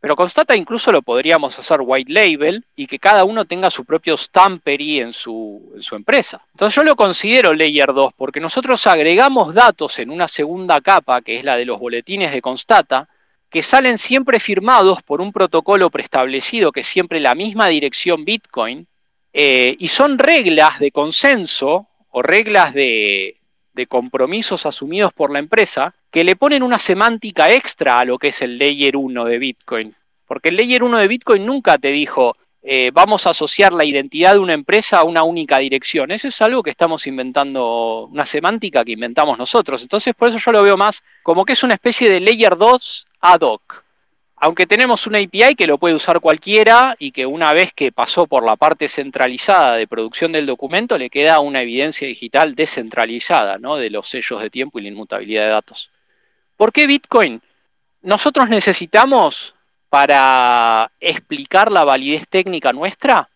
Pero 0.00 0.14
Constata 0.14 0.54
incluso 0.54 0.92
lo 0.92 1.02
podríamos 1.02 1.58
hacer 1.58 1.80
white 1.82 2.12
label 2.12 2.64
y 2.76 2.86
que 2.86 2.98
cada 2.98 3.24
uno 3.24 3.44
tenga 3.44 3.70
su 3.70 3.84
propio 3.84 4.16
stampery 4.16 5.00
en 5.00 5.12
su, 5.12 5.72
en 5.74 5.82
su 5.82 5.96
empresa. 5.96 6.42
Entonces 6.52 6.76
yo 6.76 6.84
lo 6.84 6.94
considero 6.94 7.52
layer 7.52 7.92
2 7.92 8.12
porque 8.16 8.38
nosotros 8.38 8.86
agregamos 8.86 9.52
datos 9.52 9.98
en 9.98 10.10
una 10.10 10.28
segunda 10.28 10.80
capa, 10.80 11.22
que 11.22 11.36
es 11.36 11.44
la 11.44 11.56
de 11.56 11.64
los 11.64 11.80
boletines 11.80 12.32
de 12.32 12.40
Constata, 12.40 13.08
que 13.50 13.62
salen 13.62 13.98
siempre 13.98 14.38
firmados 14.38 15.02
por 15.02 15.20
un 15.20 15.32
protocolo 15.32 15.90
preestablecido 15.90 16.72
que 16.72 16.80
es 16.80 16.86
siempre 16.86 17.18
la 17.18 17.34
misma 17.34 17.68
dirección 17.68 18.24
Bitcoin, 18.24 18.86
eh, 19.32 19.76
y 19.78 19.88
son 19.88 20.18
reglas 20.18 20.78
de 20.78 20.90
consenso 20.90 21.88
o 22.18 22.22
reglas 22.22 22.72
de, 22.72 23.36
compromisos 23.90 24.64
asumidos 24.64 25.12
por 25.12 25.30
la 25.30 25.38
empresa 25.38 25.94
que 26.10 26.24
le 26.24 26.34
ponen 26.34 26.62
una 26.62 26.78
semántica 26.78 27.52
extra 27.52 28.00
a 28.00 28.06
lo 28.06 28.18
que 28.18 28.28
es 28.28 28.40
el 28.40 28.56
Layer 28.56 28.96
1 28.96 29.26
de 29.26 29.38
Bitcoin. 29.38 29.94
Porque 30.26 30.48
el 30.48 30.56
Layer 30.56 30.82
1 30.82 30.96
de 30.96 31.08
Bitcoin 31.08 31.44
nunca 31.44 31.76
te 31.76 31.88
dijo, 31.88 32.34
eh, 32.62 32.90
vamos 32.94 33.26
a 33.26 33.30
asociar 33.30 33.74
la 33.74 33.84
identidad 33.84 34.32
de 34.32 34.38
una 34.38 34.54
empresa 34.54 35.00
a 35.00 35.04
una 35.04 35.24
única 35.24 35.58
dirección. 35.58 36.10
Eso 36.10 36.28
es 36.28 36.40
algo 36.40 36.62
que 36.62 36.70
estamos 36.70 37.06
inventando, 37.06 38.08
una 38.10 38.24
semántica 38.24 38.82
que 38.82 38.92
inventamos 38.92 39.36
nosotros. 39.36 39.82
Entonces, 39.82 40.14
por 40.14 40.30
eso 40.30 40.38
yo 40.38 40.52
lo 40.52 40.62
veo 40.62 40.78
más 40.78 41.02
como 41.22 41.44
que 41.44 41.52
es 41.52 41.62
una 41.62 41.74
especie 41.74 42.08
de 42.08 42.20
Layer 42.20 42.56
2 42.56 43.06
ad 43.20 43.42
hoc. 43.42 43.84
Aunque 44.38 44.66
tenemos 44.66 45.06
una 45.06 45.18
API 45.18 45.54
que 45.54 45.66
lo 45.66 45.78
puede 45.78 45.94
usar 45.94 46.20
cualquiera 46.20 46.94
y 46.98 47.10
que 47.12 47.24
una 47.24 47.54
vez 47.54 47.72
que 47.72 47.90
pasó 47.90 48.26
por 48.26 48.44
la 48.44 48.56
parte 48.56 48.88
centralizada 48.88 49.76
de 49.76 49.86
producción 49.86 50.32
del 50.32 50.44
documento 50.44 50.98
le 50.98 51.08
queda 51.08 51.40
una 51.40 51.62
evidencia 51.62 52.06
digital 52.06 52.54
descentralizada 52.54 53.56
¿no? 53.56 53.76
de 53.76 53.88
los 53.88 54.10
sellos 54.10 54.42
de 54.42 54.50
tiempo 54.50 54.78
y 54.78 54.82
la 54.82 54.88
inmutabilidad 54.88 55.44
de 55.44 55.50
datos. 55.50 55.90
¿Por 56.56 56.70
qué 56.70 56.86
Bitcoin? 56.86 57.40
Nosotros 58.02 58.50
necesitamos, 58.50 59.54
para 59.88 60.92
explicar 61.00 61.72
la 61.72 61.84
validez 61.84 62.28
técnica 62.28 62.74
nuestra, 62.74 63.30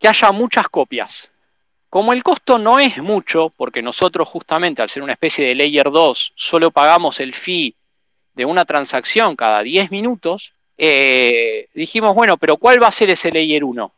que 0.00 0.08
haya 0.08 0.32
muchas 0.32 0.68
copias. 0.68 1.30
Como 1.88 2.12
el 2.12 2.24
costo 2.24 2.58
no 2.58 2.80
es 2.80 2.98
mucho, 2.98 3.52
porque 3.56 3.82
nosotros 3.82 4.28
justamente 4.28 4.82
al 4.82 4.90
ser 4.90 5.02
una 5.02 5.12
especie 5.12 5.46
de 5.46 5.54
layer 5.54 5.90
2 5.90 6.32
solo 6.34 6.70
pagamos 6.70 7.20
el 7.20 7.34
fee 7.34 7.76
de 8.34 8.44
una 8.44 8.64
transacción 8.64 9.36
cada 9.36 9.62
10 9.62 9.90
minutos, 9.90 10.52
eh, 10.78 11.68
dijimos, 11.74 12.14
bueno, 12.14 12.36
pero 12.36 12.56
¿cuál 12.56 12.82
va 12.82 12.88
a 12.88 12.92
ser 12.92 13.10
ese 13.10 13.30
layer 13.30 13.64
1? 13.64 13.92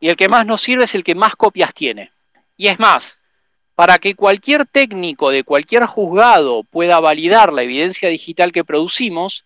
Y 0.00 0.08
el 0.08 0.16
que 0.16 0.28
más 0.28 0.46
nos 0.46 0.62
sirve 0.62 0.84
es 0.84 0.94
el 0.94 1.04
que 1.04 1.14
más 1.14 1.36
copias 1.36 1.74
tiene. 1.74 2.10
Y 2.56 2.68
es 2.68 2.78
más, 2.78 3.18
para 3.74 3.98
que 3.98 4.14
cualquier 4.14 4.66
técnico 4.66 5.30
de 5.30 5.44
cualquier 5.44 5.84
juzgado 5.86 6.64
pueda 6.64 7.00
validar 7.00 7.52
la 7.52 7.62
evidencia 7.62 8.08
digital 8.08 8.52
que 8.52 8.64
producimos, 8.64 9.44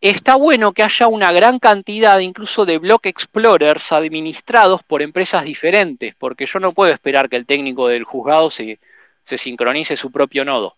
está 0.00 0.36
bueno 0.36 0.72
que 0.72 0.82
haya 0.82 1.08
una 1.08 1.32
gran 1.32 1.58
cantidad 1.58 2.18
incluso 2.20 2.64
de 2.64 2.78
block 2.78 3.06
explorers 3.06 3.92
administrados 3.92 4.82
por 4.82 5.02
empresas 5.02 5.44
diferentes, 5.44 6.14
porque 6.16 6.46
yo 6.46 6.58
no 6.58 6.72
puedo 6.72 6.92
esperar 6.92 7.28
que 7.28 7.36
el 7.36 7.46
técnico 7.46 7.88
del 7.88 8.04
juzgado 8.04 8.50
se, 8.50 8.78
se 9.24 9.38
sincronice 9.38 9.96
su 9.96 10.10
propio 10.10 10.44
nodo. 10.44 10.76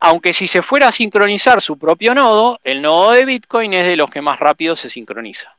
Aunque 0.00 0.32
si 0.32 0.46
se 0.46 0.62
fuera 0.62 0.88
a 0.88 0.92
sincronizar 0.92 1.60
su 1.60 1.78
propio 1.78 2.14
nodo, 2.14 2.58
el 2.64 2.80
nodo 2.80 3.12
de 3.12 3.26
Bitcoin 3.26 3.74
es 3.74 3.86
de 3.86 3.96
los 3.96 4.10
que 4.10 4.22
más 4.22 4.40
rápido 4.40 4.74
se 4.74 4.88
sincroniza. 4.88 5.54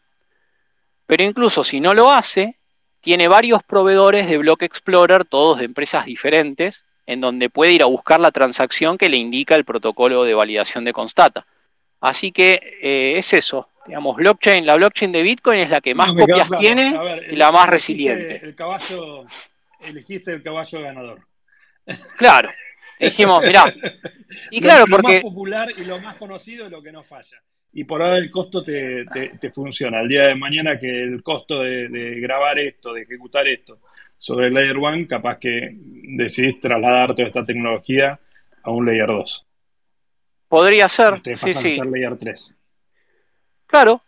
Pero 1.06 1.24
incluso 1.24 1.64
si 1.64 1.80
no 1.80 1.94
lo 1.94 2.12
hace, 2.12 2.58
tiene 3.02 3.28
varios 3.28 3.64
proveedores 3.64 4.28
de 4.28 4.38
Block 4.38 4.64
Explorer, 4.64 5.26
todos 5.26 5.60
de 5.60 5.66
empresas 5.66 6.06
diferentes, 6.06 6.86
en 7.06 7.22
donde 7.22 7.50
puede 7.50 7.74
ir 7.74 7.84
a 7.84 7.88
buscar 7.88 8.20
la 8.20 8.32
transacción 8.32 8.98
que 8.98 9.10
le 9.10 9.18
indica 9.18 9.56
el 9.56 9.66
protocolo 9.66 10.24
de 10.24 10.34
validación 10.34 10.86
de 10.86 10.94
Constata. 10.94 11.46
Así 12.00 12.32
que 12.32 12.80
eh, 12.82 13.20
es 13.20 13.34
eso, 13.34 13.70
digamos, 13.86 14.16
blockchain, 14.16 14.66
la 14.66 14.76
blockchain 14.76 15.12
de 15.12 15.22
Bitcoin 15.22 15.60
es 15.60 15.70
la 15.70 15.82
que 15.82 15.94
más 15.94 16.14
copias 16.14 16.50
tiene 16.60 16.98
y 17.30 17.36
la 17.36 17.52
más 17.52 17.70
resiliente. 17.70 18.40
El 18.44 18.56
caballo, 18.56 19.26
elegiste 19.82 20.32
el 20.32 20.42
caballo 20.42 20.82
ganador. 20.82 21.20
Claro, 22.18 22.50
dijimos, 23.02 23.42
mirá. 23.42 23.74
Y 24.50 24.62
claro, 24.62 24.86
lo, 24.88 24.96
porque... 24.96 25.16
más 25.16 25.24
popular 25.24 25.70
y 25.78 25.84
lo 25.84 26.00
más 26.00 26.16
conocido 26.16 26.66
es 26.66 26.72
lo 26.72 26.82
que 26.82 26.94
no 26.94 27.04
falla 27.04 27.42
y 27.74 27.84
por 27.84 28.02
ahora 28.02 28.18
el 28.18 28.30
costo 28.30 28.64
te, 28.64 29.06
funciona. 29.54 30.02
El 30.02 30.08
día 30.08 30.24
de 30.24 30.36
mañana 30.36 30.78
que 30.78 31.04
el 31.04 31.24
costo 31.24 31.62
de, 31.62 32.20
grabar 32.20 32.60
esto, 32.60 32.94
de 32.94 33.04
ejecutar 33.04 33.48
esto 33.48 33.80
sobre 34.18 34.48
el 34.48 34.54
Layer 34.54 34.78
1, 34.78 35.08
capaz 35.08 35.40
que 35.40 35.70
decidís 35.74 36.60
trasladar 36.60 37.16
toda 37.16 37.28
esta 37.28 37.46
tecnología 37.46 38.20
a 38.64 38.72
un 38.72 38.86
Layer 38.86 39.08
2. 39.08 39.46
Podría 40.48 40.90
ser. 40.90 41.22
Te 41.22 41.36
sí, 41.36 41.54
sí. 41.54 41.74
a 41.74 41.84
ser 41.84 41.86
Layer 41.88 42.18
3. 42.18 42.60
Claro. 43.68 44.02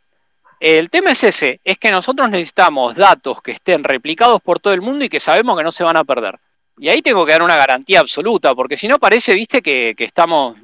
El 0.60 0.90
tema 0.90 1.12
es 1.12 1.24
ese, 1.24 1.60
es 1.64 1.78
que 1.78 1.92
nosotros 1.92 2.30
necesitamos 2.30 2.96
datos 2.96 3.42
que 3.42 3.52
estén 3.52 3.84
replicados 3.84 4.42
por 4.42 4.62
todo 4.62 4.74
el 4.74 4.82
mundo 4.82 5.04
y 5.04 5.10
que 5.10 5.20
sabemos 5.20 5.58
que 5.58 5.64
no 5.64 5.74
se 5.74 5.84
van 5.84 5.98
a 5.98 6.06
perder. 6.06 6.40
Y 6.78 6.90
ahí 6.90 7.02
tengo 7.02 7.26
que 7.26 7.34
dar 7.34 7.44
una 7.44 7.56
garantía 7.56 8.00
absoluta, 8.00 8.56
porque 8.56 8.78
si 8.78 8.88
no 8.88 8.98
parece, 8.98 9.34
viste, 9.34 9.62
que, 9.62 9.96
estamos. 9.98 10.58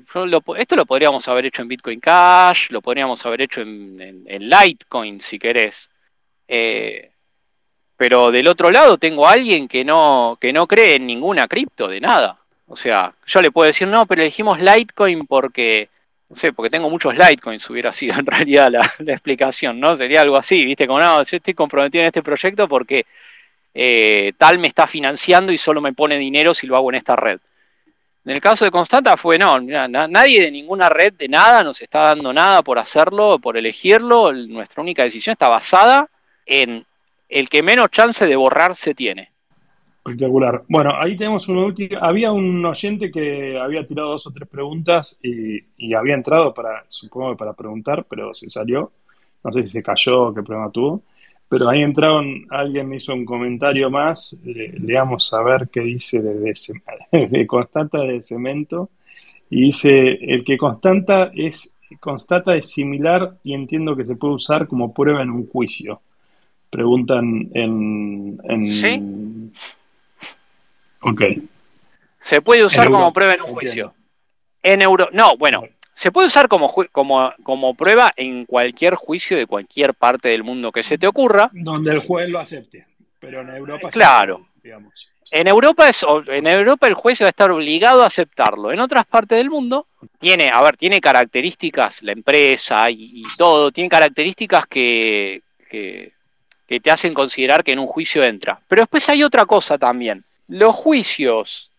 esto 0.58 0.76
lo 0.76 0.86
podríamos 0.86 1.28
haber 1.28 1.46
hecho 1.46 1.62
en 1.62 1.68
Bitcoin 1.68 2.00
Cash, 2.00 2.72
lo 2.72 2.82
podríamos 2.82 3.24
haber 3.26 3.42
hecho 3.42 3.62
en, 3.62 4.26
Litecoin, 4.26 5.22
si 5.22 5.38
querés. 5.38 5.90
Eh, 6.48 7.12
pero 7.96 8.32
del 8.32 8.48
otro 8.48 8.72
lado 8.72 8.98
tengo 8.98 9.28
a 9.28 9.34
alguien 9.34 9.68
que 9.68 9.86
no, 9.86 10.38
que 10.42 10.52
no 10.52 10.66
cree 10.66 10.96
en 10.96 11.06
ninguna 11.06 11.48
cripto, 11.48 11.88
de 11.88 12.02
nada. 12.02 12.40
O 12.68 12.76
sea, 12.76 13.14
yo 13.28 13.42
le 13.42 13.52
puedo 13.52 13.68
decir, 13.68 13.88
no, 13.88 14.06
pero 14.06 14.22
elegimos 14.22 14.60
Litecoin 14.60 15.28
porque. 15.28 15.90
No 16.30 16.36
sé, 16.36 16.54
porque 16.54 16.70
tengo 16.70 16.90
muchos 16.90 17.16
Litecoins, 17.18 17.68
hubiera 17.70 17.92
sido 17.92 18.16
en 18.20 18.26
realidad 18.26 18.72
la, 18.72 18.94
la 19.00 19.14
explicación, 19.14 19.80
¿no? 19.80 19.96
Sería 19.96 20.22
algo 20.22 20.38
así, 20.38 20.66
viste, 20.66 20.88
como 20.88 21.00
no, 21.00 21.24
yo 21.24 21.38
estoy 21.38 21.54
comprometido 21.54 22.02
en 22.02 22.08
este 22.08 22.24
proyecto 22.24 22.68
porque 22.68 23.06
eh, 23.74 24.34
tal 24.38 24.60
me 24.60 24.68
está 24.68 24.88
financiando 24.88 25.52
y 25.52 25.58
solo 25.58 25.82
me 25.82 25.94
pone 25.94 26.18
dinero 26.18 26.54
si 26.54 26.68
lo 26.68 26.76
hago 26.76 26.90
en 26.92 26.96
esta 26.96 27.16
red. 27.16 27.40
En 28.26 28.36
el 28.36 28.42
caso 28.42 28.66
de 28.66 28.72
Constanta 28.72 29.18
fue, 29.18 29.38
no, 29.38 29.60
nadie 29.60 30.42
de 30.42 30.52
ninguna 30.52 30.90
red 30.90 31.14
de 31.14 31.28
nada 31.28 31.64
nos 31.64 31.82
está 31.82 32.04
dando 32.04 32.32
nada 32.34 32.62
por 32.62 32.78
hacerlo, 32.78 33.40
por 33.40 33.58
elegirlo. 33.58 34.34
Nuestra 34.34 34.84
única 34.84 35.04
decisión 35.04 35.34
está 35.34 35.48
basada 35.48 36.10
en 36.46 36.86
el 37.28 37.50
que 37.50 37.64
menos 37.64 37.90
chance 37.90 38.26
de 38.26 38.36
borrarse 38.36 38.94
tiene. 38.94 39.32
Espectacular. 39.98 40.64
Bueno, 40.68 40.94
ahí 40.96 41.16
tenemos 41.18 41.48
una 41.48 41.66
última. 41.66 42.00
Había 42.00 42.32
un 42.32 42.66
oyente 42.66 43.12
que 43.12 43.58
había 43.60 43.86
tirado 43.86 44.10
dos 44.10 44.28
o 44.28 44.32
tres 44.32 44.48
preguntas 44.50 45.20
y, 45.24 45.94
había 45.94 46.16
entrado 46.16 46.54
para, 46.54 46.84
supongo, 46.88 47.36
para 47.38 47.54
preguntar, 47.54 48.06
pero 48.10 48.34
se 48.34 48.48
salió. 48.48 48.92
No 49.44 49.52
sé 49.52 49.64
si 49.64 49.70
se 49.70 49.84
cayó 49.84 50.28
o 50.28 50.34
qué 50.34 50.42
problema 50.42 50.72
tuvo. 50.72 51.04
Pero 51.50 51.68
ahí 51.68 51.82
entraron, 51.82 52.46
alguien 52.52 52.88
me 52.88 52.98
hizo 52.98 53.12
un 53.12 53.26
comentario 53.26 53.90
más, 53.90 54.40
leamos 54.44 55.34
a 55.34 55.42
ver 55.42 55.68
qué 55.70 55.82
dice 55.82 56.22
de, 56.22 56.54
de, 57.28 57.48
constata 57.48 58.00
de 58.00 58.22
cemento, 58.22 58.92
y 59.50 59.62
dice, 59.62 60.20
el 60.22 60.44
que 60.44 60.58
constata 60.58 61.32
es, 61.34 61.76
constata 62.00 62.56
es 62.56 62.70
similar 62.70 63.34
y 63.44 63.56
entiendo 63.56 63.96
que 63.96 64.06
se 64.06 64.16
puede 64.16 64.36
usar 64.36 64.68
como 64.68 64.94
prueba 64.94 65.24
en 65.24 65.32
un 65.32 65.48
juicio. 65.48 66.02
Preguntan 66.70 67.50
en... 67.56 68.40
en 68.44 68.72
¿Sí? 68.72 69.52
Ok. 71.02 71.22
Se 72.22 72.42
puede 72.44 72.64
usar 72.64 72.92
como 72.92 73.12
prueba 73.12 73.34
en 73.34 73.42
un 73.42 73.48
juicio. 73.48 73.96
En 74.62 74.84
euro... 74.84 75.10
No, 75.14 75.36
bueno, 75.36 75.64
se 76.00 76.14
puede 76.14 76.28
usar 76.28 76.48
como, 76.48 76.74
como, 76.94 77.34
como 77.44 77.74
prueba 77.74 78.10
en 78.16 78.46
cualquier 78.46 78.96
juicio 78.96 79.36
de 79.36 79.46
cualquier 79.46 79.94
parte 79.94 80.30
del 80.30 80.46
mundo 80.46 80.72
que 80.72 80.82
se 80.82 80.98
te 80.98 81.06
ocurra. 81.06 81.50
Donde 81.52 81.92
el 81.92 82.00
juez 82.00 82.30
lo 82.30 82.40
acepte. 82.40 82.88
Pero 83.20 83.42
en 83.42 83.50
Europa. 83.50 83.90
Claro. 83.90 84.48
digamos. 84.64 85.10
En 85.30 85.50
Europa, 85.50 85.90
es, 85.90 86.06
en 86.28 86.48
Europa 86.48 86.88
el 86.88 86.94
juez 86.94 87.22
va 87.22 87.26
a 87.26 87.32
estar 87.32 87.52
obligado 87.52 88.02
a 88.02 88.06
aceptarlo. 88.06 88.72
En 88.72 88.80
otras 88.80 89.06
partes 89.08 89.40
del 89.40 89.50
mundo 89.50 89.88
tiene, 90.20 90.50
a 90.54 90.62
ver, 90.62 90.78
tiene 90.78 91.02
características, 91.02 92.02
la 92.02 92.14
empresa 92.14 92.90
y, 92.90 93.24
todo, 93.38 93.70
tiene 93.70 93.90
características 93.90 94.68
que, 94.68 95.42
que, 95.70 96.14
que 96.66 96.80
te 96.80 96.92
hacen 96.92 97.14
considerar 97.14 97.62
que 97.62 97.74
en 97.74 97.80
un 97.80 97.88
juicio 97.88 98.24
entra. 98.24 98.62
Pero 98.70 98.84
después 98.84 99.10
hay 99.10 99.22
otra 99.22 99.46
cosa 99.46 99.78
también. 99.78 100.24
Los 100.48 100.78
juicios 100.78 101.72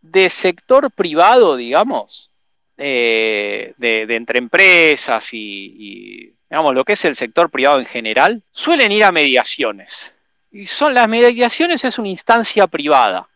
de 0.00 0.30
sector 0.30 0.92
privado, 0.92 1.56
digamos, 1.56 2.30
eh, 2.76 3.74
de, 3.76 4.06
entre 4.14 4.38
empresas 4.38 5.28
y, 5.32 6.34
digamos, 6.48 6.74
lo 6.74 6.84
que 6.84 6.94
es 6.94 7.04
el 7.04 7.16
sector 7.16 7.50
privado 7.50 7.78
en 7.78 7.86
general, 7.86 8.42
suelen 8.52 8.92
ir 8.92 9.04
a 9.04 9.12
mediaciones. 9.12 10.12
Y 10.50 10.66
son 10.66 10.94
las 10.94 11.08
mediaciones 11.08 11.84
es 11.84 11.98
una 11.98 12.08
instancia 12.08 12.66
privada. 12.66 13.28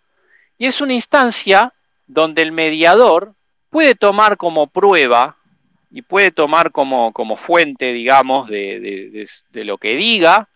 Y 0.58 0.66
es 0.66 0.80
una 0.80 0.94
instancia 0.94 1.72
donde 2.06 2.42
el 2.42 2.52
mediador 2.52 3.34
puede 3.70 3.94
tomar 3.94 4.36
como 4.36 4.66
prueba 4.66 5.36
y 5.90 6.02
puede 6.02 6.30
tomar 6.30 6.72
como, 6.72 7.12
como 7.12 7.36
fuente, 7.36 7.92
digamos, 7.92 8.48
de, 8.48 9.28
lo 9.52 9.78
que 9.78 9.96
diga, 9.96 10.48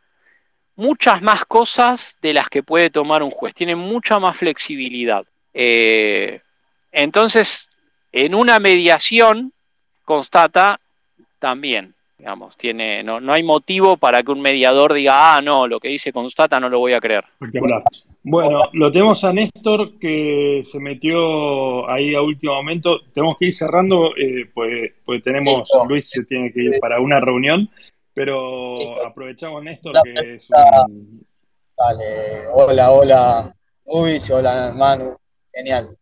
muchas 0.77 1.23
más 1.23 1.45
cosas 1.47 2.19
de 2.21 2.35
las 2.35 2.49
que 2.49 2.63
puede 2.63 2.91
tomar 2.91 3.23
un 3.23 3.31
juez. 3.31 3.55
Tiene 3.55 3.75
mucha 3.75 4.19
más 4.19 4.37
flexibilidad. 4.37 5.25
Eh, 5.55 6.43
entonces, 6.93 7.70
en 8.13 8.35
una 8.35 8.59
mediación, 8.59 9.53
constata 10.05 10.81
también, 11.39 11.95
digamos, 12.19 12.57
tiene, 12.57 13.03
no, 13.03 13.21
no 13.21 13.33
hay 13.33 13.43
motivo 13.43 13.97
para 13.97 14.23
que 14.23 14.31
un 14.31 14.43
mediador 14.43 14.93
diga, 14.93 15.37
ah, 15.37 15.41
no, 15.41 15.67
lo 15.67 15.81
que 15.81 15.89
dice 15.89 16.13
constata 16.13 16.61
no 16.61 16.69
lo 16.69 16.79
voy 16.79 16.93
a 16.93 17.01
creer. 17.01 17.25
Bueno, 18.23 18.61
lo 18.73 18.93
tenemos 18.93 19.25
a 19.25 19.33
Néstor 19.33 19.99
que 19.99 20.63
se 20.65 20.79
metió 20.81 21.89
ahí 21.89 22.15
a 22.15 22.21
último 22.21 22.55
momento. 22.55 23.01
Tenemos 23.15 23.39
que 23.39 23.47
ir 23.47 23.55
cerrando, 23.55 24.15
eh, 24.17 24.51
pues, 24.53 24.93
pues 25.05 25.23
tenemos, 25.25 25.63
Luis 25.89 26.11
se 26.11 26.27
tiene 26.27 26.53
que 26.53 26.63
ir 26.65 26.81
para 26.81 27.01
una 27.01 27.21
reunión, 27.21 27.71
pero 28.13 28.77
aprovechamos 29.07 29.63
Néstor 29.63 29.95
que 30.05 30.35
es 30.35 30.49
un... 30.51 31.25
Vale, 31.75 32.47
hola, 32.53 32.91
hola, 32.91 33.55
Luis, 33.87 34.29
hola 34.31 34.75
Manu, 34.77 35.17
genial. 35.51 35.97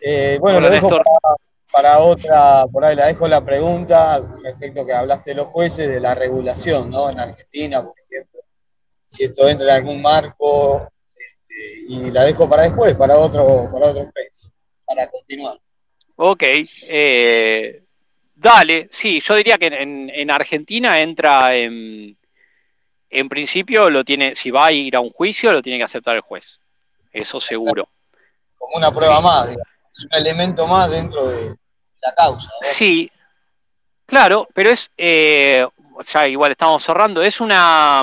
Eh, 0.00 0.38
bueno, 0.40 0.60
lo 0.60 0.70
dejo 0.70 0.88
para, 1.70 1.98
otra, 2.00 2.66
por 2.66 2.84
ahí 2.84 2.96
la 2.96 3.06
dejo 3.06 3.28
la 3.28 3.44
pregunta 3.44 4.20
respecto 4.42 4.84
que 4.84 4.92
hablaste 4.92 5.30
de 5.30 5.36
los 5.36 5.46
jueces, 5.46 5.88
de 5.88 6.00
la 6.00 6.14
regulación, 6.14 6.90
¿no? 6.90 7.10
En 7.10 7.20
Argentina, 7.20 7.82
por 7.82 7.94
ejemplo, 8.08 8.40
si 9.06 9.24
esto 9.24 9.48
entra 9.48 9.68
en 9.68 9.76
algún 9.76 10.02
marco 10.02 10.90
y 11.88 12.10
la 12.10 12.24
dejo 12.24 12.48
para 12.48 12.62
después, 12.64 12.94
para 12.94 13.18
otro, 13.18 13.68
para 13.72 13.86
otro 13.86 14.02
space, 14.02 14.50
para 14.84 15.08
continuar. 15.08 15.58
Ok, 16.16 16.42
eh, 16.42 17.82
dale, 18.34 18.88
sí, 18.90 19.20
yo 19.20 19.34
diría 19.34 19.56
que 19.58 19.66
en, 19.66 20.30
Argentina 20.30 21.00
entra 21.00 21.56
en, 21.56 22.16
en 23.08 23.28
principio 23.28 23.90
lo 23.90 24.04
tiene, 24.04 24.34
si 24.36 24.50
va 24.50 24.66
a 24.66 24.72
ir 24.72 24.96
a 24.96 25.00
un 25.00 25.10
juicio, 25.10 25.52
lo 25.52 25.62
tiene 25.62 25.78
que 25.78 25.84
aceptar 25.84 26.16
el 26.16 26.22
juez, 26.22 26.60
eso 27.12 27.40
seguro. 27.40 27.88
Como 28.58 28.76
una 28.76 28.92
prueba 28.92 29.20
más, 29.20 29.56
es 29.92 30.04
un 30.04 30.10
elemento 30.12 30.66
más 30.66 30.90
dentro 30.90 31.28
de 31.28 31.56
la 32.00 32.14
causa. 32.14 32.50
Sí, 32.72 33.10
claro, 34.06 34.48
pero 34.54 34.70
es, 34.70 34.90
eh, 34.96 35.66
ya 36.12 36.28
igual 36.28 36.52
estamos 36.52 36.84
cerrando, 36.84 37.22
es 37.22 37.40
una 37.40 38.02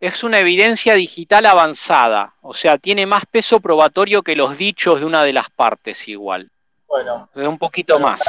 es 0.00 0.22
una 0.22 0.38
evidencia 0.38 0.94
digital 0.94 1.46
avanzada, 1.46 2.34
o 2.42 2.52
sea, 2.52 2.76
tiene 2.76 3.06
más 3.06 3.24
peso 3.24 3.60
probatorio 3.60 4.22
que 4.22 4.36
los 4.36 4.58
dichos 4.58 5.00
de 5.00 5.06
una 5.06 5.22
de 5.22 5.32
las 5.32 5.50
partes 5.50 6.06
igual. 6.08 6.50
Bueno. 6.86 7.30
un 7.34 7.58
poquito 7.58 7.98
más. 7.98 8.20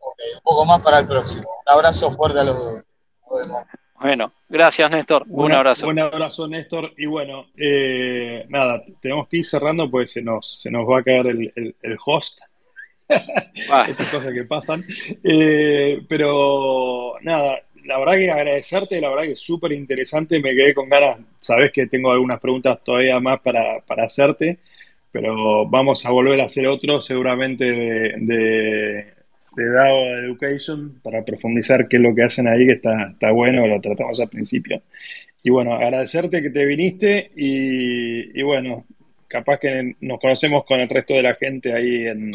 un 0.00 0.40
poco 0.42 0.64
más 0.64 0.80
para 0.80 0.98
el 0.98 1.06
próximo. 1.06 1.48
Un 1.64 1.72
abrazo 1.72 2.10
fuerte 2.10 2.40
a 2.40 2.44
los 2.44 2.58
dos. 2.58 2.82
Bueno, 4.00 4.32
gracias 4.48 4.90
Néstor. 4.90 5.24
un 5.28 5.52
abrazo. 5.52 5.88
Un 5.88 5.98
abrazo 5.98 6.48
Néstor. 6.48 6.92
Y 6.96 7.06
bueno, 7.06 7.46
eh, 7.56 8.44
nada, 8.48 8.82
tenemos 9.00 9.28
que 9.28 9.38
ir 9.38 9.46
cerrando 9.46 9.90
porque 9.90 10.06
se 10.06 10.22
nos, 10.22 10.60
se 10.60 10.70
nos 10.70 10.88
va 10.88 11.00
a 11.00 11.02
caer 11.02 11.26
el, 11.26 11.98
host. 12.04 12.40
Estas 13.08 14.08
cosas 14.08 14.32
que 14.32 14.44
pasan. 14.44 14.84
Eh, 15.22 16.02
pero 16.08 17.14
nada, 17.22 17.60
la 17.84 17.98
verdad 17.98 18.14
que 18.14 18.30
agradecerte, 18.30 19.00
la 19.00 19.10
verdad 19.10 19.24
que 19.24 19.32
es 19.32 19.40
súper 19.40 19.72
interesante, 19.72 20.40
me 20.40 20.54
quedé 20.54 20.74
con 20.74 20.88
ganas, 20.88 21.18
sabes 21.40 21.70
que 21.70 21.86
tengo 21.86 22.10
algunas 22.10 22.40
preguntas 22.40 22.82
todavía 22.82 23.20
más 23.20 23.40
para, 23.40 23.82
hacerte, 24.04 24.58
pero 25.12 25.66
vamos 25.66 26.04
a 26.06 26.10
volver 26.10 26.40
a 26.40 26.46
hacer 26.46 26.66
otro 26.66 27.02
seguramente 27.02 27.64
de, 27.64 28.14
de, 28.18 29.14
DAO 29.62 30.18
Education 30.18 31.00
para 31.02 31.24
profundizar 31.24 31.86
qué 31.88 31.96
es 31.96 32.02
lo 32.02 32.14
que 32.14 32.24
hacen 32.24 32.48
ahí, 32.48 32.66
que 32.66 32.74
está, 32.74 33.10
está 33.12 33.30
bueno, 33.30 33.66
lo 33.66 33.80
tratamos 33.80 34.18
al 34.20 34.28
principio. 34.28 34.82
Y 35.42 35.50
bueno, 35.50 35.74
agradecerte 35.74 36.42
que 36.42 36.50
te 36.50 36.64
viniste 36.64 37.30
y, 37.36 38.38
y 38.38 38.42
bueno, 38.42 38.86
capaz 39.28 39.58
que 39.58 39.94
nos 40.00 40.18
conocemos 40.18 40.64
con 40.64 40.80
el 40.80 40.88
resto 40.88 41.14
de 41.14 41.22
la 41.22 41.34
gente 41.34 41.72
ahí 41.72 42.06
en, 42.06 42.30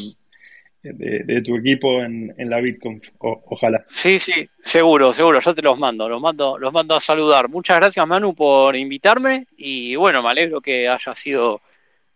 de, 0.82 1.42
tu 1.42 1.58
equipo 1.58 2.02
en, 2.02 2.34
la 2.38 2.60
Bitcoin, 2.60 3.02
ojalá. 3.20 3.84
Sí, 3.88 4.20
sí, 4.20 4.50
seguro, 4.62 5.14
seguro, 5.14 5.40
yo 5.42 5.54
te 5.54 5.62
los 5.62 5.78
mando, 5.78 6.08
los 6.08 6.22
mando, 6.22 6.58
los 6.58 6.72
mando 6.72 6.96
a 6.96 7.02
saludar. 7.02 7.50
Muchas 7.50 7.78
gracias 7.78 8.08
Manu 8.08 8.34
por 8.34 8.76
invitarme 8.76 9.48
y 9.58 9.96
bueno, 9.96 10.24
me 10.24 10.30
alegro 10.30 10.62
que 10.62 10.88
haya 10.88 11.14
sido 11.16 11.62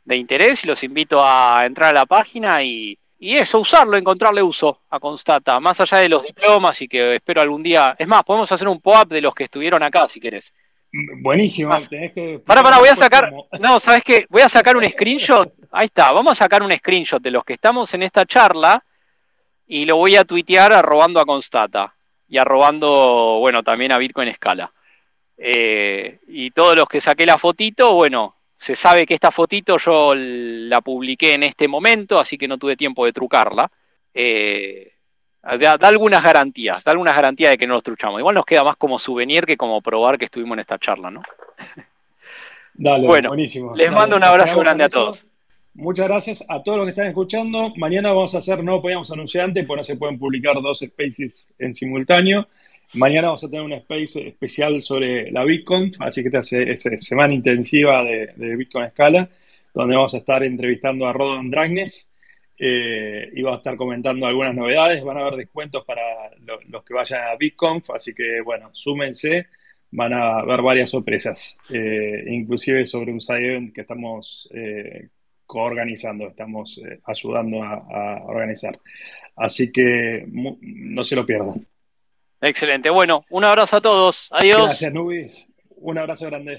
de 0.06 0.16
interés 0.16 0.64
y 0.64 0.68
los 0.68 0.84
invito 0.84 1.24
a 1.24 1.64
entrar 1.66 1.92
a 1.92 2.00
la 2.00 2.06
página 2.06 2.64
y, 2.64 2.98
y 3.24 3.38
eso, 3.38 3.60
usarlo, 3.60 3.96
encontrarle 3.96 4.44
uso 4.44 4.82
a 4.90 5.00
Constata, 5.00 5.58
más 5.62 5.80
allá 5.80 6.00
de 6.00 6.10
los 6.10 6.24
diplomas 6.24 6.82
y 6.82 6.90
que 6.90 7.16
espero 7.16 7.42
algún 7.42 7.64
día, 7.64 7.96
es 7.98 8.06
más, 8.06 8.22
podemos 8.24 8.52
hacer 8.52 8.68
un 8.68 8.82
POAP 8.82 9.08
de 9.10 9.22
los 9.22 9.34
que 9.34 9.46
estuvieron 9.46 9.82
acá 9.82 10.10
si 10.10 10.20
querés. 10.20 10.54
Buenísimo, 11.22 11.76
tenés 11.90 12.12
que... 12.12 12.42
Para, 12.46 12.62
para, 12.62 12.80
voy 12.80 12.90
a 12.90 12.98
sacar, 12.98 13.32
no, 13.62 13.80
¿sabes 13.80 14.04
qué? 14.04 14.26
Voy 14.30 14.42
a 14.42 14.50
sacar 14.50 14.76
un 14.76 14.88
screenshot 14.90 15.54
Ahí 15.72 15.86
está, 15.86 16.12
vamos 16.12 16.34
a 16.34 16.44
sacar 16.44 16.62
un 16.62 16.76
screenshot 16.78 17.20
de 17.22 17.32
los 17.32 17.46
que 17.46 17.54
estamos 17.54 17.92
en 17.96 18.04
esta 18.04 18.26
charla 18.26 18.84
y 19.66 19.86
lo 19.86 19.96
voy 19.96 20.18
a 20.18 20.26
tuitear 20.26 20.74
arrobando 20.74 21.22
a 21.22 21.26
Constata 21.26 21.96
y 22.28 22.38
arrobando, 22.38 23.38
bueno, 23.40 23.64
también 23.64 23.92
a 23.94 23.98
Bitcoin 23.98 24.28
Escala. 24.28 24.72
Eh, 25.38 26.20
y 26.28 26.52
todos 26.52 26.76
los 26.76 26.88
que 26.88 27.00
saqué 27.00 27.26
la 27.26 27.40
fotito, 27.40 27.96
bueno, 27.96 28.36
se 28.64 28.78
sabe 28.78 29.06
que 29.06 29.14
esta 29.14 29.30
fotito 29.30 29.78
yo 29.78 30.14
la 30.16 30.80
publiqué 30.80 31.34
en 31.34 31.44
este 31.44 31.68
momento, 31.68 32.18
así 32.18 32.38
que 32.38 32.48
no 32.48 32.58
tuve 32.58 32.78
tiempo 32.78 33.06
de 33.06 33.12
trucarla. 33.12 33.70
Eh, 34.14 34.94
da, 35.42 35.74
algunas 35.82 36.24
garantías, 36.24 36.82
da 36.86 36.94
algunas 36.94 37.14
garantías 37.14 37.52
de 37.52 37.58
que 37.58 37.68
no 37.68 37.74
los 37.74 37.84
truchamos. 37.84 38.20
Igual 38.20 38.36
nos 38.36 38.46
queda 38.46 38.64
más 38.64 38.78
como 38.78 39.00
souvenir 39.00 39.46
que 39.46 39.58
como 39.58 39.82
probar 39.82 40.18
que 40.18 40.26
estuvimos 40.26 40.56
en 40.56 40.62
esta 40.62 40.80
charla, 40.80 41.12
¿no? 41.12 41.22
Dale, 42.74 43.06
bueno, 43.06 43.30
buenísimo. 43.32 43.76
Les 43.76 43.92
mando 43.92 44.16
un 44.16 44.24
abrazo 44.24 44.58
grande 44.62 44.86
a 44.86 44.90
todos. 44.90 45.26
Muchas 45.74 46.08
gracias 46.08 46.46
a 46.48 46.64
todos 46.64 46.78
los 46.78 46.86
que 46.86 46.92
están 46.92 47.08
escuchando. 47.08 47.74
Mañana 47.76 48.14
vamos 48.14 48.34
a 48.34 48.38
hacer, 48.38 48.64
no 48.64 48.82
podíamos 48.82 49.12
anunciar 49.12 49.44
antes, 49.44 49.66
porque 49.68 49.80
no 49.80 49.84
se 49.84 49.98
pueden 49.98 50.18
publicar 50.18 50.56
dos 50.62 50.80
spaces 50.80 51.54
en 51.60 51.76
simultáneo. 51.76 52.48
Mañana 52.96 53.28
vamos 53.28 53.44
a 53.44 53.48
tener 53.50 53.66
un 53.66 53.74
space 53.74 54.28
especial 54.28 54.82
sobre 54.84 55.32
la 55.32 55.44
Bitcoin, 55.44 55.94
así 56.00 56.22
que 56.22 56.30
esta 56.38 56.94
es 56.94 57.08
semana 57.08 57.34
intensiva 57.34 58.04
de, 58.04 58.56
Bitcoin 58.56 58.86
Escala, 58.86 59.30
donde 59.74 59.96
vamos 59.96 60.14
a 60.14 60.18
estar 60.18 60.44
entrevistando 60.44 61.08
a 61.08 61.14
Rodon 61.14 61.50
Dragnes 61.50 62.12
eh, 62.60 63.32
y 63.34 63.42
vamos 63.42 63.58
a 63.58 63.62
estar 63.62 63.78
comentando 63.78 64.28
algunas 64.28 64.54
novedades. 64.54 65.04
Van 65.04 65.18
a 65.18 65.22
haber 65.22 65.38
descuentos 65.38 65.84
para 65.86 66.04
los 66.68 66.84
que 66.84 66.94
vayan 66.94 67.24
a 67.24 67.36
Bitcoin, 67.36 67.82
así 67.96 68.14
que 68.14 68.42
bueno, 68.42 68.70
súmense, 68.74 69.48
van 69.92 70.14
a 70.14 70.40
haber 70.40 70.62
varias 70.62 70.92
sorpresas, 70.92 71.58
eh, 71.70 72.26
inclusive 72.28 72.86
sobre 72.86 73.12
un 73.12 73.22
side 73.22 73.72
que 73.74 73.82
estamos 73.82 74.48
eh, 74.54 75.10
organizando 75.48 76.28
estamos 76.28 76.80
eh, 76.84 77.00
ayudando 77.06 77.64
a, 77.64 78.24
organizar. 78.26 78.80
Así 79.36 79.72
que 79.72 80.26
no 80.28 81.04
se 81.04 81.16
lo 81.16 81.26
pierdan. 81.26 81.66
Excelente. 82.44 82.90
Bueno, 82.90 83.26
un 83.30 83.46
abrazo 83.46 83.78
a 83.78 83.82
todos. 83.82 84.28
Adiós. 84.32 84.66
Gracias, 84.66 84.94
Nubis. 84.94 85.50
Un 85.78 85.98
abrazo 85.98 86.26
grande. 86.26 86.58